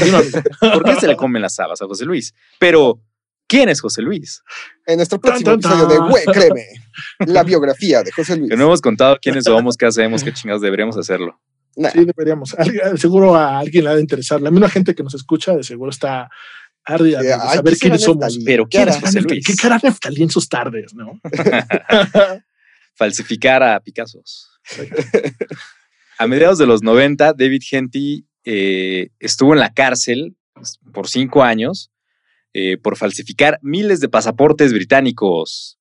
¿Por 0.72 0.84
qué 0.84 0.94
se 1.00 1.06
le 1.06 1.16
comen 1.16 1.40
las 1.42 1.58
habas 1.60 1.80
a 1.82 1.86
José 1.86 2.04
Luis? 2.04 2.34
Pero, 2.58 3.00
¿quién 3.46 3.68
es 3.68 3.80
José 3.80 4.02
Luis? 4.02 4.42
En 4.86 4.96
nuestro 4.96 5.20
próximo 5.20 5.52
Tan, 5.52 5.60
tan, 5.60 5.72
episodio 5.72 5.92
de 5.94 5.98
tan. 6.00 6.08
Güey, 6.10 6.24
créeme. 6.24 6.64
La 7.26 7.44
biografía 7.44 8.02
de 8.02 8.10
José 8.10 8.36
Luis. 8.36 8.50
Que 8.50 8.56
no 8.56 8.64
hemos 8.64 8.80
contado 8.80 9.16
quiénes 9.22 9.44
somos, 9.44 9.76
qué 9.76 9.86
hacemos, 9.86 10.24
qué 10.24 10.32
chingados 10.32 10.60
deberíamos 10.62 10.96
hacerlo. 10.96 11.38
Nah, 11.76 11.90
Sí, 11.90 12.04
deberíamos. 12.04 12.56
Seguro 12.96 13.36
a 13.36 13.58
alguien 13.58 13.84
le 13.84 13.90
ha 13.90 13.94
de 13.94 14.00
interesar. 14.00 14.40
La 14.40 14.50
misma 14.50 14.68
gente 14.68 14.94
que 14.94 15.02
nos 15.02 15.14
escucha, 15.14 15.54
de 15.54 15.62
seguro 15.62 15.90
está 15.90 16.28
ardida 16.84 17.20
de 17.20 17.28
eh, 17.28 17.34
ay, 17.34 17.56
saber 17.56 17.72
¿qué 17.74 17.78
será 17.78 17.96
quiénes 17.96 18.02
somos. 18.02 18.38
Pero, 18.44 18.64
¿Qué 18.64 18.78
¿quién 18.78 18.82
hará? 18.82 18.92
es 18.92 19.00
José 19.00 19.14
Neftalí, 19.14 19.34
Luis? 19.34 19.46
¿Qué 19.46 19.54
cara 19.56 19.80
Neftalí 19.82 20.22
en 20.22 20.30
sus 20.30 20.48
tardes, 20.48 20.94
no? 20.94 21.20
Falsificar 22.94 23.62
a 23.62 23.80
Picasso. 23.80 24.22
A 26.18 26.26
mediados 26.26 26.58
de 26.58 26.66
los 26.66 26.82
90, 26.82 27.34
David 27.34 27.62
Henty 27.70 28.26
eh, 28.44 29.10
estuvo 29.18 29.52
en 29.52 29.60
la 29.60 29.74
cárcel 29.74 30.36
por 30.92 31.08
cinco 31.08 31.42
años 31.42 31.90
eh, 32.58 32.78
por 32.78 32.96
falsificar 32.96 33.58
miles 33.60 34.00
de 34.00 34.08
pasaportes 34.08 34.72
británicos 34.72 35.78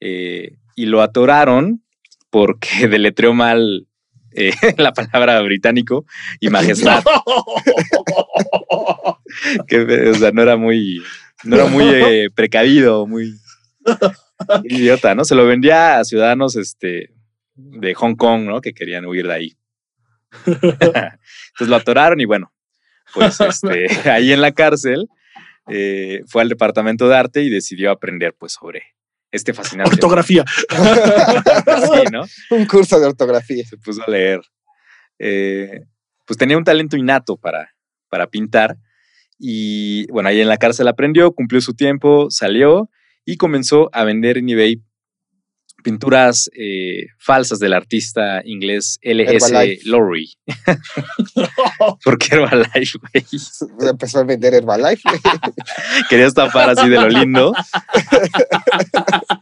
eh, 0.00 0.56
y 0.74 0.86
lo 0.86 1.02
atoraron 1.02 1.84
porque 2.30 2.88
deletreó 2.88 3.34
mal 3.34 3.86
eh, 4.34 4.52
la 4.78 4.92
palabra 4.92 5.40
británico 5.42 6.04
y 6.40 6.50
majestad, 6.50 7.02
que 9.66 10.10
o 10.10 10.14
sea, 10.14 10.32
no 10.32 10.42
era 10.42 10.56
muy, 10.56 11.02
no 11.44 11.56
era 11.56 11.66
muy 11.66 11.84
eh, 11.86 12.28
precavido, 12.34 13.06
muy 13.06 13.34
idiota, 14.64 15.14
¿no? 15.14 15.24
Se 15.24 15.34
lo 15.34 15.46
vendía 15.46 15.98
a 15.98 16.04
ciudadanos 16.04 16.56
este, 16.56 17.10
de 17.54 17.94
Hong 17.94 18.16
Kong, 18.16 18.42
¿no? 18.42 18.60
Que 18.60 18.72
querían 18.72 19.06
huir 19.06 19.26
de 19.26 19.34
ahí. 19.34 19.56
Entonces 20.46 21.68
lo 21.68 21.76
atoraron 21.76 22.20
y 22.20 22.24
bueno, 22.24 22.52
pues 23.12 23.40
este, 23.40 24.10
ahí 24.10 24.32
en 24.32 24.40
la 24.40 24.52
cárcel 24.52 25.08
eh, 25.68 26.22
fue 26.26 26.42
al 26.42 26.48
departamento 26.48 27.08
de 27.08 27.16
arte 27.16 27.42
y 27.42 27.50
decidió 27.50 27.90
aprender 27.90 28.34
pues 28.36 28.52
sobre 28.52 28.93
este 29.34 29.52
fascinante. 29.52 29.94
Ortografía. 29.94 30.44
Sí, 31.84 32.02
¿no? 32.12 32.22
Un 32.50 32.66
curso 32.66 32.98
de 32.98 33.06
ortografía. 33.06 33.64
Se 33.64 33.76
puso 33.76 34.02
a 34.06 34.10
leer. 34.10 34.40
Eh, 35.18 35.80
pues 36.24 36.38
tenía 36.38 36.56
un 36.56 36.64
talento 36.64 36.96
innato 36.96 37.36
para, 37.36 37.70
para 38.08 38.26
pintar 38.26 38.76
y 39.38 40.06
bueno, 40.10 40.28
ahí 40.28 40.40
en 40.40 40.48
la 40.48 40.56
cárcel 40.56 40.88
aprendió, 40.88 41.32
cumplió 41.32 41.60
su 41.60 41.74
tiempo, 41.74 42.30
salió 42.30 42.88
y 43.24 43.36
comenzó 43.36 43.90
a 43.92 44.04
vender 44.04 44.38
en 44.38 44.48
eBay 44.48 44.82
pinturas 45.84 46.50
eh, 46.58 47.06
falsas 47.18 47.60
del 47.60 47.74
artista 47.74 48.40
inglés 48.44 48.98
L.S. 49.02 49.78
Lowry. 49.84 50.32
¿Por 52.04 52.18
qué 52.18 52.36
Herbalife, 52.36 52.98
güey? 52.98 53.90
Empezó 53.90 54.20
a 54.20 54.24
vender 54.24 54.54
Herbalife. 54.54 55.02
Quería 56.10 56.26
estafar 56.26 56.70
así 56.70 56.88
de 56.88 56.96
lo 56.96 57.08
lindo. 57.08 57.54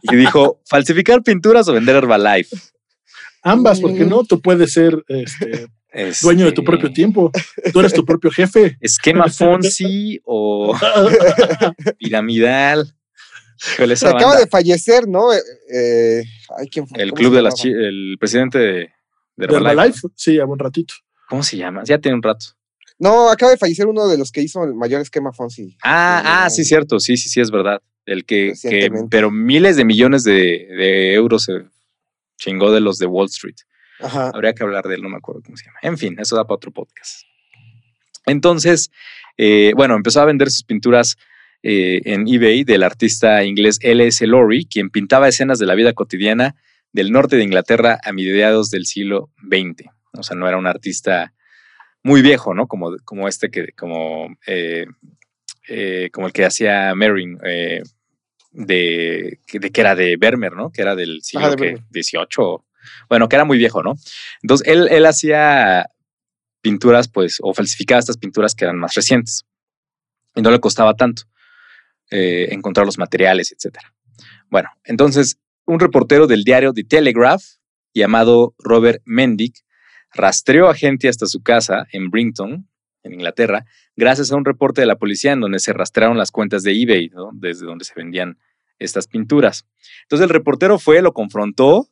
Y 0.03 0.15
dijo, 0.15 0.59
¿falsificar 0.65 1.23
pinturas 1.23 1.67
o 1.69 1.73
vender 1.73 1.95
Herbalife? 1.95 2.55
Ambas, 3.41 3.79
porque 3.79 4.05
no, 4.05 4.23
tú 4.23 4.41
puedes 4.41 4.73
ser 4.73 5.03
este, 5.07 5.67
dueño 6.21 6.45
de 6.45 6.51
tu 6.51 6.63
propio 6.63 6.91
tiempo. 6.91 7.31
Tú 7.71 7.79
eres 7.79 7.93
tu 7.93 8.05
propio 8.05 8.31
jefe. 8.31 8.77
¿Esquema 8.81 9.29
Fonsi 9.29 10.19
o 10.25 10.77
piramidal? 11.97 12.93
Esa 13.79 14.09
Acaba 14.09 14.23
banda. 14.31 14.39
de 14.41 14.47
fallecer, 14.47 15.07
¿no? 15.07 15.31
Eh, 15.33 15.39
eh, 15.73 16.23
ay, 16.57 16.67
¿quién 16.69 16.87
fue? 16.87 17.01
El 17.01 17.09
¿Cómo 17.11 17.19
club 17.19 17.35
de 17.35 17.41
las 17.41 17.63
el 17.65 18.17
presidente 18.19 18.57
de, 18.57 18.65
de 18.65 18.87
¿De 19.37 19.45
Herbalife. 19.45 19.69
Herbalife? 19.71 20.07
Sí, 20.15 20.39
a 20.39 20.45
buen 20.45 20.59
ratito. 20.59 20.93
¿Cómo 21.29 21.43
se 21.43 21.57
llama? 21.57 21.83
Ya 21.85 21.97
tiene 21.97 22.15
un 22.15 22.23
rato. 22.23 22.45
No, 22.99 23.29
acaba 23.29 23.51
de 23.51 23.57
fallecer 23.57 23.87
uno 23.87 24.07
de 24.07 24.17
los 24.17 24.31
que 24.31 24.41
hizo 24.41 24.63
el 24.63 24.75
mayor 24.75 25.01
esquema 25.01 25.31
Fonsi. 25.33 25.75
Ah, 25.83 26.43
ah, 26.45 26.49
Sí, 26.49 26.63
cierto. 26.63 26.99
Sí, 26.99 27.17
sí, 27.17 27.29
sí, 27.29 27.41
es 27.41 27.51
verdad. 27.51 27.81
El 28.05 28.25
que, 28.25 28.53
que 28.61 28.91
pero 29.09 29.31
miles 29.31 29.77
de 29.77 29.85
millones 29.85 30.23
de, 30.23 30.33
de 30.33 31.13
euros 31.13 31.43
se 31.43 31.63
chingó 32.37 32.71
de 32.71 32.81
los 32.81 32.97
de 32.97 33.05
Wall 33.05 33.27
Street. 33.27 33.55
Ajá. 33.99 34.29
Habría 34.33 34.53
que 34.53 34.63
hablar 34.63 34.83
de 34.85 34.95
él, 34.95 35.01
no 35.01 35.09
me 35.09 35.17
acuerdo 35.17 35.41
cómo 35.43 35.55
se 35.57 35.65
llama. 35.65 35.79
En 35.81 35.97
fin, 35.97 36.17
eso 36.19 36.35
da 36.35 36.43
para 36.43 36.55
otro 36.55 36.71
podcast. 36.71 37.21
Entonces, 38.25 38.91
eh, 39.37 39.71
bueno, 39.75 39.95
empezó 39.95 40.21
a 40.21 40.25
vender 40.25 40.49
sus 40.51 40.63
pinturas 40.63 41.15
eh, 41.65 42.01
en 42.03 42.27
eBay 42.27 42.65
del 42.65 42.83
artista 42.83 43.45
inglés 43.45 43.79
L.S. 43.81 44.27
Lowry, 44.27 44.65
quien 44.65 44.89
pintaba 44.89 45.29
escenas 45.29 45.59
de 45.59 45.65
la 45.65 45.75
vida 45.75 45.93
cotidiana 45.93 46.55
del 46.91 47.11
norte 47.11 47.37
de 47.37 47.43
Inglaterra 47.43 47.99
a 48.03 48.11
mediados 48.11 48.69
del 48.69 48.85
siglo 48.85 49.31
XX. 49.49 49.89
O 50.11 50.23
sea, 50.23 50.35
no 50.35 50.45
era 50.45 50.57
un 50.57 50.67
artista 50.67 51.33
muy 52.03 52.21
viejo, 52.21 52.53
¿no? 52.53 52.67
Como, 52.67 52.97
como 53.05 53.29
este 53.29 53.49
que, 53.49 53.71
como, 53.77 54.35
eh, 54.45 54.87
eh, 55.69 56.09
como 56.11 56.27
el 56.27 56.33
que 56.33 56.43
hacía 56.43 56.93
Merrin, 56.95 57.37
de, 57.37 57.83
de 58.51 59.39
que 59.71 59.81
era 59.81 59.95
de 59.95 60.17
Vermeer, 60.17 60.53
¿no? 60.53 60.69
Que 60.69 60.81
era 60.81 60.97
del 60.97 61.21
siglo 61.23 61.51
XVIII. 61.51 62.57
Bueno, 63.07 63.29
que 63.29 63.37
era 63.37 63.45
muy 63.45 63.57
viejo, 63.57 63.81
¿no? 63.81 63.95
Entonces 64.41 64.67
él, 64.67 64.89
él 64.91 65.05
hacía 65.05 65.89
pinturas, 66.59 67.07
pues, 67.07 67.37
o 67.41 67.53
falsificaba 67.53 67.99
estas 67.99 68.17
pinturas 68.17 68.53
que 68.53 68.65
eran 68.65 68.79
más 68.79 68.95
recientes. 68.95 69.45
Y 70.35 70.41
no 70.41 70.51
le 70.51 70.59
costaba 70.59 70.95
tanto 70.95 71.23
eh, 72.15 72.49
encontrar 72.51 72.85
los 72.85 72.99
materiales, 72.99 73.51
etc. 73.51 73.79
Bueno, 74.49 74.69
entonces 74.83 75.39
un 75.65 75.79
reportero 75.79 76.27
del 76.27 76.43
diario 76.43 76.71
The 76.71 76.83
Telegraph, 76.83 77.43
llamado 77.91 78.53
Robert 78.59 79.01
Mendick, 79.05 79.55
rastreó 80.13 80.69
a 80.69 80.75
gente 80.75 81.09
hasta 81.09 81.25
su 81.25 81.41
casa 81.41 81.87
en 81.91 82.11
Brinton, 82.11 82.69
en 83.01 83.13
Inglaterra, 83.13 83.65
gracias 83.95 84.31
a 84.31 84.35
un 84.35 84.45
reporte 84.45 84.81
de 84.81 84.87
la 84.87 84.97
policía 84.97 85.31
en 85.31 85.41
donde 85.41 85.57
se 85.57 85.73
rastrearon 85.73 86.17
las 86.17 86.29
cuentas 86.29 86.61
de 86.61 86.79
eBay, 86.79 87.09
desde 87.33 87.65
donde 87.65 87.83
se 87.83 87.93
vendían 87.95 88.37
estas 88.77 89.07
pinturas. 89.07 89.65
Entonces 90.03 90.25
el 90.25 90.29
reportero 90.29 90.77
fue, 90.77 91.01
lo 91.01 91.13
confrontó 91.13 91.89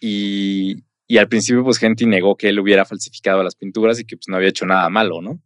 y, 0.00 0.82
al 1.18 1.28
principio 1.28 1.62
pues 1.62 1.76
gente 1.76 2.06
negó 2.06 2.36
que 2.36 2.48
él 2.48 2.58
hubiera 2.58 2.86
falsificado 2.86 3.42
las 3.42 3.54
pinturas 3.54 4.00
y 4.00 4.04
que 4.06 4.16
pues 4.16 4.28
no 4.28 4.36
había 4.36 4.48
hecho 4.48 4.64
nada 4.64 4.88
malo, 4.88 5.20
¿no? 5.20 5.42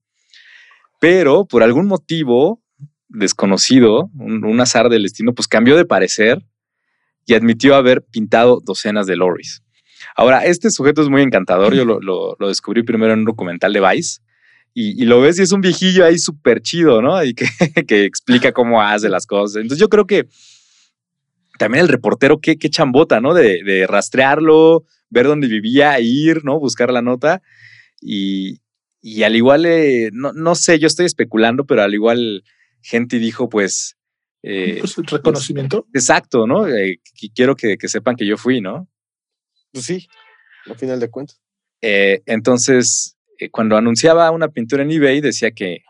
Pero 1.00 1.44
por 1.44 1.64
algún 1.64 1.86
motivo 1.86 2.62
desconocido, 3.08 4.10
un, 4.18 4.60
azar 4.60 4.88
del 4.88 5.02
destino, 5.02 5.34
pues 5.34 5.48
cambió 5.48 5.76
de 5.76 5.84
parecer 5.84 6.44
y 7.26 7.34
admitió 7.34 7.74
haber 7.74 8.02
pintado 8.02 8.60
docenas 8.64 9.06
de 9.06 9.16
lorries. 9.16 9.62
Ahora, 10.16 10.44
este 10.44 10.70
sujeto 10.70 11.02
es 11.02 11.08
muy 11.08 11.22
encantador, 11.22 11.74
yo 11.74 11.84
lo, 11.84 12.48
descubrí 12.48 12.82
primero 12.82 13.12
en 13.12 13.20
un 13.20 13.24
documental 13.24 13.72
de 13.72 13.80
Vice, 13.80 14.20
y, 14.76 15.04
lo 15.04 15.20
ves 15.20 15.38
y 15.38 15.42
es 15.42 15.52
un 15.52 15.60
viejillo 15.60 16.04
ahí 16.04 16.18
súper 16.18 16.60
chido, 16.60 17.00
¿no? 17.00 17.22
Y 17.22 17.34
que, 17.34 17.46
que, 17.86 18.04
explica 18.04 18.50
cómo 18.52 18.82
hace 18.82 19.08
las 19.08 19.24
cosas. 19.24 19.62
Entonces 19.62 19.78
yo 19.78 19.88
creo 19.88 20.04
que 20.04 20.26
también 21.58 21.82
el 21.82 21.88
reportero, 21.88 22.40
qué, 22.40 22.56
qué 22.56 22.68
chambota, 22.70 23.20
¿no? 23.20 23.34
De, 23.34 23.86
rastrearlo, 23.88 24.84
ver 25.10 25.26
dónde 25.26 25.46
vivía, 25.46 26.00
ir, 26.00 26.44
¿no? 26.44 26.58
Buscar 26.58 26.92
la 26.92 27.02
nota. 27.02 27.40
Y, 28.00 28.60
y 29.00 29.22
al 29.22 29.36
igual, 29.36 29.64
eh, 29.66 30.10
no, 30.12 30.32
no, 30.32 30.54
sé, 30.54 30.78
yo 30.78 30.86
estoy 30.86 31.06
especulando, 31.06 31.64
pero 31.64 31.82
al 31.82 31.94
igual 31.94 32.42
gente 32.84 33.18
dijo, 33.18 33.48
pues... 33.48 33.96
Eh, 34.42 34.76
pues 34.80 34.96
reconocimiento. 34.96 35.86
exacto, 35.94 36.46
¿no? 36.46 36.68
Eh, 36.68 37.00
quiero 37.34 37.56
que, 37.56 37.78
que, 37.78 37.88
sepan 37.88 38.14
que 38.14 38.26
yo 38.26 38.36
fui, 38.36 38.60
¿no? 38.60 38.86
Pues 39.72 39.86
sí, 39.86 40.06
al 40.66 40.76
final 40.76 41.00
de 41.00 41.10
cuentas. 41.10 41.40
entonces, 41.80 43.16
cuando 43.50 43.76
anunciaba 43.76 44.30
una 44.30 44.48
pintura 44.48 44.82
en 44.82 44.90
eBay, 44.90 45.22
decía 45.22 45.50
que, 45.52 45.82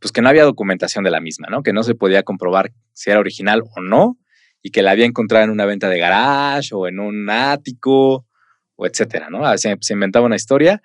pues 0.00 0.12
que 0.12 0.22
no 0.22 0.28
había 0.28 0.44
documentación 0.44 1.04
de 1.04 1.10
la 1.10 1.20
misma, 1.20 1.48
¿no? 1.50 1.62
Que 1.62 1.72
no 1.72 1.82
se 1.82 1.94
podía 1.94 2.22
comprobar 2.22 2.72
si 2.92 3.10
era 3.10 3.20
original 3.20 3.62
o 3.76 3.80
no, 3.80 4.16
y 4.62 4.70
que 4.70 4.82
la 4.82 4.92
había 4.92 5.06
encontrado 5.06 5.44
en 5.44 5.50
una 5.50 5.66
venta 5.66 5.88
de 5.88 5.98
garage 5.98 6.74
o 6.74 6.88
en 6.88 6.98
un 6.98 7.28
ático 7.30 8.26
o 8.76 8.86
etcétera, 8.86 9.30
¿no? 9.30 9.56
Se, 9.58 9.76
se 9.80 9.92
inventaba 9.92 10.26
una 10.26 10.36
historia, 10.36 10.82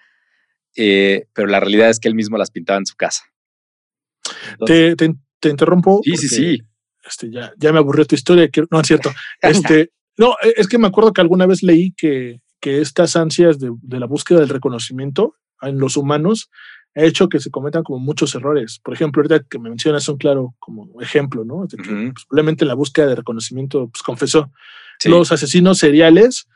eh, 0.75 1.25
pero 1.33 1.47
la 1.47 1.59
realidad 1.59 1.89
es 1.89 1.99
que 1.99 2.07
él 2.07 2.15
mismo 2.15 2.37
las 2.37 2.51
pintaba 2.51 2.79
en 2.79 2.85
su 2.85 2.95
casa. 2.95 3.23
Te, 4.65 4.95
te, 4.95 5.49
interrumpo. 5.49 6.01
Sí, 6.03 6.17
sí, 6.17 6.27
sí. 6.27 6.61
Este, 7.03 7.31
ya, 7.31 7.53
ya 7.57 7.71
me 7.73 7.79
aburrió 7.79 8.05
tu 8.05 8.15
historia. 8.15 8.49
no, 8.69 8.79
es 8.79 8.87
cierto. 8.87 9.11
Este, 9.41 9.91
no, 10.17 10.35
e, 10.43 10.53
es 10.57 10.67
que 10.67 10.77
me 10.77 10.87
acuerdo 10.87 11.13
que 11.13 11.21
alguna 11.21 11.45
vez 11.45 11.63
leí 11.63 11.93
que, 11.93 12.41
que 12.59 12.81
estas 12.81 13.15
ansias 13.15 13.59
de, 13.59 13.71
de, 13.81 13.99
la 13.99 14.05
búsqueda 14.05 14.39
del 14.39 14.49
reconocimiento 14.49 15.35
en 15.61 15.79
los 15.79 15.97
humanos 15.97 16.49
ha 16.95 17.03
hecho 17.03 17.29
que 17.29 17.39
se 17.39 17.49
cometan 17.49 17.83
como 17.83 17.99
muchos 17.99 18.35
errores. 18.35 18.79
Por 18.83 18.93
ejemplo, 18.93 19.21
ahorita 19.21 19.45
que 19.49 19.59
me 19.59 19.69
mencionas 19.69 20.07
un 20.09 20.17
claro 20.17 20.55
como 20.59 21.01
ejemplo, 21.01 21.45
¿no? 21.45 21.65
De 21.65 21.77
que, 21.77 21.83
pues, 21.83 22.25
probablemente 22.27 22.65
la 22.65 22.73
búsqueda 22.73 23.07
de 23.07 23.15
reconocimiento, 23.15 23.87
pues 23.87 24.03
confesó. 24.03 24.51
Los 25.05 25.31
asesinos 25.31 25.79
seriales, 25.79 26.47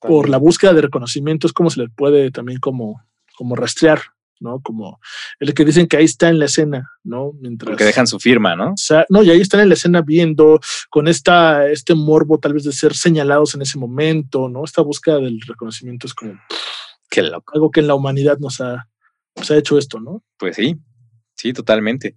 por 0.00 0.28
la 0.28 0.36
búsqueda 0.36 0.74
de 0.74 0.82
reconocimiento, 0.82 1.46
es 1.46 1.52
como 1.52 1.70
se 1.70 1.80
les 1.80 1.90
puede 1.94 2.30
también 2.30 2.58
como, 2.58 3.02
como 3.36 3.54
rastrear, 3.54 4.00
¿no? 4.40 4.60
Como 4.60 4.98
el 5.40 5.54
que 5.54 5.64
dicen 5.64 5.86
que 5.86 5.96
ahí 5.96 6.04
está 6.04 6.28
en 6.28 6.38
la 6.38 6.46
escena, 6.46 6.90
¿no? 7.04 7.32
Mientras, 7.40 7.76
que 7.76 7.84
dejan 7.84 8.06
su 8.06 8.18
firma, 8.18 8.56
¿no? 8.56 8.72
O 8.72 8.76
sea, 8.76 9.04
no, 9.08 9.22
y 9.22 9.30
ahí 9.30 9.40
están 9.40 9.60
en 9.60 9.68
la 9.68 9.74
escena 9.74 10.02
viendo, 10.02 10.60
con 10.90 11.08
esta, 11.08 11.68
este 11.68 11.94
morbo 11.94 12.38
tal 12.38 12.54
vez 12.54 12.64
de 12.64 12.72
ser 12.72 12.94
señalados 12.94 13.54
en 13.54 13.62
ese 13.62 13.78
momento, 13.78 14.48
¿no? 14.48 14.64
Esta 14.64 14.82
búsqueda 14.82 15.18
del 15.18 15.40
reconocimiento 15.40 16.06
es 16.06 16.14
como... 16.14 16.34
Qué 17.08 17.22
loco. 17.22 17.52
Algo 17.54 17.70
que 17.70 17.80
en 17.80 17.86
la 17.86 17.94
humanidad 17.94 18.38
nos 18.38 18.60
ha, 18.60 18.88
se 19.42 19.54
ha 19.54 19.58
hecho 19.58 19.78
esto, 19.78 20.00
¿no? 20.00 20.24
Pues 20.38 20.56
sí, 20.56 20.76
sí, 21.34 21.52
totalmente. 21.52 22.16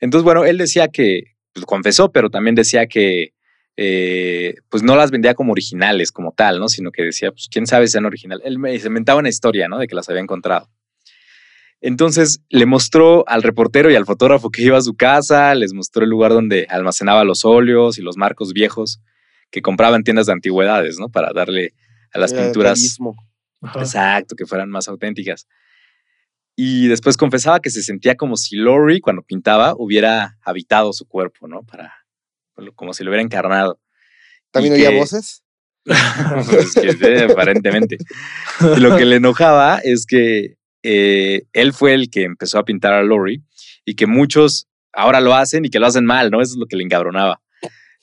Entonces, 0.00 0.24
bueno, 0.24 0.44
él 0.44 0.58
decía 0.58 0.88
que, 0.88 1.36
pues, 1.52 1.66
confesó, 1.66 2.10
pero 2.12 2.30
también 2.30 2.54
decía 2.54 2.86
que, 2.86 3.34
eh, 3.76 4.54
pues 4.70 4.82
no 4.82 4.96
las 4.96 5.10
vendía 5.10 5.34
como 5.34 5.52
originales, 5.52 6.10
como 6.10 6.32
tal, 6.32 6.58
¿no? 6.58 6.68
Sino 6.68 6.90
que 6.90 7.02
decía, 7.02 7.30
pues 7.30 7.48
quién 7.50 7.66
sabe 7.66 7.86
si 7.86 7.92
sean 7.92 8.06
originales. 8.06 8.44
Él 8.46 8.58
me 8.58 8.74
inventaba 8.74 9.20
una 9.20 9.28
historia, 9.28 9.68
¿no? 9.68 9.78
De 9.78 9.86
que 9.86 9.94
las 9.94 10.08
había 10.08 10.22
encontrado. 10.22 10.70
Entonces 11.80 12.40
le 12.48 12.66
mostró 12.66 13.28
al 13.28 13.42
reportero 13.42 13.90
y 13.90 13.94
al 13.96 14.06
fotógrafo 14.06 14.50
que 14.50 14.62
iba 14.62 14.78
a 14.78 14.82
su 14.82 14.96
casa, 14.96 15.54
les 15.54 15.74
mostró 15.74 16.04
el 16.04 16.10
lugar 16.10 16.32
donde 16.32 16.66
almacenaba 16.70 17.24
los 17.24 17.44
óleos 17.44 17.98
y 17.98 18.02
los 18.02 18.16
marcos 18.16 18.52
viejos 18.52 19.00
que 19.50 19.62
compraba 19.62 19.96
en 19.96 20.02
tiendas 20.02 20.26
de 20.26 20.32
antigüedades, 20.32 20.98
¿no? 20.98 21.08
Para 21.08 21.32
darle 21.32 21.74
a 22.12 22.18
las 22.18 22.32
pinturas. 22.32 22.98
Exacto, 23.74 24.36
que 24.36 24.46
fueran 24.46 24.70
más 24.70 24.88
auténticas. 24.88 25.46
Y 26.56 26.88
después 26.88 27.18
confesaba 27.18 27.60
que 27.60 27.70
se 27.70 27.82
sentía 27.82 28.16
como 28.16 28.36
si 28.36 28.56
Lori, 28.56 29.00
cuando 29.00 29.22
pintaba, 29.22 29.74
hubiera 29.76 30.38
habitado 30.42 30.92
su 30.94 31.06
cuerpo, 31.06 31.46
¿no? 31.46 31.62
Para, 31.62 31.92
como 32.74 32.94
si 32.94 33.04
lo 33.04 33.10
hubiera 33.10 33.22
encarnado. 33.22 33.78
¿También 34.50 34.74
oía 34.74 34.90
voces? 34.90 35.42
pues 35.84 36.76
aparentemente. 37.30 37.98
Y 38.76 38.80
lo 38.80 38.96
que 38.96 39.04
le 39.04 39.16
enojaba 39.16 39.78
es 39.84 40.06
que 40.06 40.56
eh, 40.88 41.42
él 41.52 41.72
fue 41.72 41.94
el 41.94 42.10
que 42.10 42.22
empezó 42.22 42.60
a 42.60 42.64
pintar 42.64 42.92
a 42.92 43.02
Lori 43.02 43.42
y 43.84 43.96
que 43.96 44.06
muchos 44.06 44.68
ahora 44.92 45.20
lo 45.20 45.34
hacen 45.34 45.64
y 45.64 45.68
que 45.68 45.80
lo 45.80 45.86
hacen 45.86 46.04
mal, 46.04 46.30
¿no? 46.30 46.40
Eso 46.40 46.52
es 46.52 46.58
lo 46.58 46.66
que 46.66 46.76
le 46.76 46.84
encabronaba. 46.84 47.40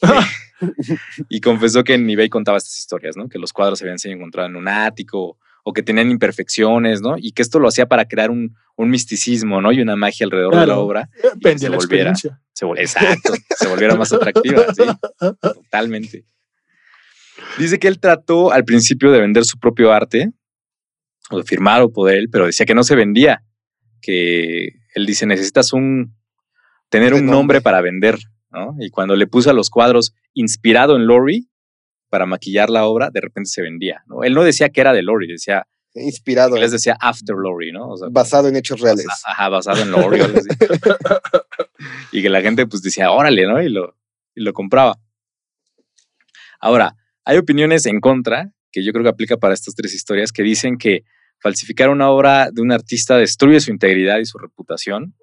y 1.29 1.39
confesó 1.39 1.85
que 1.85 1.93
en 1.93 2.09
eBay 2.09 2.27
contaba 2.27 2.57
estas 2.57 2.77
historias, 2.77 3.15
¿no? 3.15 3.29
Que 3.29 3.39
los 3.39 3.53
cuadros 3.53 3.79
se 3.79 3.85
habían 3.85 3.99
sido 3.99 4.15
encontrados 4.15 4.49
en 4.49 4.57
un 4.57 4.67
ático 4.67 5.37
o 5.63 5.71
que 5.71 5.81
tenían 5.81 6.11
imperfecciones, 6.11 6.99
¿no? 7.01 7.15
Y 7.17 7.31
que 7.31 7.41
esto 7.41 7.57
lo 7.57 7.69
hacía 7.69 7.85
para 7.85 8.05
crear 8.05 8.29
un, 8.29 8.53
misticismo, 8.77 9.61
¿no? 9.61 9.71
Y 9.71 9.79
una 9.79 9.95
magia 9.95 10.25
alrededor 10.25 10.57
de 10.57 10.67
la 10.67 10.77
obra. 10.77 11.09
Depende 11.35 11.59
se 11.59 11.69
la 11.69 11.77
volviera, 11.77 12.15
se, 12.15 12.29
exacto, 12.77 13.33
se 13.57 13.67
volviera 13.69 13.95
más 13.95 14.11
atractiva, 14.11 14.65
sí, 14.73 14.83
totalmente. 15.41 16.25
Dice 17.57 17.79
que 17.79 17.87
él 17.87 17.99
trató 17.99 18.51
al 18.51 18.65
principio 18.65 19.09
de 19.11 19.21
vender 19.21 19.45
su 19.45 19.57
propio 19.57 19.93
arte, 19.93 20.33
o 21.29 21.37
de 21.37 21.43
firmarlo 21.43 21.91
por 21.91 22.11
él, 22.11 22.29
pero 22.29 22.45
decía 22.45 22.65
que 22.65 22.75
no 22.75 22.83
se 22.83 22.95
vendía, 22.95 23.43
que 24.01 24.69
él 24.95 25.05
dice, 25.05 25.25
necesitas 25.25 25.73
un, 25.73 26.15
tener 26.89 27.13
un 27.13 27.25
nombre 27.25 27.61
para 27.61 27.81
vender, 27.81 28.19
¿no? 28.51 28.75
Y 28.79 28.89
cuando 28.89 29.15
le 29.15 29.27
puso 29.27 29.49
a 29.49 29.53
los 29.53 29.69
cuadros 29.69 30.13
inspirado 30.33 30.95
en 30.95 31.07
Lori, 31.07 31.49
para 32.13 32.27
maquillar 32.27 32.69
la 32.69 32.85
obra, 32.85 33.09
de 33.09 33.21
repente 33.21 33.49
se 33.49 33.63
vendía. 33.63 34.03
¿no? 34.05 34.23
Él 34.23 34.35
no 34.35 34.43
decía 34.43 34.69
que 34.69 34.81
era 34.81 34.93
de 34.93 35.01
Lori, 35.01 35.25
decía... 35.25 35.65
Inspirado. 35.95 36.57
Les 36.57 36.71
decía 36.71 36.95
After 36.99 37.35
Lori, 37.35 37.71
¿no? 37.71 37.95
basado 38.11 38.47
en 38.47 38.55
hechos 38.55 38.81
reales. 38.81 39.07
Ajá, 39.25 39.49
basado 39.49 39.81
en 39.81 39.89
Lori. 39.89 40.19
y 42.11 42.21
que 42.21 42.29
la 42.29 42.41
gente 42.41 42.67
pues 42.67 42.83
decía, 42.83 43.09
órale, 43.09 43.47
¿no? 43.47 43.59
Y 43.63 43.69
lo, 43.69 43.97
y 44.35 44.43
lo 44.43 44.53
compraba. 44.53 44.99
Ahora, 46.59 46.95
hay 47.25 47.37
opiniones 47.37 47.87
en 47.87 47.99
contra, 47.99 48.51
que 48.73 48.83
yo 48.83 48.91
creo 48.91 49.03
que 49.03 49.09
aplica 49.09 49.37
para 49.37 49.53
estas 49.53 49.75
tres 49.75 49.93
historias, 49.93 50.31
que 50.31 50.43
dicen 50.43 50.77
que 50.77 51.03
falsificar 51.39 51.89
una 51.89 52.09
obra 52.09 52.49
de 52.51 52.61
un 52.61 52.71
artista 52.71 53.17
destruye 53.17 53.59
su 53.59 53.71
integridad 53.71 54.17
y 54.17 54.25
su 54.25 54.37
reputación, 54.39 55.15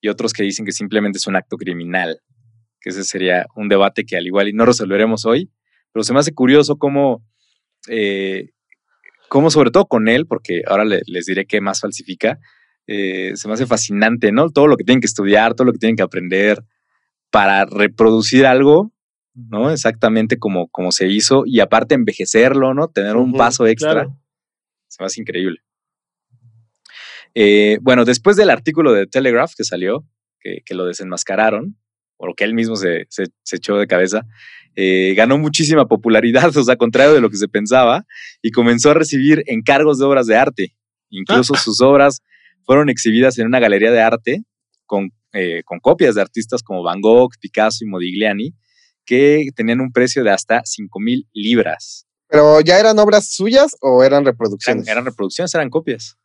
y 0.00 0.08
otros 0.08 0.32
que 0.32 0.44
dicen 0.44 0.64
que 0.64 0.72
simplemente 0.72 1.18
es 1.18 1.26
un 1.26 1.36
acto 1.36 1.56
criminal, 1.56 2.20
que 2.80 2.90
ese 2.90 3.02
sería 3.02 3.46
un 3.56 3.68
debate 3.68 4.04
que 4.04 4.16
al 4.16 4.26
igual 4.26 4.48
y 4.48 4.52
no 4.52 4.64
resolveremos 4.64 5.26
hoy, 5.26 5.50
pero 5.92 6.04
se 6.04 6.12
me 6.12 6.20
hace 6.20 6.32
curioso 6.32 6.76
cómo, 6.76 7.24
eh, 7.88 8.50
cómo 9.28 9.50
sobre 9.50 9.72
todo 9.72 9.86
con 9.86 10.06
él, 10.06 10.26
porque 10.26 10.62
ahora 10.66 10.84
les 10.84 11.26
diré 11.26 11.46
qué 11.46 11.60
más 11.60 11.80
falsifica, 11.80 12.38
eh, 12.86 13.32
se 13.34 13.48
me 13.48 13.54
hace 13.54 13.66
fascinante, 13.66 14.30
¿no? 14.30 14.50
Todo 14.50 14.68
lo 14.68 14.76
que 14.76 14.84
tienen 14.84 15.00
que 15.00 15.06
estudiar, 15.06 15.54
todo 15.54 15.66
lo 15.66 15.72
que 15.72 15.78
tienen 15.78 15.96
que 15.96 16.02
aprender 16.02 16.62
para 17.30 17.64
reproducir 17.64 18.46
algo, 18.46 18.92
¿no? 19.48 19.70
Exactamente 19.70 20.38
como, 20.38 20.68
como 20.68 20.92
se 20.92 21.08
hizo 21.08 21.44
y 21.46 21.60
aparte 21.60 21.94
envejecerlo, 21.94 22.74
¿no? 22.74 22.88
Tener 22.88 23.16
un 23.16 23.32
paso 23.32 23.66
extra. 23.66 24.08
Se 24.88 25.02
me 25.02 25.06
hace 25.06 25.20
increíble. 25.20 25.58
Eh, 27.34 27.78
bueno, 27.82 28.04
después 28.04 28.36
del 28.36 28.50
artículo 28.50 28.92
de 28.92 29.06
Telegraph 29.06 29.52
que 29.56 29.64
salió, 29.64 30.04
que, 30.40 30.74
lo 30.74 30.86
desenmascararon, 30.86 31.76
o 32.16 32.26
lo 32.26 32.34
que 32.34 32.44
él 32.44 32.54
mismo 32.54 32.76
se, 32.76 33.06
se, 33.10 33.26
echó 33.52 33.76
de 33.76 33.86
cabeza, 33.86 34.22
eh, 34.74 35.14
ganó 35.14 35.36
muchísima 35.38 35.86
popularidad, 35.86 36.50
o 36.56 36.62
sea, 36.62 36.76
contrario 36.76 37.14
de 37.14 37.20
lo 37.20 37.30
que 37.30 37.36
se 37.36 37.48
pensaba, 37.48 38.06
y 38.42 38.50
comenzó 38.50 38.90
a 38.90 38.94
recibir 38.94 39.44
encargos 39.46 39.98
de 39.98 40.06
obras 40.06 40.26
de 40.26 40.36
arte. 40.36 40.76
Incluso 41.10 41.54
ah. 41.54 41.58
sus 41.62 41.80
obras 41.80 42.22
fueron 42.64 42.88
exhibidas 42.88 43.38
en 43.38 43.46
una 43.46 43.60
galería 43.60 43.90
de 43.90 44.00
arte 44.00 44.42
con 44.86 45.12
eh, 45.34 45.62
con 45.66 45.78
copias 45.78 46.14
de 46.14 46.22
artistas 46.22 46.62
como 46.62 46.82
Van 46.82 47.02
Gogh, 47.02 47.32
Picasso 47.38 47.84
y 47.84 47.86
Modigliani, 47.86 48.54
que 49.08 49.48
tenían 49.56 49.80
un 49.80 49.90
precio 49.90 50.22
de 50.22 50.30
hasta 50.30 50.60
5 50.62 51.00
mil 51.00 51.26
libras. 51.32 52.06
¿Pero 52.28 52.60
ya 52.60 52.78
eran 52.78 52.98
obras 52.98 53.30
suyas 53.30 53.74
o 53.80 54.04
eran 54.04 54.26
reproducciones? 54.26 54.86
Eran, 54.86 54.98
eran, 54.98 55.06
reproducciones, 55.06 55.54
eran 55.54 55.70
copias. 55.70 56.18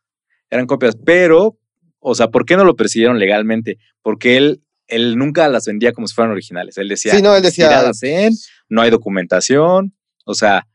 Eran 0.50 0.66
copias, 0.66 0.94
pero, 1.02 1.58
o 1.98 2.14
sea, 2.14 2.28
¿por 2.28 2.44
qué 2.44 2.58
no 2.58 2.64
lo 2.64 2.76
persiguieron 2.76 3.18
legalmente? 3.18 3.78
Porque 4.02 4.36
él, 4.36 4.62
él 4.86 5.16
nunca 5.16 5.48
las 5.48 5.64
vendía 5.64 5.94
como 5.94 6.06
si 6.06 6.14
fueran 6.14 6.32
originales. 6.32 6.76
Él 6.76 6.88
decía, 6.88 7.14
sí, 7.14 7.22
no, 7.22 7.34
él 7.34 7.42
decía, 7.42 7.90
en, 8.02 8.34
no 8.68 8.82
hay 8.82 8.90
documentación, 8.90 9.96
o 10.26 10.34
sea, 10.34 10.66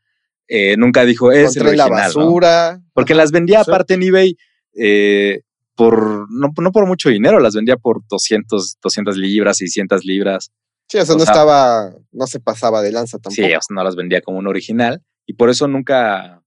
eh, 0.48 0.76
nunca 0.76 1.04
dijo, 1.04 1.30
es 1.30 1.54
el 1.54 1.68
original, 1.68 1.90
la 1.90 1.96
basura. 1.96 2.80
Porque 2.92 3.14
las 3.14 3.30
vendía 3.30 3.60
aparte 3.60 3.94
en 3.94 4.02
eBay 4.02 4.36
eh, 4.74 5.42
por, 5.76 6.28
no, 6.28 6.48
no, 6.60 6.72
por 6.72 6.86
mucho 6.86 7.08
dinero, 7.08 7.38
las 7.38 7.54
vendía 7.54 7.76
por 7.76 8.02
200, 8.08 8.78
200 8.82 9.16
libras, 9.16 9.58
600 9.58 10.04
libras. 10.04 10.50
Sí, 10.90 10.98
o 10.98 11.06
sea, 11.06 11.14
no 11.14 11.22
estaba, 11.22 11.94
no 12.10 12.26
se 12.26 12.40
pasaba 12.40 12.82
de 12.82 12.90
lanza 12.90 13.18
tampoco. 13.18 13.36
Sí, 13.36 13.44
o 13.44 13.46
sea, 13.46 13.60
no 13.76 13.84
las 13.84 13.94
vendía 13.94 14.22
como 14.22 14.38
un 14.38 14.48
original 14.48 15.04
y 15.24 15.34
por 15.34 15.48
eso 15.48 15.68
nunca, 15.68 16.42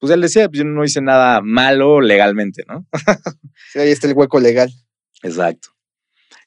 pues 0.00 0.12
él 0.12 0.20
decía, 0.20 0.48
pues 0.48 0.58
yo 0.58 0.64
no 0.64 0.82
hice 0.82 1.00
nada 1.00 1.40
malo 1.40 2.00
legalmente, 2.00 2.64
¿no? 2.66 2.84
sí, 3.72 3.78
ahí 3.78 3.90
está 3.90 4.08
el 4.08 4.14
hueco 4.14 4.40
legal. 4.40 4.72
Exacto. 5.22 5.68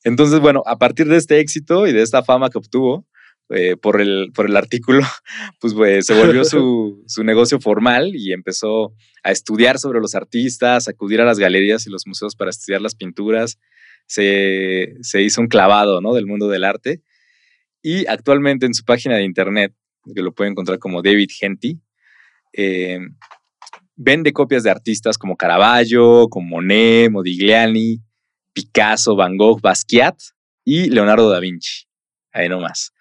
Entonces, 0.03 0.41
bueno, 0.41 0.63
a 0.65 0.77
partir 0.77 1.07
de 1.07 1.15
este 1.15 1.39
éxito 1.39 1.87
y 1.87 1.93
de 1.93 2.01
esta 2.01 2.23
fama 2.23 2.49
que 2.49 2.57
obtuvo 2.57 3.07
eh, 3.51 3.77
por, 3.77 4.01
el, 4.01 4.33
por 4.35 4.45
el 4.45 4.57
artículo, 4.57 4.99
pues, 5.61 5.73
pues 5.73 6.07
se 6.07 6.15
volvió 6.15 6.43
su, 6.43 7.01
su, 7.07 7.23
negocio 7.23 7.61
formal 7.61 8.17
y 8.17 8.33
empezó 8.33 8.93
a 9.23 9.31
estudiar 9.31 9.79
sobre 9.79 10.01
los 10.01 10.13
artistas, 10.13 10.89
acudir 10.89 11.21
a 11.21 11.25
las 11.25 11.39
galerías 11.39 11.87
y 11.87 11.89
los 11.89 12.05
museos 12.05 12.35
para 12.35 12.49
estudiar 12.49 12.81
las 12.81 12.95
pinturas. 12.95 13.59
Se, 14.07 14.95
se 15.03 15.21
hizo 15.21 15.39
un 15.39 15.47
clavado 15.47 16.01
¿no? 16.01 16.13
del 16.13 16.25
mundo 16.25 16.49
del 16.49 16.65
arte 16.65 17.01
y 17.81 18.05
actualmente 18.07 18.65
en 18.65 18.73
su 18.73 18.83
página 18.83 19.15
de 19.15 19.23
internet 19.23 19.73
que 20.13 20.21
lo 20.21 20.33
pueden 20.33 20.51
encontrar 20.51 20.79
como 20.79 21.01
David 21.01 21.29
Henty. 21.39 21.79
Eh, 22.53 22.99
vende 23.95 24.33
copias 24.33 24.63
de 24.63 24.71
artistas 24.71 25.17
como 25.17 25.35
Caravaggio, 25.35 26.27
como 26.29 26.47
Monet, 26.47 27.11
Modigliani, 27.11 28.01
Picasso, 28.53 29.15
Van 29.15 29.37
Gogh, 29.37 29.61
Basquiat 29.61 30.17
y 30.63 30.89
Leonardo 30.89 31.29
da 31.29 31.39
Vinci. 31.39 31.85
Ahí 32.31 32.49
nomás. 32.49 32.93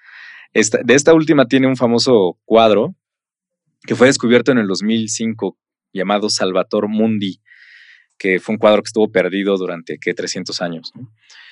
Esta, 0.53 0.79
de 0.83 0.95
esta 0.95 1.15
última 1.15 1.47
tiene 1.47 1.67
un 1.67 1.77
famoso 1.77 2.39
cuadro 2.45 2.95
que 3.87 3.95
fue 3.95 4.07
descubierto 4.09 4.53
en 4.53 4.59
el 4.59 4.67
2005 4.67 5.57
llamado 5.93 6.29
Salvator 6.31 6.89
Mundi, 6.89 7.41
que 8.19 8.41
fue 8.41 8.55
un 8.55 8.59
cuadro 8.59 8.83
que 8.83 8.89
estuvo 8.89 9.11
perdido 9.11 9.57
durante, 9.57 9.99
¿qué? 9.99 10.15
300 10.15 10.61
años. 10.63 10.93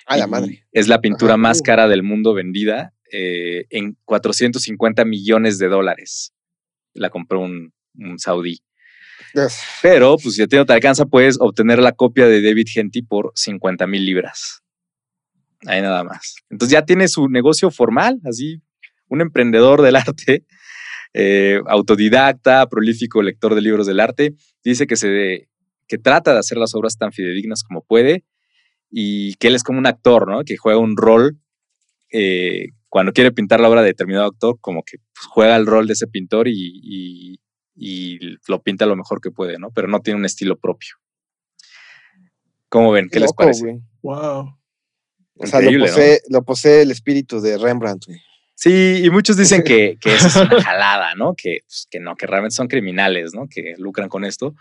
A 0.06 0.16
la 0.16 0.26
madre. 0.26 0.66
Es 0.72 0.88
la 0.88 1.00
pintura 1.00 1.36
más 1.36 1.62
cara 1.62 1.88
del 1.88 2.02
mundo 2.02 2.34
vendida 2.34 2.95
eh, 3.12 3.66
en 3.70 3.96
450 4.04 5.04
millones 5.04 5.58
de 5.58 5.68
dólares. 5.68 6.32
La 6.94 7.10
compró 7.10 7.40
un, 7.40 7.72
saudí. 8.18 8.58
Pero, 9.82 10.16
pues 10.22 10.34
si 10.34 10.42
a 10.42 10.46
ti 10.46 10.56
no 10.56 10.66
te 10.66 10.72
alcanza, 10.72 11.06
puedes 11.06 11.36
obtener 11.40 11.78
la 11.78 11.92
copia 11.92 12.26
de 12.26 12.42
David 12.42 12.66
Genty 12.68 13.02
por 13.02 13.32
50 13.34 13.86
mil 13.86 14.04
libras. 14.04 14.62
Ahí 15.66 15.80
nada 15.80 16.04
más. 16.04 16.36
Entonces 16.50 16.72
ya 16.72 16.84
tiene 16.84 17.08
su 17.08 17.28
negocio 17.28 17.70
formal, 17.70 18.20
así, 18.24 18.62
un 19.08 19.20
emprendedor 19.20 19.82
del 19.82 19.96
arte, 19.96 20.44
eh, 21.14 21.60
autodidacta, 21.66 22.66
prolífico 22.68 23.22
lector 23.22 23.54
de 23.54 23.62
libros 23.62 23.86
del 23.86 24.00
arte. 24.00 24.34
Dice 24.62 24.86
que, 24.86 24.96
se 24.96 25.48
que 25.88 25.98
trata 25.98 26.32
de 26.32 26.38
hacer 26.38 26.58
las 26.58 26.74
obras 26.74 26.96
tan 26.98 27.12
fidedignas 27.12 27.62
como 27.62 27.84
puede 27.84 28.24
y 28.90 29.34
que 29.34 29.48
él 29.48 29.54
es 29.54 29.62
como 29.62 29.78
un 29.78 29.86
actor, 29.86 30.28
¿no? 30.28 30.44
Que 30.44 30.56
juega 30.56 30.78
un 30.78 30.96
rol 30.96 31.38
eh, 32.12 32.68
cuando 32.96 33.12
quiere 33.12 33.30
pintar 33.30 33.60
la 33.60 33.68
obra 33.68 33.82
de 33.82 33.88
determinado 33.88 34.24
autor, 34.24 34.56
como 34.58 34.82
que 34.82 34.96
pues, 34.96 35.26
juega 35.26 35.54
el 35.56 35.66
rol 35.66 35.86
de 35.86 35.92
ese 35.92 36.06
pintor 36.06 36.48
y, 36.48 37.38
lo 38.48 38.62
pinta 38.62 38.86
lo 38.86 38.96
mejor 38.96 39.20
que 39.20 39.30
puede, 39.30 39.58
¿no? 39.58 39.70
Pero 39.70 39.86
no 39.86 40.00
tiene 40.00 40.18
un 40.18 40.24
estilo 40.24 40.58
propio. 40.58 40.94
¿Cómo 42.70 42.92
ven? 42.92 43.10
¿Qué, 43.10 43.20
les 43.20 43.34
parece? 43.34 43.82
Wow. 44.00 44.58
O 45.34 45.46
sea, 45.46 45.60
lo 46.30 46.42
posee, 46.42 46.80
el 46.80 46.90
espíritu 46.90 47.38
de 47.42 47.58
Rembrandt, 47.58 48.06
Sí, 48.54 49.02
y 49.04 49.10
muchos 49.10 49.36
dicen 49.36 49.62
que, 49.66 49.98
que 50.00 50.14
eso 50.14 50.28
es 50.28 50.36
una 50.36 50.62
jalada, 50.62 51.14
¿no? 51.16 51.34
Que, 51.36 51.58
pues, 51.66 51.86
que 51.90 52.00
no, 52.00 52.16
que 52.16 52.26
realmente 52.26 52.54
son 52.54 52.66
criminales, 52.66 53.34
¿no? 53.34 53.46
Que 53.46 53.74
lucran 53.76 54.08
con 54.08 54.24
esto. 54.24 54.54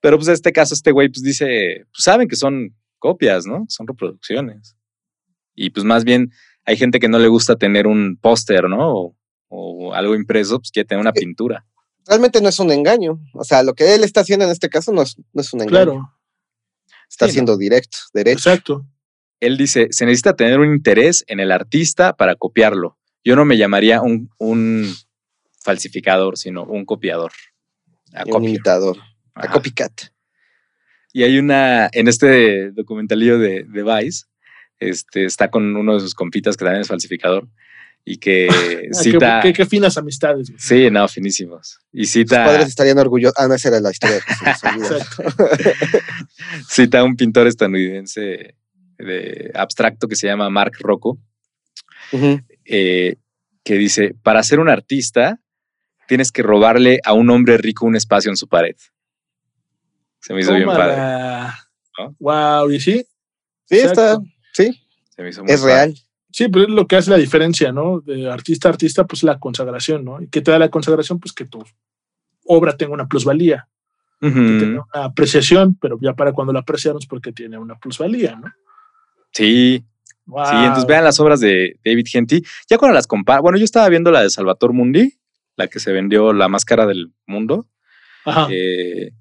Pero 0.00 0.16
pues 0.16 0.26
en 0.26 0.34
este 0.34 0.52
caso, 0.52 0.74
este 0.74 0.90
güey 0.90 1.10
pues 1.10 1.22
dice, 1.22 1.84
pues 1.92 2.02
saben 2.02 2.26
que 2.26 2.34
son 2.34 2.74
copias, 2.98 3.46
¿no? 3.46 3.66
Son 3.68 3.86
reproducciones. 3.86 4.74
Y 5.54 5.70
pues 5.70 5.84
más 5.84 6.02
bien 6.02 6.32
hay 6.68 6.76
gente 6.76 7.00
que 7.00 7.08
no 7.08 7.18
le 7.18 7.28
gusta 7.28 7.56
tener 7.56 7.86
un 7.86 8.18
póster, 8.20 8.68
¿no? 8.68 9.14
O, 9.48 9.94
algo 9.94 10.14
impreso, 10.14 10.58
pues 10.58 10.70
quiere 10.70 10.86
tener 10.86 11.00
una 11.00 11.14
pintura. 11.14 11.64
Realmente 12.06 12.42
no 12.42 12.50
es 12.50 12.58
un 12.58 12.70
engaño. 12.70 13.18
O 13.32 13.42
sea, 13.42 13.62
lo 13.62 13.72
que 13.72 13.94
él 13.94 14.04
está 14.04 14.20
haciendo 14.20 14.44
en 14.44 14.50
este 14.50 14.68
caso 14.68 14.92
no 14.92 15.00
es, 15.00 15.16
no 15.32 15.40
es 15.40 15.50
un 15.54 15.62
engaño. 15.62 15.70
Claro. 15.70 16.14
Está 17.08 17.26
siendo 17.28 17.56
directo, 17.56 17.96
derecho. 18.12 18.50
Exacto. 18.50 18.86
Él 19.40 19.56
dice, 19.56 19.88
se 19.92 20.04
necesita 20.04 20.36
tener 20.36 20.60
un 20.60 20.70
interés 20.70 21.24
en 21.26 21.40
el 21.40 21.52
artista 21.52 22.14
para 22.14 22.34
copiarlo. 22.34 22.98
Yo 23.24 23.34
no 23.34 23.46
me 23.46 23.56
llamaría 23.56 24.02
un, 24.02 24.28
un 24.36 24.94
falsificador, 25.62 26.36
sino 26.36 26.64
un 26.64 26.84
copiador. 26.84 27.32
un 28.26 28.44
imitador. 28.44 28.98
A 29.34 29.50
copycat. 29.50 29.92
Y 31.14 31.22
hay 31.22 31.38
una, 31.38 31.88
en 31.92 32.08
este 32.08 32.72
documentalillo 32.72 33.38
de, 33.38 33.64
de 33.66 33.82
Vice, 33.82 34.26
este, 34.80 35.24
está 35.24 35.50
con 35.50 35.76
uno 35.76 35.94
de 35.94 36.00
sus 36.00 36.14
compitas 36.14 36.56
que 36.56 36.64
también 36.64 36.82
es 36.82 36.88
falsificador 36.88 37.48
y 38.04 38.18
que 38.18 38.48
ah, 38.92 38.94
cita... 38.94 39.40
qué, 39.42 39.52
qué, 39.52 39.66
finas 39.66 39.98
amistades. 39.98 40.52
Sí, 40.56 40.90
no, 40.90 41.06
finísimos. 41.08 41.78
Y 41.92 42.06
cita... 42.06 42.44
Sus 42.44 42.52
padres 42.52 42.68
estarían 42.68 42.98
orgullosos. 42.98 43.34
Ah, 43.36 43.48
no, 43.48 43.54
esa 43.54 43.68
era 43.68 43.80
la 43.80 43.90
historia. 43.90 44.20
cita 46.68 47.00
a 47.00 47.04
un 47.04 47.16
pintor 47.16 47.46
estadounidense 47.46 48.54
de 48.98 49.50
abstracto 49.54 50.08
que 50.08 50.16
se 50.16 50.26
llama 50.26 50.50
Mark 50.50 50.72
Rocco, 50.80 51.18
eh, 52.64 53.16
que 53.62 53.74
dice, 53.74 54.14
para 54.22 54.42
ser 54.42 54.60
un 54.60 54.68
artista 54.68 55.38
tienes 56.08 56.32
que 56.32 56.42
robarle 56.42 57.00
a 57.04 57.12
un 57.12 57.28
hombre 57.30 57.58
rico 57.58 57.86
un 57.86 57.94
espacio 57.94 58.30
en 58.30 58.36
su 58.36 58.48
pared. 58.48 58.74
Se 60.20 60.32
me 60.32 60.40
hizo 60.40 60.54
bien 60.54 60.66
padre. 60.66 61.52
Wow, 62.18 62.70
¿y 62.70 62.80
sí? 62.80 63.04
Sí, 63.66 63.78
está 63.78 64.18
Sí. 64.52 64.80
es 65.16 65.62
real. 65.62 65.94
Sí, 66.30 66.48
pero 66.48 66.64
es 66.64 66.70
lo 66.70 66.86
que 66.86 66.96
hace 66.96 67.10
la 67.10 67.16
diferencia, 67.16 67.72
¿no? 67.72 68.00
De 68.00 68.30
artista 68.30 68.68
a 68.68 68.72
artista, 68.72 69.06
pues 69.06 69.22
la 69.22 69.38
consagración, 69.38 70.04
¿no? 70.04 70.20
¿Y 70.20 70.28
qué 70.28 70.40
te 70.40 70.50
da 70.50 70.58
la 70.58 70.68
consagración? 70.68 71.18
Pues 71.18 71.32
que 71.32 71.46
tu 71.46 71.64
obra 72.44 72.76
tenga 72.76 72.92
una 72.92 73.08
plusvalía, 73.08 73.66
que 74.20 74.30
tenga 74.30 74.86
una 74.92 75.04
apreciación, 75.04 75.76
pero 75.80 75.98
ya 76.00 76.14
para 76.14 76.32
cuando 76.32 76.52
la 76.52 76.60
apreciamos 76.60 77.06
porque 77.06 77.32
tiene 77.32 77.56
una 77.58 77.78
plusvalía, 77.78 78.36
¿no? 78.36 78.52
Sí. 79.32 79.84
Sí, 80.26 80.56
entonces 80.56 80.86
vean 80.86 81.04
las 81.04 81.18
obras 81.20 81.40
de 81.40 81.80
David 81.82 82.06
Genty. 82.06 82.44
Ya 82.68 82.76
cuando 82.76 82.94
las 82.94 83.06
compara, 83.06 83.40
bueno, 83.40 83.56
yo 83.56 83.64
estaba 83.64 83.88
viendo 83.88 84.10
la 84.10 84.22
de 84.22 84.28
Salvator 84.28 84.74
Mundi, 84.74 85.14
la 85.56 85.68
que 85.68 85.80
se 85.80 85.90
vendió 85.90 86.34
la 86.34 86.48
máscara 86.48 86.84
del 86.84 87.12
mundo. 87.26 87.66
Ajá. 88.26 88.46
Eh, 88.50 89.12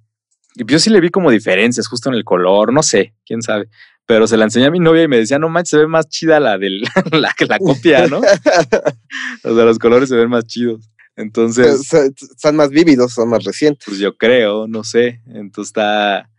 yo 0.55 0.79
sí 0.79 0.89
le 0.89 0.99
vi 0.99 1.09
como 1.09 1.31
diferencias 1.31 1.87
justo 1.87 2.09
en 2.09 2.15
el 2.15 2.25
color, 2.25 2.73
no 2.73 2.83
sé, 2.83 3.13
quién 3.25 3.41
sabe 3.41 3.69
pero 4.07 4.25
se 4.25 4.37
la 4.37 4.45
enseñé 4.45 4.65
a 4.65 4.71
mi 4.71 4.79
novia 4.79 5.03
y 5.03 5.07
me 5.07 5.17
decía, 5.17 5.37
no 5.37 5.49
manches, 5.49 5.71
se 5.71 5.77
ve 5.77 5.87
más 5.87 6.07
chida 6.07 6.39
la 6.39 6.57
de 6.57 6.69
la, 7.11 7.35
la 7.37 7.59
copia, 7.59 8.07
¿no? 8.07 8.19
o 9.43 9.55
sea, 9.55 9.65
los 9.65 9.77
colores 9.77 10.09
se 10.09 10.15
ven 10.15 10.29
más 10.29 10.47
chidos. 10.47 10.89
Entonces. 11.17 11.89
Son 12.37 12.55
más 12.55 12.69
vívidos, 12.69 13.13
son 13.13 13.29
más 13.29 13.43
recientes. 13.43 13.83
Pues 13.85 13.99
yo 13.99 14.15
creo, 14.15 14.67
no 14.67 14.83
sé. 14.83 15.21
Entonces 15.27 15.69
está. 15.69 16.29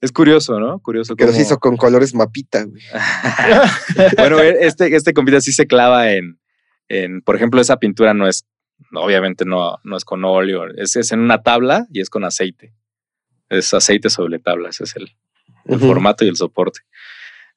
Es 0.00 0.12
curioso, 0.12 0.60
¿no? 0.60 0.78
Curioso. 0.78 1.16
Que 1.16 1.24
los 1.24 1.38
hizo 1.38 1.58
con 1.58 1.76
colores 1.76 2.14
mapita, 2.14 2.64
güey. 2.64 2.82
bueno, 4.18 4.38
e, 4.40 4.66
este, 4.66 4.94
este 4.94 5.14
compita 5.14 5.40
sí 5.40 5.52
se 5.52 5.66
clava 5.66 6.12
en, 6.12 6.38
en, 6.88 7.22
por 7.22 7.34
ejemplo, 7.34 7.62
esa 7.62 7.78
pintura 7.78 8.12
no 8.12 8.28
es, 8.28 8.46
obviamente 8.92 9.46
no, 9.46 9.78
no 9.84 9.96
es 9.96 10.04
con 10.04 10.22
óleo, 10.24 10.66
es, 10.76 10.96
es 10.96 11.12
en 11.12 11.20
una 11.20 11.42
tabla 11.42 11.86
y 11.90 12.02
es 12.02 12.10
con 12.10 12.24
aceite. 12.24 12.74
Es 13.48 13.72
aceite 13.72 14.10
sobre 14.10 14.38
tabla, 14.38 14.68
ese 14.68 14.84
es 14.84 14.96
el, 14.96 15.16
el 15.64 15.80
formato 15.80 16.26
y 16.26 16.28
el 16.28 16.36
soporte. 16.36 16.80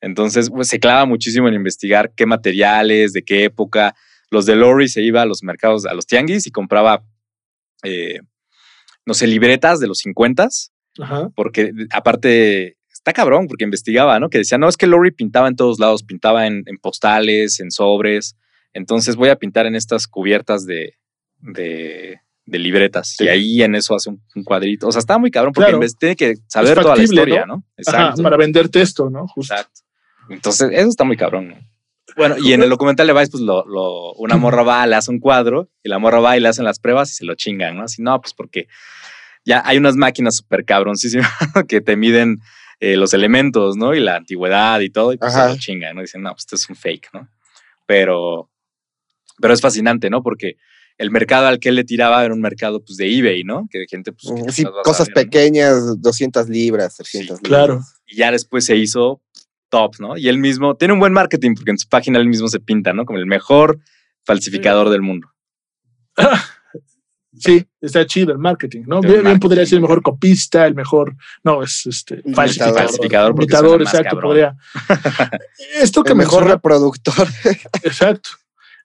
Entonces, 0.02 0.50
pues, 0.50 0.68
se 0.68 0.80
clava 0.80 1.06
muchísimo 1.06 1.48
en 1.48 1.56
investigar 1.56 2.12
qué 2.16 2.26
materiales, 2.26 3.14
de 3.14 3.24
qué 3.24 3.44
época. 3.44 3.96
Los 4.32 4.46
de 4.46 4.56
Lori 4.56 4.88
se 4.88 5.02
iba 5.02 5.22
a 5.22 5.26
los 5.26 5.44
mercados, 5.44 5.86
a 5.86 5.94
los 5.94 6.06
tianguis 6.06 6.48
y 6.48 6.52
compraba, 6.52 7.04
eh, 7.84 8.20
no 9.06 9.14
sé, 9.14 9.28
libretas 9.28 9.80
de 9.80 9.88
los 9.88 10.00
50 10.00 10.50
porque 11.36 11.72
aparte 11.92 12.78
está 12.92 13.14
cabrón, 13.14 13.48
porque 13.48 13.64
investigaba, 13.64 14.20
¿no? 14.20 14.30
Que 14.30 14.40
decía, 14.40 14.58
no, 14.58 14.68
es 14.68 14.78
que 14.78 14.88
Lori 14.88 15.12
pintaba 15.12 15.48
en 15.48 15.56
todos 15.56 15.80
lados, 15.80 16.04
pintaba 16.04 16.48
en, 16.48 16.64
postales, 16.82 17.60
en 17.60 17.72
sobres. 17.72 18.36
Entonces 18.74 19.16
voy 19.16 19.30
a 19.30 19.38
pintar 19.38 19.66
en 19.66 19.76
estas 19.76 20.08
cubiertas 20.08 20.66
de, 20.66 20.96
de, 21.40 22.20
libretas. 22.46 23.16
Y 23.20 23.28
ahí 23.28 23.64
en 23.64 23.76
eso 23.76 23.96
hace 23.96 24.10
un, 24.10 24.44
cuadrito. 24.44 24.88
O 24.88 24.92
sea, 24.92 25.00
está 25.00 25.18
muy 25.18 25.32
cabrón 25.32 25.54
porque 25.54 25.74
tiene 25.98 26.16
que 26.16 26.36
saber 26.48 26.80
toda 26.80 26.96
la 26.96 27.04
historia, 27.04 27.46
¿no? 27.46 27.64
Exacto. 27.78 28.22
para 28.22 28.38
venderte 28.38 28.82
esto, 28.82 29.10
¿no? 29.10 29.26
Exacto. 29.36 29.82
Entonces, 30.30 30.70
eso 30.72 30.90
está 30.90 31.04
muy 31.04 31.18
cabrón, 31.18 31.50
¿no? 31.50 31.56
Bueno, 32.16 32.36
y 32.38 32.54
en 32.54 32.64
el 32.64 32.70
documental 32.70 33.08
de 33.08 33.14
Vice, 33.14 33.32
pues 33.32 33.44
lo, 33.44 33.66
lo, 33.66 34.14
una 34.14 34.38
morra 34.38 34.64
va, 34.64 34.86
le 34.88 34.96
hace 34.96 35.12
un 35.12 35.20
cuadro 35.20 35.70
y 35.84 35.90
la 35.90 36.00
morra 36.00 36.20
va 36.20 36.38
y 36.38 36.40
le 36.40 36.48
hacen 36.48 36.66
las 36.66 36.80
pruebas 36.80 37.12
y 37.12 37.16
se 37.16 37.26
lo 37.26 37.36
chingan, 37.36 37.78
¿no? 37.78 37.84
Así, 37.84 38.02
no, 38.02 38.20
pues 38.22 38.34
porque 38.34 38.68
ya 39.46 39.62
hay 39.66 39.78
unas 39.78 39.96
máquinas 39.96 40.38
súper 40.38 40.66
cabroncísimas 40.66 41.30
que 41.68 41.82
te 41.82 41.96
miden 41.96 42.40
eh, 42.80 42.96
los 42.96 43.14
elementos, 43.14 43.76
¿no? 43.78 43.94
Y 43.94 44.00
la 44.00 44.16
antigüedad 44.16 44.80
y 44.80 44.90
todo, 44.90 45.14
y 45.14 45.18
pues 45.18 45.34
se 45.34 45.48
lo 45.48 45.58
chingan, 45.58 45.96
¿no? 45.96 46.02
Dicen, 46.02 46.22
no, 46.22 46.32
pues 46.32 46.42
esto 46.42 46.56
es 46.56 46.70
un 46.70 46.76
fake, 46.76 47.10
¿no? 47.14 47.30
Pero, 47.86 48.50
pero 49.40 49.54
es 49.54 49.62
fascinante, 49.62 50.10
¿no? 50.10 50.22
Porque 50.22 50.58
el 50.98 51.12
mercado 51.12 51.48
al 51.48 51.60
que 51.60 51.70
él 51.70 51.76
le 51.76 51.86
tiraba 51.86 52.24
era 52.26 52.34
un 52.34 52.42
mercado 52.42 52.84
pues 52.84 52.98
de 52.98 53.18
eBay, 53.18 53.44
¿no? 53.44 53.68
Que 53.72 53.80
de 53.80 53.88
gente 53.88 54.12
pues... 54.12 54.54
Sí, 54.54 54.66
cosas 54.84 55.10
pequeñas, 55.10 56.00
200 56.02 56.50
libras, 56.50 56.98
300 56.98 57.42
libras. 57.42 57.48
Claro. 57.48 57.82
Y 58.06 58.18
ya 58.18 58.32
después 58.32 58.66
se 58.66 58.76
hizo 58.76 59.22
top, 59.70 59.96
¿no? 60.00 60.18
Y 60.18 60.28
él 60.28 60.38
mismo 60.38 60.76
tiene 60.76 60.94
un 60.94 61.00
buen 61.00 61.14
marketing 61.14 61.56
porque 61.56 61.72
en 61.72 61.78
su 61.78 61.88
página 61.88 62.20
él 62.20 62.28
mismo 62.28 62.48
se 62.48 62.60
pinta, 62.60 62.94
¿no? 62.94 63.06
Como 63.06 63.20
el 63.20 63.26
mejor 63.26 63.80
falsificador 64.26 64.90
del 64.90 65.02
mundo. 65.02 65.30
Sí, 67.40 67.66
está 67.80 68.06
chido 68.06 68.34
el 68.34 68.38
marketing, 68.40 68.84
¿no? 68.88 69.00
Bien, 69.00 69.40
podría 69.40 69.66
ser 69.66 69.76
el 69.76 69.82
mejor 69.84 70.02
copista, 70.02 70.66
el 70.66 70.76
mejor, 70.76 71.16
no, 71.44 71.64
es 71.64 71.86
este 71.86 72.22
falsificador, 72.34 72.80
falsificador 72.80 73.36
imitador, 73.36 73.82
exacto, 73.82 74.20
podría. 74.20 74.58
Esto 75.82 76.04
que 76.04 76.12
el 76.12 76.18
mejor 76.18 76.48
reproductor. 76.48 77.28
Exacto. 77.84 78.32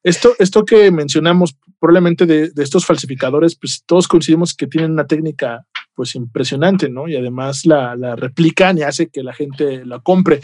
Esto, 0.05 0.35
esto 0.39 0.66
que 0.66 0.91
mencionamos 0.91 1.57
probablemente 1.80 2.26
de, 2.26 2.51
de, 2.51 2.62
estos 2.62 2.85
falsificadores, 2.85 3.57
pues 3.57 3.82
todos 3.87 4.07
coincidimos 4.07 4.55
que 4.55 4.66
tienen 4.66 4.93
una 4.93 5.07
técnica 5.07 5.66
pues 5.95 6.14
impresionante, 6.14 6.88
¿no? 6.88 7.09
Y 7.09 7.16
además 7.16 7.66
la, 7.66 7.97
la 7.97 8.16
replican 8.16 8.78
y 8.78 8.82
hace 8.82 9.09
que 9.09 9.22
la 9.22 9.32
gente 9.32 9.84
la 9.84 10.01
compre. 10.01 10.40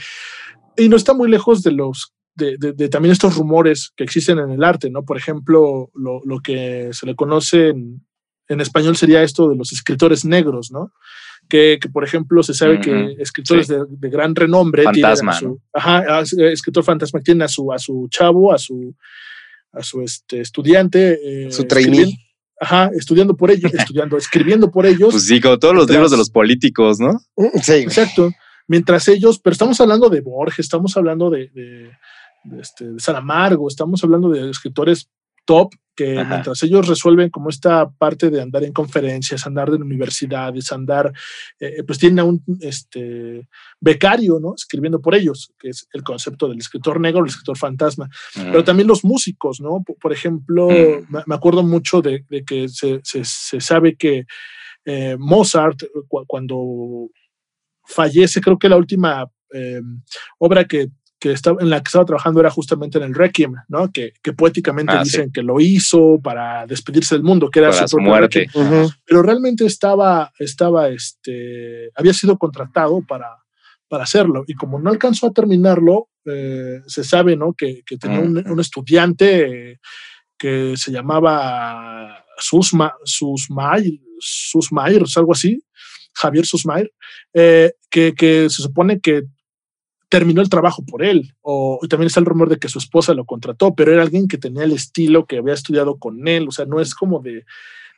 Y 0.76 0.88
no 0.88 0.96
está 0.96 1.14
muy 1.14 1.30
lejos 1.30 1.62
de 1.62 1.72
los 1.72 2.14
de, 2.36 2.56
de, 2.56 2.88
también 2.88 3.12
estos 3.12 3.36
rumores 3.36 3.92
que 3.96 4.04
existen 4.04 4.38
en 4.38 4.50
el 4.50 4.64
arte, 4.64 4.88
¿no? 4.88 5.04
Por 5.04 5.18
ejemplo, 5.18 5.90
lo, 5.94 6.20
lo 6.24 6.40
que 6.40 6.88
se 6.92 7.04
le 7.04 7.14
conoce 7.14 7.68
en, 7.68 8.06
en, 8.48 8.60
español 8.60 8.96
sería 8.96 9.22
esto 9.22 9.48
de 9.48 9.56
los 9.56 9.72
escritores 9.72 10.24
negros, 10.24 10.70
¿no? 10.70 10.92
Que, 11.48 11.78
que 11.80 11.88
por 11.88 12.04
ejemplo, 12.04 12.42
se 12.42 12.54
sabe 12.54 12.80
que 12.80 13.16
escritores 13.18 13.66
sí. 13.66 13.74
de, 13.74 14.08
gran 14.08 14.34
renombre 14.34 14.84
fantasma, 14.84 15.32
tienen 15.38 15.52
a 15.52 15.54
su, 15.54 15.60
ajá, 15.74 16.20
escritor 16.50 16.84
fantasma 16.84 17.20
tienen 17.20 17.42
a 17.42 17.48
su, 17.48 17.72
a 17.72 17.78
su 17.78 18.08
chavo, 18.08 18.52
a 18.52 18.58
su, 18.58 18.94
a 19.72 19.82
su 19.82 20.00
este, 20.00 20.40
estudiante. 20.40 21.46
Eh, 21.46 21.52
su 21.52 21.64
trainee. 21.64 22.16
Ajá, 22.60 22.90
estudiando 22.94 23.34
por 23.34 23.50
ellos, 23.50 23.72
estudiando, 23.74 24.16
escribiendo 24.16 24.70
por 24.70 24.86
ellos. 24.86 25.10
Pues 25.12 25.26
sí, 25.26 25.40
como 25.40 25.58
todos 25.58 25.74
los 25.74 25.88
libros 25.88 26.10
de 26.10 26.18
los 26.18 26.30
políticos, 26.30 27.00
¿no? 27.00 27.18
Sí. 27.62 27.72
Exacto. 27.72 28.30
Mientras 28.68 29.08
ellos, 29.08 29.40
pero 29.40 29.52
estamos 29.52 29.80
hablando 29.80 30.08
de 30.08 30.20
Borges, 30.20 30.60
estamos 30.60 30.96
hablando 30.96 31.30
de, 31.30 31.48
de, 31.48 31.90
de, 32.44 32.60
este, 32.60 32.92
de 32.92 33.00
Saramago, 33.00 33.66
estamos 33.66 34.04
hablando 34.04 34.28
de 34.28 34.50
escritores 34.50 35.08
top 35.44 35.72
que 36.00 36.18
Ajá. 36.18 36.30
mientras 36.30 36.62
ellos 36.62 36.88
resuelven 36.88 37.28
como 37.28 37.50
esta 37.50 37.90
parte 37.90 38.30
de 38.30 38.40
andar 38.40 38.64
en 38.64 38.72
conferencias, 38.72 39.46
andar 39.46 39.68
en 39.68 39.82
universidades, 39.82 40.72
andar, 40.72 41.12
eh, 41.58 41.82
pues 41.86 41.98
tienen 41.98 42.20
a 42.20 42.24
un 42.24 42.42
este, 42.60 43.46
becario, 43.78 44.40
¿no? 44.40 44.54
Escribiendo 44.56 45.02
por 45.02 45.14
ellos, 45.14 45.52
que 45.58 45.68
es 45.68 45.86
el 45.92 46.02
concepto 46.02 46.48
del 46.48 46.56
escritor 46.56 46.98
negro, 46.98 47.20
el 47.20 47.28
escritor 47.28 47.58
fantasma. 47.58 48.06
Mm. 48.34 48.44
Pero 48.44 48.64
también 48.64 48.88
los 48.88 49.04
músicos, 49.04 49.60
¿no? 49.60 49.82
Por, 49.84 49.96
por 49.96 50.10
ejemplo, 50.10 50.70
mm. 50.70 51.16
me, 51.26 51.34
acuerdo 51.34 51.62
mucho 51.62 52.00
de, 52.00 52.24
de 52.30 52.44
que 52.46 52.70
se, 52.70 53.00
se, 53.04 53.22
se, 53.22 53.60
sabe 53.60 53.94
que 53.96 54.24
eh, 54.86 55.16
Mozart, 55.18 55.82
cu 56.08 56.24
cuando 56.26 57.10
fallece, 57.84 58.40
creo 58.40 58.58
que 58.58 58.70
la 58.70 58.78
última 58.78 59.30
eh, 59.52 59.82
obra 60.38 60.64
que 60.64 60.88
que 61.20 61.32
estaba, 61.32 61.60
en 61.60 61.68
la 61.68 61.80
que 61.82 61.88
estaba 61.88 62.06
trabajando 62.06 62.40
era 62.40 62.50
justamente 62.50 62.96
en 62.96 63.04
el 63.04 63.14
Requiem, 63.14 63.54
¿no? 63.68 63.92
Que, 63.92 64.14
que 64.22 64.32
poéticamente 64.32 64.94
ah, 64.96 65.04
dicen 65.04 65.26
sí. 65.26 65.32
que 65.32 65.42
lo 65.42 65.60
hizo 65.60 66.18
para 66.22 66.66
despedirse 66.66 67.14
del 67.14 67.22
mundo, 67.22 67.50
que 67.50 67.58
era 67.58 67.70
para 67.70 67.86
su, 67.86 67.98
su 67.98 68.02
muerte. 68.02 68.46
Uh 68.54 68.60
-huh. 68.62 68.96
Pero 69.04 69.22
realmente 69.22 69.66
estaba, 69.66 70.32
estaba, 70.38 70.88
este, 70.88 71.90
había 71.94 72.14
sido 72.14 72.38
contratado 72.38 73.02
para, 73.06 73.36
para 73.86 74.04
hacerlo. 74.04 74.44
Y 74.46 74.54
como 74.54 74.80
no 74.80 74.88
alcanzó 74.88 75.26
a 75.26 75.32
terminarlo, 75.32 76.08
eh, 76.24 76.80
se 76.86 77.04
sabe, 77.04 77.36
¿no? 77.36 77.52
Que, 77.52 77.82
que 77.84 77.98
tenía 77.98 78.20
uh 78.20 78.24
-huh. 78.24 78.46
un, 78.46 78.52
un, 78.52 78.60
estudiante 78.60 79.78
que 80.38 80.74
se 80.76 80.90
llamaba 80.90 82.24
Susma, 82.38 82.94
Susmair, 83.04 84.00
Susmair, 84.18 85.04
algo 85.16 85.32
así, 85.32 85.62
Javier 86.14 86.46
Susmair, 86.46 86.90
eh, 87.34 87.72
que, 87.90 88.14
que 88.14 88.48
se 88.48 88.62
supone 88.62 89.00
que 89.00 89.24
terminó 90.10 90.42
el 90.42 90.50
trabajo 90.50 90.84
por 90.84 91.02
él. 91.02 91.34
O 91.40 91.78
y 91.82 91.88
también 91.88 92.08
está 92.08 92.20
el 92.20 92.26
rumor 92.26 92.50
de 92.50 92.58
que 92.58 92.68
su 92.68 92.78
esposa 92.78 93.14
lo 93.14 93.24
contrató, 93.24 93.74
pero 93.74 93.92
era 93.92 94.02
alguien 94.02 94.28
que 94.28 94.36
tenía 94.36 94.64
el 94.64 94.72
estilo, 94.72 95.24
que 95.24 95.38
había 95.38 95.54
estudiado 95.54 95.98
con 95.98 96.28
él. 96.28 96.48
O 96.48 96.50
sea, 96.50 96.66
no 96.66 96.80
es 96.80 96.94
como 96.94 97.20
de, 97.20 97.46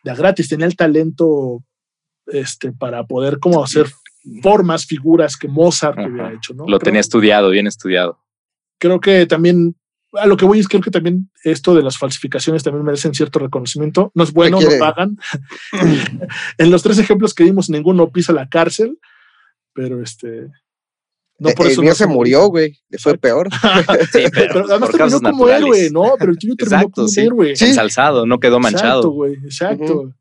de 0.04 0.10
a 0.10 0.14
gratis, 0.14 0.48
tenía 0.48 0.66
el 0.66 0.76
talento 0.76 1.64
este, 2.26 2.70
para 2.72 3.04
poder 3.06 3.40
como 3.40 3.64
hacer 3.64 3.86
formas, 4.42 4.86
figuras 4.86 5.36
que 5.36 5.48
Mozart 5.48 5.98
Ajá. 5.98 6.06
había 6.06 6.32
hecho. 6.32 6.54
¿no? 6.54 6.64
Lo 6.64 6.78
creo, 6.78 6.90
tenía 6.90 7.00
estudiado, 7.00 7.50
bien 7.50 7.66
estudiado. 7.66 8.20
Creo 8.78 9.00
que 9.00 9.26
también, 9.26 9.74
a 10.12 10.26
lo 10.26 10.36
que 10.36 10.44
voy 10.44 10.60
es 10.60 10.68
creo 10.68 10.82
que 10.82 10.90
también 10.90 11.30
esto 11.44 11.74
de 11.74 11.82
las 11.82 11.96
falsificaciones 11.96 12.62
también 12.62 12.84
merecen 12.84 13.14
cierto 13.14 13.38
reconocimiento. 13.38 14.12
No 14.14 14.22
es 14.22 14.32
bueno, 14.32 14.60
no 14.60 14.68
pagan. 14.78 15.16
en 16.58 16.70
los 16.70 16.82
tres 16.82 16.98
ejemplos 16.98 17.32
que 17.32 17.44
dimos, 17.44 17.70
ninguno 17.70 18.12
pisa 18.12 18.34
la 18.34 18.50
cárcel, 18.50 18.98
pero 19.72 20.02
este 20.02 20.50
no, 21.42 21.54
por 21.54 21.66
el 21.66 21.72
eso 21.72 21.80
mío 21.80 21.90
no 21.90 21.94
se 21.96 22.06
murió, 22.06 22.46
güey. 22.46 22.78
Le 22.88 22.98
fue 22.98 23.18
peor. 23.18 23.48
sí, 24.12 24.24
pero, 24.32 24.52
pero 24.52 24.64
además 24.70 24.90
terminó 24.90 25.20
como 25.20 25.46
naturales. 25.46 25.78
héroe, 25.78 25.90
¿no? 25.90 26.14
Pero 26.18 26.32
el 26.32 26.38
tuyo 26.38 26.54
terminó 26.56 26.76
Exacto, 26.76 26.94
como 27.02 27.08
sí. 27.08 27.20
héroe. 27.20 27.56
Sí. 27.56 27.64
Ensalzado, 27.66 28.26
no 28.26 28.38
quedó 28.38 28.60
manchado. 28.60 29.00
Exacto, 29.00 29.10
güey. 29.10 29.34
Exacto. 29.44 29.84
Uh 29.84 30.04
-huh. 30.04 30.14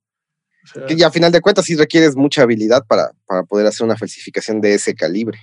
o 0.63 0.67
sea, 0.73 0.85
que 0.85 0.95
ya 0.95 1.07
a 1.07 1.11
final 1.11 1.31
de 1.31 1.41
cuentas 1.41 1.65
sí 1.65 1.75
requieres 1.75 2.15
mucha 2.15 2.41
habilidad 2.43 2.85
para, 2.87 3.11
para 3.25 3.43
poder 3.43 3.67
hacer 3.67 3.85
una 3.85 3.97
falsificación 3.97 4.61
de 4.61 4.73
ese 4.73 4.95
calibre. 4.95 5.39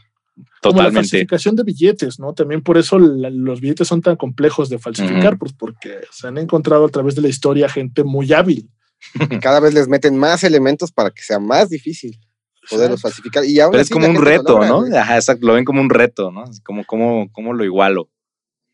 Totalmente. 0.61 0.61
Como 0.63 0.83
la 0.83 0.93
falsificación 0.93 1.57
de 1.57 1.63
billetes, 1.65 2.19
¿no? 2.21 2.33
También 2.33 2.63
por 2.63 2.79
eso 2.79 2.99
la, 2.99 3.31
los 3.31 3.61
billetes 3.61 3.89
son 3.89 4.03
tan 4.03 4.17
complejos 4.17 4.69
de 4.69 4.79
falsificar, 4.79 5.35
uh 5.35 5.37
-huh. 5.37 5.39
pues 5.39 5.53
porque 5.53 6.01
se 6.13 6.29
han 6.29 6.39
encontrado 6.39 6.85
a 6.85 6.89
través 6.89 7.15
de 7.15 7.23
la 7.23 7.29
historia 7.29 7.69
gente 7.69 8.05
muy 8.05 8.33
hábil. 8.33 8.71
Cada 9.43 9.61
vez 9.61 9.75
les 9.75 9.89
meten 9.89 10.17
más 10.17 10.43
elementos 10.45 10.91
para 10.93 11.11
que 11.11 11.23
sea 11.23 11.39
más 11.39 11.69
difícil 11.69 12.19
poderlos 12.69 13.01
falsificar. 13.01 13.45
Y 13.45 13.57
Pero 13.57 13.81
es 13.81 13.91
como 13.91 14.07
un 14.07 14.23
reto, 14.23 14.55
logra, 14.55 14.69
¿no? 14.69 14.85
Ajá, 14.97 15.17
exacto, 15.17 15.47
lo 15.47 15.55
ven 15.55 15.65
como 15.65 15.81
un 15.81 15.91
reto, 15.91 16.31
¿no? 16.31 16.45
Como, 16.65 16.85
como, 16.85 17.31
como 17.33 17.53
lo 17.53 17.65
igualo. 17.65 18.11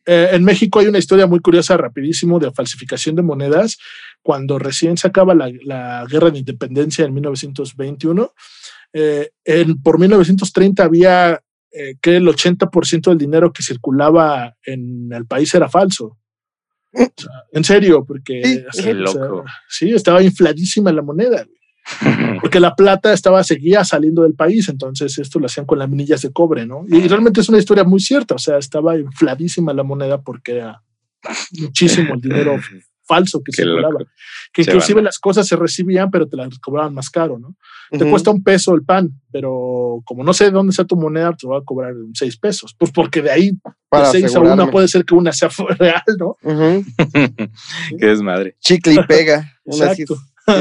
Eh, 0.06 0.30
en 0.32 0.44
México 0.44 0.80
hay 0.80 0.86
una 0.86 0.98
historia 0.98 1.26
muy 1.26 1.40
curiosa, 1.40 1.76
rapidísimo, 1.76 2.38
de 2.38 2.52
falsificación 2.52 3.16
de 3.16 3.22
monedas. 3.22 3.78
Cuando 4.22 4.58
recién 4.58 4.96
se 4.96 5.06
acaba 5.06 5.34
la, 5.34 5.50
la 5.62 6.06
guerra 6.10 6.30
de 6.30 6.40
independencia 6.40 7.04
en 7.04 7.14
1921, 7.14 8.32
eh, 8.92 9.30
en, 9.44 9.82
por 9.82 9.98
1930 9.98 10.84
había 10.84 11.40
eh, 11.72 11.96
que 12.00 12.16
el 12.16 12.26
80% 12.26 13.08
del 13.08 13.18
dinero 13.18 13.52
que 13.52 13.62
circulaba 13.62 14.56
en 14.64 15.12
el 15.12 15.26
país 15.26 15.54
era 15.54 15.68
falso. 15.68 16.18
O 16.92 16.98
sea, 16.98 17.32
en 17.50 17.64
serio, 17.64 18.04
porque 18.06 18.42
sí, 18.44 18.64
o 18.68 18.72
sea, 18.72 18.94
loco. 18.94 19.44
sí, 19.68 19.90
estaba 19.90 20.22
infladísima 20.22 20.92
la 20.92 21.02
moneda 21.02 21.44
porque 22.40 22.60
la 22.60 22.74
plata 22.74 23.12
estaba 23.12 23.44
seguía 23.44 23.84
saliendo 23.84 24.22
del 24.22 24.34
país, 24.34 24.68
entonces 24.68 25.18
esto 25.18 25.38
lo 25.38 25.46
hacían 25.46 25.66
con 25.66 25.78
las 25.78 25.88
minillas 25.88 26.22
de 26.22 26.32
cobre, 26.32 26.66
¿no? 26.66 26.84
Y 26.88 27.06
realmente 27.08 27.40
es 27.40 27.48
una 27.48 27.58
historia 27.58 27.84
muy 27.84 28.00
cierta, 28.00 28.34
o 28.34 28.38
sea, 28.38 28.58
estaba 28.58 28.96
infladísima 28.96 29.72
la 29.72 29.82
moneda 29.82 30.20
porque 30.22 30.52
era 30.52 30.82
muchísimo 31.52 32.14
el 32.14 32.20
dinero 32.20 32.56
falso 33.06 33.42
que 33.44 33.52
Qué 33.52 33.62
circulaba. 33.62 33.92
Loco. 33.92 34.06
Que 34.52 34.62
inclusive 34.62 35.02
las 35.02 35.18
cosas 35.18 35.46
se 35.46 35.56
recibían, 35.56 36.10
pero 36.10 36.26
te 36.26 36.36
las 36.36 36.58
cobraban 36.58 36.94
más 36.94 37.10
caro, 37.10 37.38
¿no? 37.38 37.48
Uh 37.48 37.96
-huh. 37.96 37.98
Te 37.98 38.10
cuesta 38.10 38.30
un 38.30 38.42
peso 38.42 38.74
el 38.74 38.82
pan, 38.82 39.10
pero 39.30 40.00
como 40.04 40.24
no 40.24 40.32
sé 40.32 40.44
de 40.44 40.50
dónde 40.52 40.72
sea 40.72 40.84
tu 40.84 40.96
moneda, 40.96 41.32
te 41.32 41.46
va 41.46 41.58
a 41.58 41.62
cobrar 41.62 41.92
seis 42.14 42.36
pesos. 42.36 42.74
Pues 42.78 42.90
porque 42.90 43.20
de 43.20 43.30
ahí 43.30 43.52
Para 43.88 44.06
de 44.10 44.20
seis 44.20 44.34
a 44.34 44.40
una 44.40 44.70
puede 44.70 44.88
ser 44.88 45.04
que 45.04 45.14
una 45.14 45.32
sea 45.32 45.48
real, 45.78 46.02
¿no? 46.18 46.36
Uh 46.42 46.50
-huh. 46.52 47.50
Qué 47.98 48.06
desmadre. 48.06 48.56
Chicle 48.60 48.94
y 48.94 49.02
pega. 49.06 49.52
Exacto. 49.66 50.16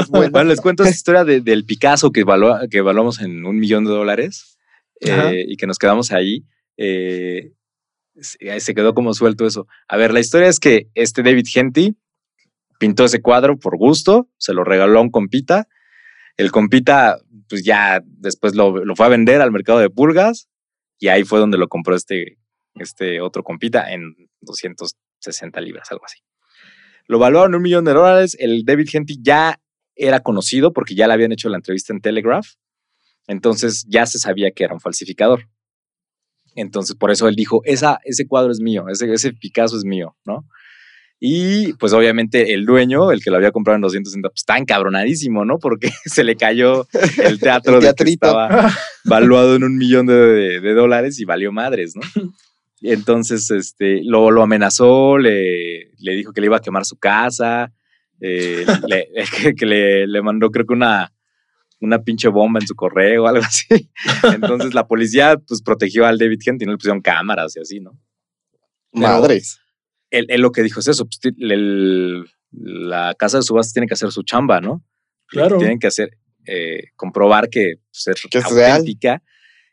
Bueno, 0.08 0.44
les 0.44 0.60
cuento 0.60 0.82
esta 0.82 0.94
historia 0.94 1.24
de, 1.24 1.40
del 1.40 1.64
Picasso 1.64 2.10
que, 2.10 2.20
evaluó, 2.20 2.58
que 2.70 2.78
evaluamos 2.78 3.20
en 3.20 3.44
un 3.44 3.58
millón 3.58 3.84
de 3.84 3.90
dólares 3.90 4.58
eh, 5.00 5.44
y 5.46 5.56
que 5.56 5.66
nos 5.66 5.78
quedamos 5.78 6.12
ahí. 6.12 6.44
Eh, 6.76 7.52
se 8.16 8.74
quedó 8.74 8.94
como 8.94 9.12
suelto 9.14 9.46
eso. 9.46 9.66
A 9.88 9.96
ver, 9.96 10.12
la 10.12 10.20
historia 10.20 10.48
es 10.48 10.60
que 10.60 10.88
este 10.94 11.22
David 11.22 11.46
Henty 11.52 11.96
pintó 12.78 13.04
ese 13.04 13.20
cuadro 13.20 13.58
por 13.58 13.76
gusto, 13.76 14.28
se 14.38 14.54
lo 14.54 14.64
regaló 14.64 14.98
a 14.98 15.02
un 15.02 15.10
compita. 15.10 15.68
El 16.36 16.50
compita, 16.50 17.18
pues 17.48 17.64
ya 17.64 18.02
después 18.04 18.54
lo, 18.54 18.84
lo 18.84 18.96
fue 18.96 19.06
a 19.06 19.10
vender 19.10 19.40
al 19.40 19.52
mercado 19.52 19.78
de 19.78 19.90
pulgas 19.90 20.48
y 20.98 21.08
ahí 21.08 21.24
fue 21.24 21.38
donde 21.38 21.58
lo 21.58 21.68
compró 21.68 21.94
este, 21.94 22.38
este 22.74 23.20
otro 23.20 23.42
compita 23.42 23.92
en 23.92 24.14
260 24.40 25.60
libras, 25.60 25.90
algo 25.90 26.04
así. 26.04 26.18
Lo 27.06 27.18
evaluaron 27.18 27.52
en 27.52 27.56
un 27.56 27.62
millón 27.62 27.84
de 27.84 27.92
dólares. 27.92 28.36
El 28.40 28.64
David 28.64 28.88
Henty 28.92 29.18
ya 29.20 29.60
era 29.96 30.20
conocido 30.20 30.72
porque 30.72 30.94
ya 30.94 31.06
le 31.06 31.14
habían 31.14 31.32
hecho 31.32 31.48
la 31.48 31.56
entrevista 31.56 31.92
en 31.92 32.00
Telegraph. 32.00 32.46
Entonces 33.26 33.84
ya 33.88 34.06
se 34.06 34.18
sabía 34.18 34.50
que 34.50 34.64
era 34.64 34.74
un 34.74 34.80
falsificador. 34.80 35.48
Entonces, 36.54 36.96
por 36.96 37.10
eso 37.10 37.26
él 37.28 37.34
dijo, 37.34 37.62
Esa, 37.64 37.98
ese 38.04 38.26
cuadro 38.26 38.52
es 38.52 38.60
mío, 38.60 38.86
ese, 38.88 39.12
ese 39.12 39.32
Picasso 39.32 39.76
es 39.76 39.84
mío, 39.84 40.16
¿no? 40.24 40.46
Y 41.20 41.72
pues 41.74 41.92
obviamente 41.92 42.52
el 42.52 42.66
dueño, 42.66 43.10
el 43.10 43.22
que 43.22 43.30
lo 43.30 43.36
había 43.36 43.50
comprado 43.50 43.76
en 43.76 43.82
260, 43.82 44.28
pues 44.28 44.40
está 44.40 44.58
encabronadísimo, 44.58 45.44
¿no? 45.44 45.58
Porque 45.58 45.90
se 46.04 46.24
le 46.24 46.36
cayó 46.36 46.86
el 47.22 47.38
teatro 47.38 47.80
de 47.80 47.94
que 47.94 48.10
estaba 48.10 48.70
valuado 49.04 49.56
en 49.56 49.64
un 49.64 49.76
millón 49.76 50.06
de, 50.06 50.60
de, 50.60 50.74
dólares 50.74 51.18
y 51.20 51.24
valió 51.24 51.52
madres, 51.52 51.94
¿no? 51.96 52.02
Entonces, 52.82 53.50
este, 53.50 54.02
lo, 54.04 54.30
lo 54.30 54.42
amenazó, 54.42 55.16
le, 55.16 55.92
le, 55.98 56.14
dijo 56.14 56.32
que 56.32 56.42
le 56.42 56.48
iba 56.48 56.58
a 56.58 56.60
quemar 56.60 56.84
su 56.84 56.98
casa, 56.98 57.72
eh, 58.26 58.64
le, 58.88 59.08
que, 59.56 59.66
le, 59.66 60.06
le, 60.06 60.22
mandó 60.22 60.50
creo 60.50 60.64
que 60.64 60.72
una, 60.72 61.12
una 61.80 62.02
pinche 62.02 62.28
bomba 62.28 62.58
en 62.58 62.66
su 62.66 62.74
correo 62.74 63.24
o 63.24 63.26
algo 63.26 63.44
así. 63.44 63.90
Entonces 64.34 64.72
la 64.72 64.86
policía 64.86 65.36
pues 65.46 65.60
protegió 65.60 66.06
al 66.06 66.18
David 66.18 66.38
Kent 66.42 66.62
y 66.62 66.64
no 66.64 66.72
le 66.72 66.78
pusieron 66.78 67.02
cámaras 67.02 67.54
y 67.56 67.60
así, 67.60 67.80
¿no? 67.80 68.00
Madres. 68.92 69.60
Él, 70.10 70.26
él, 70.30 70.40
lo 70.40 70.52
que 70.52 70.62
dijo 70.62 70.80
es 70.80 70.88
eso, 70.88 71.04
pues, 71.04 71.34
el, 71.38 72.24
la 72.50 73.14
casa 73.18 73.38
de 73.38 73.42
subastas 73.42 73.74
tiene 73.74 73.88
que 73.88 73.94
hacer 73.94 74.10
su 74.10 74.22
chamba, 74.22 74.60
¿no? 74.60 74.82
Claro. 75.26 75.58
Tienen 75.58 75.78
que 75.78 75.88
hacer, 75.88 76.10
eh, 76.46 76.84
comprobar 76.96 77.50
que, 77.50 77.74
pues, 77.90 78.06
es, 78.06 78.22
que 78.30 78.38
es 78.38 78.44
auténtica. 78.44 79.22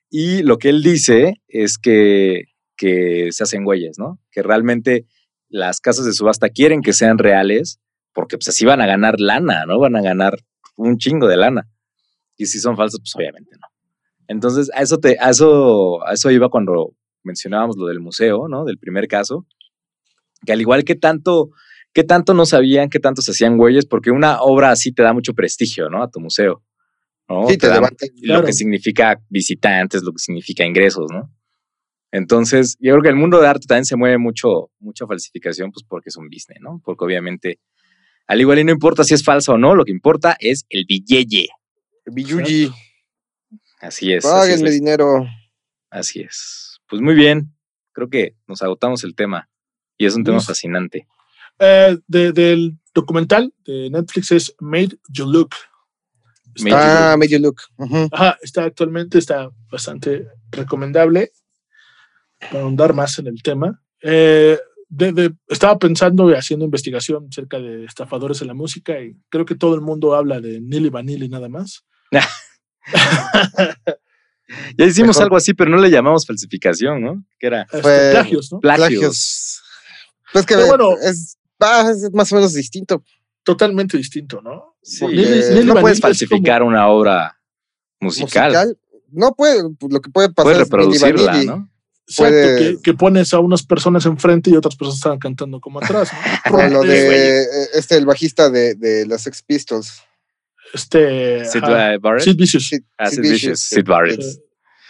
Y 0.09 0.41
lo 0.43 0.57
que 0.57 0.69
él 0.69 0.83
dice 0.83 1.35
es 1.47 1.77
que, 1.77 2.45
que 2.75 3.29
se 3.31 3.43
hacen 3.43 3.63
güeyes, 3.63 3.97
¿no? 3.97 4.19
Que 4.31 4.41
realmente 4.41 5.05
las 5.47 5.79
casas 5.79 6.05
de 6.05 6.13
subasta 6.13 6.49
quieren 6.49 6.81
que 6.81 6.91
sean 6.91 7.17
reales 7.17 7.79
porque 8.13 8.37
pues 8.37 8.49
así 8.49 8.65
van 8.65 8.81
a 8.81 8.85
ganar 8.85 9.19
lana, 9.19 9.65
¿no? 9.65 9.79
Van 9.79 9.95
a 9.95 10.01
ganar 10.01 10.37
un 10.75 10.97
chingo 10.97 11.27
de 11.27 11.37
lana. 11.37 11.67
Y 12.37 12.45
si 12.45 12.59
son 12.59 12.75
falsas, 12.75 12.99
pues 12.99 13.15
obviamente 13.15 13.55
no. 13.59 13.67
Entonces, 14.27 14.71
a 14.73 14.81
eso, 14.81 14.97
te, 14.97 15.17
a 15.19 15.29
eso, 15.29 16.05
a 16.05 16.13
eso 16.13 16.31
iba 16.31 16.49
cuando 16.49 16.93
mencionábamos 17.23 17.77
lo 17.77 17.87
del 17.87 17.99
museo, 17.99 18.47
¿no? 18.47 18.65
Del 18.65 18.77
primer 18.77 19.07
caso, 19.07 19.45
que 20.45 20.53
al 20.53 20.61
igual 20.61 20.83
que 20.83 20.95
tanto, 20.95 21.49
que 21.93 22.03
tanto 22.03 22.33
no 22.33 22.45
sabían, 22.45 22.89
que 22.89 22.99
tanto 22.99 23.21
se 23.21 23.31
hacían 23.31 23.57
güeyes, 23.57 23.85
porque 23.85 24.11
una 24.11 24.41
obra 24.41 24.71
así 24.71 24.91
te 24.91 25.03
da 25.03 25.13
mucho 25.13 25.33
prestigio, 25.33 25.89
¿no? 25.89 26.01
A 26.01 26.09
tu 26.09 26.19
museo. 26.19 26.63
¿no? 27.27 27.47
Sí, 27.47 27.57
te, 27.57 27.67
da 27.67 27.81
lo 28.21 28.43
que 28.43 28.53
significa 28.53 29.21
visitantes, 29.29 30.03
lo 30.03 30.11
que 30.11 30.19
significa 30.19 30.65
ingresos, 30.65 31.07
¿no? 31.11 31.29
Entonces, 32.11 32.75
yo 32.79 32.91
creo 32.91 33.03
que 33.03 33.09
el 33.09 33.15
mundo 33.15 33.39
de 33.39 33.47
arte 33.47 33.67
también 33.67 33.85
se 33.85 33.95
mueve 33.95 34.17
mucho, 34.17 34.69
mucha 34.79 35.07
falsificación, 35.07 35.71
pues 35.71 35.85
porque 35.87 36.09
es 36.09 36.17
un 36.17 36.27
business, 36.27 36.59
¿no? 36.61 36.81
Porque 36.83 37.05
obviamente, 37.05 37.59
al 38.31 38.39
igual 38.39 38.59
y 38.59 38.63
no 38.63 38.71
importa 38.71 39.03
si 39.03 39.13
es 39.13 39.25
falso 39.25 39.51
o 39.51 39.57
no, 39.57 39.75
lo 39.75 39.83
que 39.83 39.91
importa 39.91 40.37
es 40.39 40.65
el 40.69 40.85
billete. 40.85 41.49
El 42.05 42.13
billuyi. 42.13 42.71
Así 43.81 44.13
es. 44.13 44.23
Páguenme 44.23 44.71
dinero. 44.71 45.27
Así 45.89 46.21
es. 46.21 46.79
Pues 46.87 47.01
muy 47.01 47.13
bien. 47.13 47.53
Creo 47.91 48.09
que 48.09 48.37
nos 48.47 48.61
agotamos 48.61 49.03
el 49.03 49.15
tema. 49.15 49.49
Y 49.97 50.05
es 50.05 50.15
un 50.15 50.23
tema 50.23 50.39
fascinante. 50.39 51.09
Eh, 51.59 51.97
del 52.07 52.77
documental 52.93 53.53
de 53.65 53.89
Netflix 53.89 54.31
es 54.31 54.55
Made 54.61 54.97
You 55.09 55.25
Look. 55.25 55.49
ah, 56.71 57.17
Made 57.19 57.31
You 57.31 57.39
Look. 57.39 57.57
Ajá, 58.13 58.37
está 58.41 58.63
actualmente, 58.63 59.17
está 59.17 59.49
bastante 59.69 60.25
recomendable 60.51 61.33
para 62.39 62.61
ahondar 62.61 62.93
más 62.93 63.19
en 63.19 63.27
el 63.27 63.43
tema. 63.43 63.83
Eh, 64.01 64.57
estaba 65.47 65.79
pensando 65.79 66.29
y 66.29 66.33
haciendo 66.33 66.65
investigación 66.65 67.27
acerca 67.29 67.59
de 67.59 67.85
estafadores 67.85 68.41
en 68.41 68.47
la 68.47 68.53
música 68.53 68.99
y 69.01 69.15
creo 69.29 69.45
que 69.45 69.55
todo 69.55 69.75
el 69.75 69.81
mundo 69.81 70.15
habla 70.15 70.41
de 70.41 70.59
Nili 70.59 70.89
Vanilli 70.89 71.29
nada 71.29 71.47
más. 71.49 71.85
ya 74.77 74.85
hicimos 74.85 75.17
algo 75.19 75.37
así, 75.37 75.53
pero 75.53 75.71
no 75.71 75.77
le 75.77 75.89
llamamos 75.89 76.25
falsificación, 76.25 77.01
¿no? 77.01 77.25
Que 77.39 77.47
era 77.47 77.61
este, 77.71 78.11
plagios, 78.11 78.51
¿no? 78.51 78.59
Plagios. 78.59 79.61
Pues 80.33 80.45
que 80.45 80.55
bueno, 80.55 80.95
es, 81.01 81.37
más 82.13 82.31
o 82.31 82.35
menos 82.35 82.53
distinto. 82.53 83.03
Totalmente 83.43 83.97
distinto, 83.97 84.41
¿no? 84.41 84.75
Sí, 84.81 85.05
no 85.65 85.75
puedes 85.75 85.99
falsificar 85.99 86.63
una 86.63 86.87
obra 86.89 87.39
musical. 87.99 88.77
No 89.09 89.33
puede, 89.35 89.63
lo 89.63 90.01
que 90.01 90.09
puede 90.09 90.29
pasar 90.29 90.53
puedes 90.53 90.59
reproducirla, 90.59 91.43
¿no? 91.43 91.70
Exacto, 92.19 92.81
que, 92.83 92.93
pones 92.93 93.33
a 93.33 93.39
unas 93.39 93.63
personas 93.63 94.05
enfrente 94.05 94.49
y 94.49 94.55
otras 94.55 94.75
personas 94.75 94.97
están 94.97 95.19
cantando 95.19 95.59
como 95.59 95.79
atrás. 95.79 96.11
¿no? 96.49 96.67
lo 96.69 96.81
de 96.83 97.45
este, 97.73 97.97
el 97.97 98.05
bajista 98.05 98.49
de, 98.49 98.75
de 98.75 99.05
los 99.05 99.21
Sex 99.21 99.41
Pistols. 99.43 100.01
Este. 100.73 101.45
Sid 101.45 101.61
Barrett. 101.61 102.23
Sid 102.23 102.35
Vicious. 102.35 102.67
Sid, 102.67 102.81
ah, 102.97 103.09
Sid, 103.09 103.21
Vicious. 103.21 103.59
Sid 103.59 103.85
Barrett. 103.85 104.21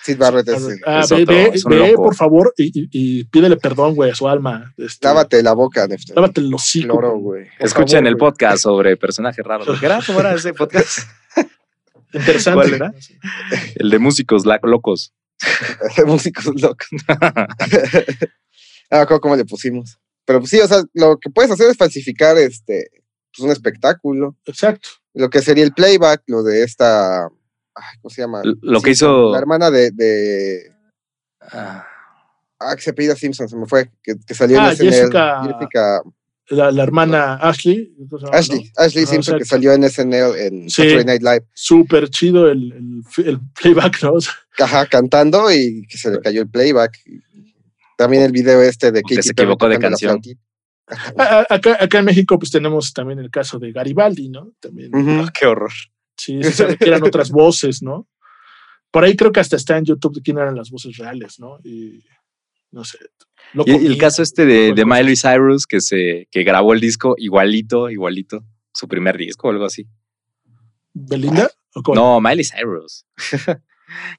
Sid 0.03 0.17
Barrett 0.17 0.47
es, 0.47 0.67
ah, 0.87 1.05
ve, 1.11 1.25
ve, 1.25 1.93
por 1.95 2.15
favor, 2.15 2.53
y, 2.57 2.89
y, 2.91 3.23
pídele 3.25 3.55
perdón, 3.57 3.93
güey, 3.93 4.09
a 4.09 4.15
su 4.15 4.27
alma. 4.27 4.73
Este, 4.75 5.07
lávate 5.07 5.43
la 5.43 5.53
boca, 5.53 5.85
Nefta. 5.85 6.15
Lávate 6.15 6.41
el 6.41 6.51
hocico. 6.51 7.19
güey. 7.19 7.45
Escuchen 7.59 8.07
el 8.07 8.17
podcast 8.17 8.63
sobre 8.63 8.97
personajes 8.97 9.45
raros. 9.45 9.67
¿Qué 9.79 9.85
era? 9.85 9.99
¿Cómo 10.05 10.19
era 10.19 10.33
ese 10.33 10.53
podcast? 10.53 10.99
Interesante. 12.13 12.67
¿Cuál 12.67 12.73
era? 12.73 12.93
El 13.75 13.91
de 13.91 13.99
músicos 13.99 14.43
locos. 14.63 15.13
de 15.97 16.05
músicos 16.05 16.61
locos. 16.61 16.87
ah, 18.89 19.05
¿cómo 19.05 19.35
le 19.35 19.45
pusimos? 19.45 19.97
Pero 20.25 20.39
pues 20.39 20.51
sí, 20.51 20.59
o 20.59 20.67
sea, 20.67 20.83
lo 20.93 21.17
que 21.19 21.29
puedes 21.29 21.51
hacer 21.51 21.69
es 21.69 21.77
falsificar 21.77 22.37
este, 22.37 22.89
pues 23.31 23.45
un 23.45 23.51
espectáculo. 23.51 24.37
Exacto. 24.45 24.89
Lo 25.13 25.29
que 25.29 25.41
sería 25.41 25.63
el 25.63 25.73
playback, 25.73 26.23
lo 26.27 26.43
de 26.43 26.63
esta. 26.63 27.29
¿Cómo 28.01 28.09
se 28.09 28.21
llama? 28.21 28.41
Lo 28.43 28.81
que 28.81 28.91
hizo. 28.91 29.31
La 29.31 29.39
hermana 29.39 29.71
de. 29.71 29.91
de 29.91 30.71
ah. 31.51 31.85
ah, 32.59 32.75
que 32.75 32.81
se 32.81 32.91
apellida 32.91 33.15
Simpson, 33.15 33.49
se 33.49 33.57
me 33.57 33.65
fue. 33.65 33.91
Que, 34.03 34.15
que 34.25 34.33
salió 34.33 34.59
ah, 34.61 34.71
en 34.71 34.77
SNL. 34.77 34.89
Jessica, 34.89 35.43
Jessica 35.43 36.01
la, 36.51 36.71
la, 36.71 36.83
hermana 36.83 37.35
Ashley. 37.35 37.93
Ashley, 38.31 38.63
¿no? 38.63 38.83
Ashley 38.83 39.05
Simpson, 39.05 39.39
que 39.39 39.45
salió 39.45 39.73
en 39.73 39.89
SNL 39.89 40.37
en 40.37 40.69
sí, 40.69 40.83
Saturday 40.83 41.05
Night 41.05 41.21
Live. 41.21 41.45
Súper 41.53 42.09
chido 42.09 42.49
el, 42.49 42.71
el, 43.17 43.25
el, 43.25 43.39
playback, 43.59 44.03
¿no? 44.03 44.13
Ajá, 44.59 44.85
cantando 44.85 45.51
y 45.51 45.87
que 45.87 45.97
se 45.97 46.11
le 46.11 46.19
cayó 46.19 46.41
el 46.41 46.49
playback. 46.49 46.99
También 47.97 48.23
el 48.23 48.31
video 48.31 48.61
este 48.61 48.91
de 48.91 49.01
que 49.01 49.21
se 49.21 49.31
equivocó 49.31 49.69
de 49.69 49.79
canción. 49.79 50.21
Acá, 51.47 51.77
acá, 51.79 51.99
en 51.99 52.05
México 52.05 52.37
pues 52.37 52.51
tenemos 52.51 52.91
también 52.91 53.19
el 53.19 53.29
caso 53.29 53.59
de 53.59 53.71
Garibaldi, 53.71 54.29
¿no? 54.29 54.51
También. 54.59 54.93
Uh 54.93 54.99
-huh. 54.99 55.27
oh, 55.27 55.31
qué 55.37 55.45
horror. 55.45 55.71
Sí, 56.17 56.43
se 56.43 56.51
sabe 56.51 56.77
que 56.77 56.89
eran 56.89 57.03
otras 57.03 57.31
voces, 57.31 57.81
¿no? 57.81 58.07
Por 58.91 59.05
ahí 59.05 59.15
creo 59.15 59.31
que 59.31 59.39
hasta 59.39 59.55
está 59.55 59.77
en 59.77 59.85
YouTube 59.85 60.15
de 60.15 60.21
quién 60.21 60.37
eran 60.37 60.55
las 60.55 60.69
voces 60.69 60.97
reales, 60.97 61.39
¿no? 61.39 61.59
Y 61.63 62.03
no 62.71 62.83
sé. 62.83 62.97
y 63.65 63.85
el 63.85 63.97
caso 63.97 64.23
este 64.23 64.45
de, 64.45 64.73
de 64.73 64.85
Miley 64.85 65.15
Cyrus 65.15 65.65
que 65.67 65.81
se 65.81 66.27
que 66.31 66.43
grabó 66.43 66.73
el 66.73 66.79
disco 66.79 67.15
igualito, 67.17 67.89
igualito, 67.89 68.43
su 68.73 68.87
primer 68.87 69.17
disco 69.17 69.47
o 69.47 69.51
algo 69.51 69.65
así. 69.65 69.87
¿Belinda? 70.93 71.51
No, 71.93 72.19
Miley 72.19 72.45
Cyrus. 72.45 73.05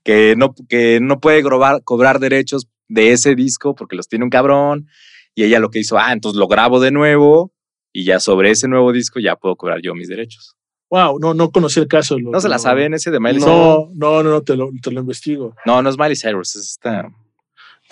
que, 0.05 0.35
no, 0.37 0.55
que 0.69 1.01
no 1.01 1.21
puede 1.21 1.43
grobar, 1.43 1.83
cobrar 1.83 2.19
derechos 2.19 2.69
de 2.89 3.13
ese 3.13 3.35
disco 3.35 3.75
porque 3.75 3.97
los 3.97 4.09
tiene 4.09 4.25
un 4.25 4.31
cabrón 4.31 4.87
y 5.35 5.45
ella 5.45 5.61
lo 5.61 5.71
que 5.71 5.79
hizo, 5.79 5.99
ah, 5.99 6.13
entonces 6.13 6.39
lo 6.39 6.47
grabo 6.47 6.81
de 6.81 6.91
nuevo 6.91 7.53
y 7.93 8.05
ya 8.05 8.21
sobre 8.21 8.51
ese 8.51 8.69
nuevo 8.69 8.93
disco 8.93 9.21
ya 9.21 9.37
puedo 9.37 9.57
cobrar 9.57 9.81
yo 9.83 9.95
mis 9.95 10.09
derechos. 10.09 10.57
Wow, 10.91 11.19
no, 11.19 11.33
no 11.33 11.51
conocí 11.51 11.81
el 11.81 11.89
caso. 11.89 12.19
Lo, 12.19 12.31
¿No 12.31 12.41
se 12.41 12.51
la 12.51 12.57
no, 12.57 12.63
saben 12.63 12.93
ese 12.93 13.11
de 13.11 13.19
Miley 13.19 13.41
no, 13.41 13.47
Cyrus? 13.47 13.97
No, 13.97 14.23
no, 14.23 14.31
no, 14.31 14.43
te 14.43 14.57
lo, 14.57 14.71
te 14.83 14.91
lo 14.91 15.01
investigo. 15.01 15.55
No, 15.65 15.81
no 15.83 15.89
es 15.89 15.97
Miley 15.97 16.17
Cyrus, 16.17 16.55
es 16.55 16.69
esta. 16.69 17.11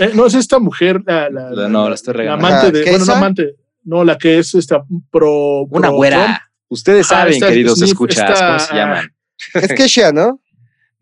Eh, 0.01 0.11
no, 0.15 0.27
es 0.27 0.35
esta 0.35 0.59
mujer, 0.59 1.03
la, 1.07 1.31
la, 1.31 1.51
la 1.51 1.69
no, 1.69 1.89
la 1.89 1.95
estoy 1.95 2.15
la 2.15 2.19
regalando. 2.19 2.47
amante 2.49 2.73
de, 2.79 2.91
bueno, 2.91 3.05
no 3.05 3.13
amante, 3.13 3.55
no, 3.85 4.05
la 4.05 4.19
que 4.19 4.39
es 4.39 4.55
esta 4.55 4.83
pro. 5.11 5.63
Una 5.71 5.89
pro 5.89 5.97
güera. 5.97 6.25
Trump. 6.25 6.39
Ustedes 6.69 7.07
Ah, 7.07 7.09
saben, 7.21 7.35
esta- 7.35 7.49
queridos 7.49 7.79
Sniff, 7.79 7.91
escuchas, 7.91 8.31
esta- 8.31 8.47
¿cómo 8.47 8.59
se 8.59 8.75
llaman? 8.75 9.15
Es 9.55 9.69
Kesha, 9.75 10.13
¿no? 10.13 10.41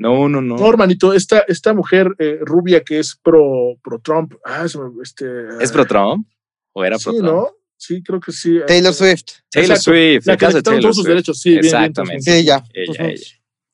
No, 0.01 0.28
no, 0.28 0.40
no. 0.40 0.57
No, 0.57 0.68
hermanito, 0.70 1.12
esta, 1.12 1.40
esta 1.49 1.74
mujer 1.74 2.14
eh, 2.20 2.38
rubia 2.42 2.84
que 2.84 3.01
es 3.01 3.18
pro, 3.20 3.74
pro 3.82 3.99
Trump. 3.99 4.32
Ah, 4.44 4.64
este. 5.03 5.26
¿Es 5.61 5.72
pro 5.72 5.84
Trump? 5.86 6.24
¿O 6.72 6.84
era 6.84 6.96
pro 6.99 7.11
Sí, 7.12 7.18
Trump? 7.18 7.32
¿no? 7.32 7.49
Sí, 7.76 8.03
creo 8.05 8.20
que 8.20 8.30
sí. 8.30 8.61
Taylor 8.66 8.92
Eh, 8.92 8.94
Swift. 8.94 9.24
Taylor 9.51 9.70
Exacto, 9.72 9.90
Swift, 9.90 10.26
La 10.26 10.36
que 10.36 10.46
Taylor 10.46 10.62
todos 10.62 10.82
sus 10.84 10.94
Swift. 10.96 11.09
derechos, 11.09 11.40
sí, 11.40 11.51
bien, 11.51 11.61
bien, 11.62 11.74
Exactamente. 11.74 12.14
entonces, 12.30 12.40
Sí, 12.40 12.44
ya. 12.46 12.64
Ella, 12.72 13.11
ella. 13.12 13.26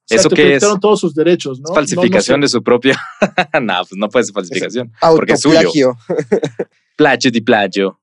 Exacto, 0.09 0.35
¿Eso 0.35 0.37
que 0.37 0.55
es? 0.57 0.81
todos 0.81 1.01
sus 1.01 1.15
derechos, 1.15 1.61
¿no? 1.61 1.71
¿Es 1.71 1.75
falsificación 1.75 2.35
No, 2.35 2.41
no 2.41 2.45
de 2.45 2.49
su 2.49 2.63
propio? 2.63 2.95
no, 3.63 3.75
pues 3.89 3.97
no 3.97 4.09
puede 4.09 4.25
ser 4.27 4.35
falsificación. 4.35 4.93
Porque 5.01 5.33
es 5.33 5.41
suyo. 5.41 5.59
Autoplagio. 5.59 5.97
Plagio 6.97 7.31
di 7.31 7.41
plagio. 7.41 8.01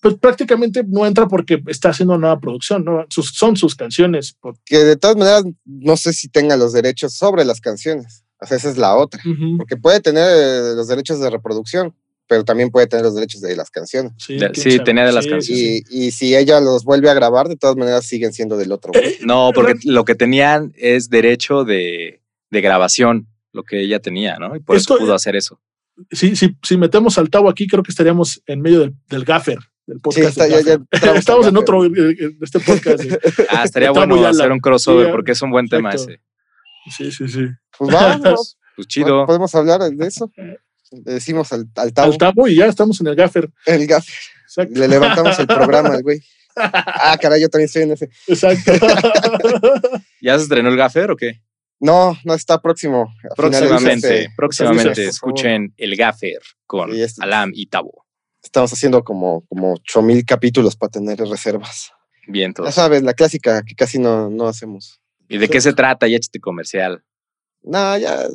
Pues 0.00 0.14
prácticamente 0.14 0.82
no 0.86 1.04
entra 1.06 1.28
porque 1.28 1.62
está 1.66 1.90
haciendo 1.90 2.16
nueva 2.16 2.40
producción, 2.40 2.84
¿no? 2.84 3.04
Sus, 3.10 3.32
son 3.34 3.56
sus 3.56 3.74
canciones. 3.74 4.32
por- 4.40 4.56
Que 4.64 4.78
de 4.78 4.96
todas 4.96 5.16
maneras, 5.16 5.44
no 5.66 5.96
sé 5.96 6.12
si 6.14 6.28
tenga 6.28 6.56
los 6.56 6.72
derechos 6.72 7.12
sobre 7.14 7.44
las 7.44 7.60
canciones. 7.60 8.24
O 8.40 8.46
sea, 8.46 8.56
esa 8.56 8.70
es 8.70 8.78
la 8.78 8.96
otra. 8.96 9.20
Ujú, 9.26 9.58
Porque 9.58 9.76
puede 9.76 10.00
tener 10.00 10.24
eh, 10.26 10.74
los 10.74 10.88
derechos 10.88 11.20
de 11.20 11.28
reproducción, 11.28 11.94
pero 12.30 12.44
también 12.44 12.70
puede 12.70 12.86
tener 12.86 13.04
los 13.04 13.16
derechos 13.16 13.40
de 13.40 13.56
las 13.56 13.70
canciones. 13.70 14.12
Sí, 14.16 14.38
De- 14.38 14.52
sí, 14.54 14.78
tenía 14.84 15.04
de 15.04 15.10
las 15.12 15.24
Sí, 15.24 15.30
canciones. 15.30 15.58
sí, 15.58 15.82
Y, 15.90 16.06
y 16.06 16.10
si 16.12 16.36
ella 16.36 16.60
los 16.60 16.84
vuelve 16.84 17.10
a 17.10 17.14
grabar, 17.14 17.48
de 17.48 17.56
todas 17.56 17.74
maneras 17.76 18.06
siguen 18.06 18.32
siendo 18.32 18.56
del 18.56 18.70
otro. 18.70 18.92
güey. 18.94 19.16
No, 19.22 19.50
porque 19.54 19.74
lo 19.84 20.04
que 20.04 20.14
tenían 20.14 20.72
es 20.76 21.10
derecho 21.10 21.64
de, 21.64 22.22
de 22.50 22.60
grabación, 22.60 23.26
lo 23.52 23.64
que 23.64 23.80
ella 23.80 23.98
tenía, 23.98 24.38
¿no? 24.38 24.54
Y 24.54 24.60
por 24.60 24.76
Esto- 24.76 24.94
eso 24.94 25.04
pudo 25.04 25.14
hacer 25.14 25.34
eso. 25.34 25.60
si, 26.12 26.36
si, 26.36 26.56
si 26.62 26.76
metemos 26.76 27.18
al 27.18 27.30
Tavo 27.30 27.50
aquí, 27.50 27.66
creo 27.66 27.82
que 27.82 27.90
estaríamos 27.90 28.40
en 28.46 28.60
medio 28.60 28.78
del, 28.78 28.94
del 29.08 29.24
gaffer, 29.24 29.58
del 29.88 29.96
Sí, 29.96 30.00
podcast. 30.00 30.28
está- 30.28 30.46
del 30.46 30.64
ya- 30.64 30.78
ya 31.02 31.14
Estamos 31.16 31.48
en 31.48 31.56
otro, 31.56 31.84
eh, 31.84 31.90
eh, 31.96 32.30
este 32.40 32.60
podcast. 32.60 33.02
eh. 33.04 33.18
Ah, 33.50 33.64
estaría 33.64 33.88
Está 33.88 34.06
bueno 34.06 34.24
hacer 34.24 34.52
un 34.52 34.60
crossover 34.60 35.06
Sí, 35.06 35.10
porque 35.12 35.32
es 35.32 35.42
un 35.42 35.50
buen 35.50 35.66
tema 35.66 35.90
ese. 35.90 36.20
Sí, 36.96 37.10
sí, 37.10 37.26
sí. 37.26 37.46
Pues 37.76 37.92
vamos, 37.92 38.56
Pues 38.76 38.86
chido. 38.86 39.26
podemos 39.26 39.52
hablar 39.56 39.80
de 39.82 40.06
eso. 40.06 40.30
Le 40.90 41.14
decimos 41.14 41.52
al, 41.52 41.66
al 41.76 41.92
Tavo, 41.92 42.12
Al 42.12 42.18
Tavo 42.18 42.48
y 42.48 42.56
ya 42.56 42.66
estamos 42.66 43.00
en 43.00 43.06
el 43.08 43.14
gaffer. 43.16 43.50
el 43.66 43.86
gaf, 43.86 44.06
Exacto. 44.44 44.78
le 44.78 44.88
levantamos 44.88 45.38
el 45.38 45.46
programa 45.46 45.90
al 45.90 46.02
güey. 46.02 46.20
Ah, 46.56 47.16
caray, 47.20 47.40
yo 47.40 47.48
también 47.48 47.66
estoy 47.66 47.82
en 47.82 47.92
ese. 47.92 48.10
Exacto. 48.26 48.72
¿Ya 50.20 50.36
se 50.36 50.42
estrenó 50.42 50.68
el 50.68 50.76
gaffer 50.76 51.10
o 51.12 51.16
qué? 51.16 51.40
No, 51.78 52.18
no 52.24 52.34
está 52.34 52.60
próximo. 52.60 53.14
Próximamente, 53.36 54.24
este- 54.24 54.34
próximamente 54.36 55.06
escuchen 55.06 55.72
el 55.78 55.96
gaffer 55.96 56.40
con 56.66 56.92
Sí, 56.92 57.00
este- 57.02 57.22
Alam 57.24 57.52
y 57.54 57.66
Tabo. 57.66 58.04
Estamos 58.42 58.72
haciendo 58.72 59.04
como, 59.04 59.46
como 59.48 59.74
8000 59.74 60.24
capítulos 60.26 60.74
para 60.76 60.90
tener 60.90 61.18
reservas. 61.20 61.92
Bien 62.26 62.50
Ya 62.50 62.54
todos. 62.54 62.74
sabes, 62.74 63.02
la 63.02 63.14
clásica 63.14 63.62
que 63.62 63.74
casi 63.74 63.98
no, 63.98 64.28
no 64.28 64.46
hacemos. 64.48 65.00
¿Y 65.28 65.38
de 65.38 65.48
qué 65.48 65.60
se 65.60 65.72
trata? 65.72 66.08
Ya 66.08 66.16
échate 66.16 66.40
comercial. 66.40 67.02
No, 67.62 67.96
ya. 67.96 68.26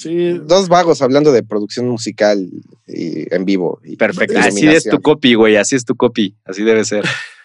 Sí, 0.00 0.38
Dos 0.44 0.68
vagos 0.68 1.02
hablando 1.02 1.30
de 1.30 1.42
producción 1.42 1.86
musical 1.88 2.48
y 2.86 3.34
en 3.34 3.44
vivo. 3.44 3.80
y- 3.84 3.96
Perfecto. 3.96 4.38
Así 4.38 4.66
es 4.66 4.84
tu 4.84 5.00
copy, 5.02 5.34
güey. 5.34 5.56
Así 5.56 5.76
es 5.76 5.84
tu 5.84 5.94
copy. 5.94 6.34
Así 6.44 6.62
debe 6.62 6.84
ser. 6.84 7.04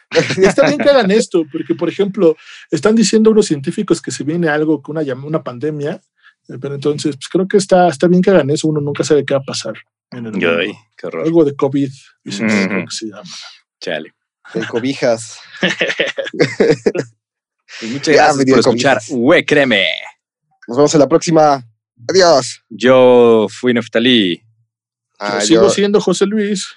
Está 0.38 0.68
bien 0.68 0.78
que 0.80 0.90
hagan 0.90 1.12
esto, 1.12 1.44
porque, 1.52 1.76
por 1.76 1.90
ejemplo, 1.90 2.38
están 2.72 2.96
diciendo 2.96 3.32
unos 3.32 3.48
científicos 3.48 4.02
que 4.02 4.12
se 4.12 4.24
viene 4.24 4.48
algo, 4.48 4.82
que 4.82 4.92
una, 4.92 5.02
una 5.16 5.44
pandemia, 5.44 6.00
eh, 6.48 6.58
pero 6.62 6.76
entonces, 6.76 7.16
pues 7.18 7.28
creo 7.28 7.48
que 7.48 7.58
está, 7.58 7.90
está 7.90 8.08
bien 8.08 8.22
que 8.22 8.30
hagan 8.30 8.50
eso, 8.52 8.68
uno 8.70 8.80
nunca 8.80 9.04
sabe 9.04 9.26
qué 9.26 9.34
va 9.34 9.42
a 9.42 9.44
pasar. 9.44 9.74
En 10.12 10.28
el 10.28 10.32
mundo. 10.32 10.58
Ay, 10.60 10.72
qué 10.96 11.08
horror. 11.08 11.26
Algo 11.26 11.44
de 11.44 11.56
COVID, 11.56 11.90
dicen, 12.24 12.46
Ujú. 12.46 12.68
creo 12.70 12.86
que 12.86 12.96
se 12.96 13.06
llama. 13.08 13.24
Chale. 13.82 14.14
El 14.54 14.68
cobijas. 14.68 15.40
Pues 17.80 17.92
muchas 17.92 18.08
Ya, 18.08 18.14
gracias 18.14 18.38
me 18.38 18.46
dio 18.46 18.54
por 18.56 18.60
escuchar. 18.60 19.02
Güey, 19.10 19.44
créeme. 19.44 19.86
Nos 20.68 20.78
vemos 20.78 20.94
en 20.94 21.00
la 21.02 21.10
próxima. 21.10 21.66
Adiós. 22.10 22.62
Yo 22.70 23.48
fui 23.50 23.74
Neftalí. 23.74 24.42
Ah, 25.20 25.40
Yo 25.40 25.46
sigo 25.46 25.64
yo, 25.64 25.70
siendo 25.70 26.02
José 26.02 26.26
Luis. 26.26 26.68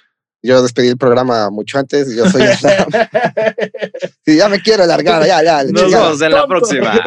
yo 0.41 0.61
despedí 0.63 0.87
el 0.87 0.97
programa 0.97 1.49
mucho 1.49 1.77
antes. 1.77 2.15
Yo 2.15 2.29
soy. 2.29 2.41
Sí, 4.25 4.37
ya 4.37 4.47
me 4.47 4.61
quiero 4.61 4.85
largar. 4.85 5.25
Ya, 5.25 5.41
ya. 5.43 5.63
Nos 5.63 5.81
chingada. 5.83 6.03
vemos 6.05 6.21
en 6.21 6.31
la 6.31 6.47
próxima. 6.47 7.03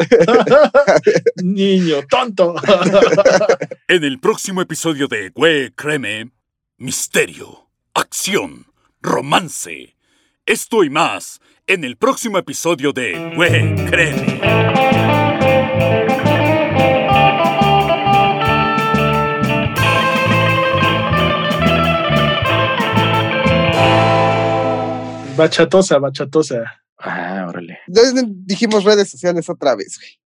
Niño, 1.43 2.01
tonto. 2.09 2.55
En 3.87 4.03
el 4.03 4.19
próximo 4.19 4.61
episodio 4.61 5.07
de 5.07 5.29
Güey, 5.29 5.71
créeme, 5.71 6.31
misterio, 6.77 7.67
acción, 7.93 8.65
romance. 9.01 9.95
Esto 10.45 10.83
y 10.83 10.89
más 10.89 11.39
en 11.67 11.83
el 11.85 11.95
próximo 11.97 12.37
episodio 12.37 12.91
de 12.91 13.31
Güey, 13.35 13.75
créeme. 13.85 14.39
Bachatosa, 25.35 25.99
bachatosa. 25.99 26.63
Ah, 26.99 27.45
órale. 27.47 27.79
Entonces, 27.87 28.23
Dijimos 28.45 28.83
redes 28.83 29.09
sociales 29.09 29.49
otra 29.49 29.75
vez, 29.75 29.97
güey. 29.99 30.19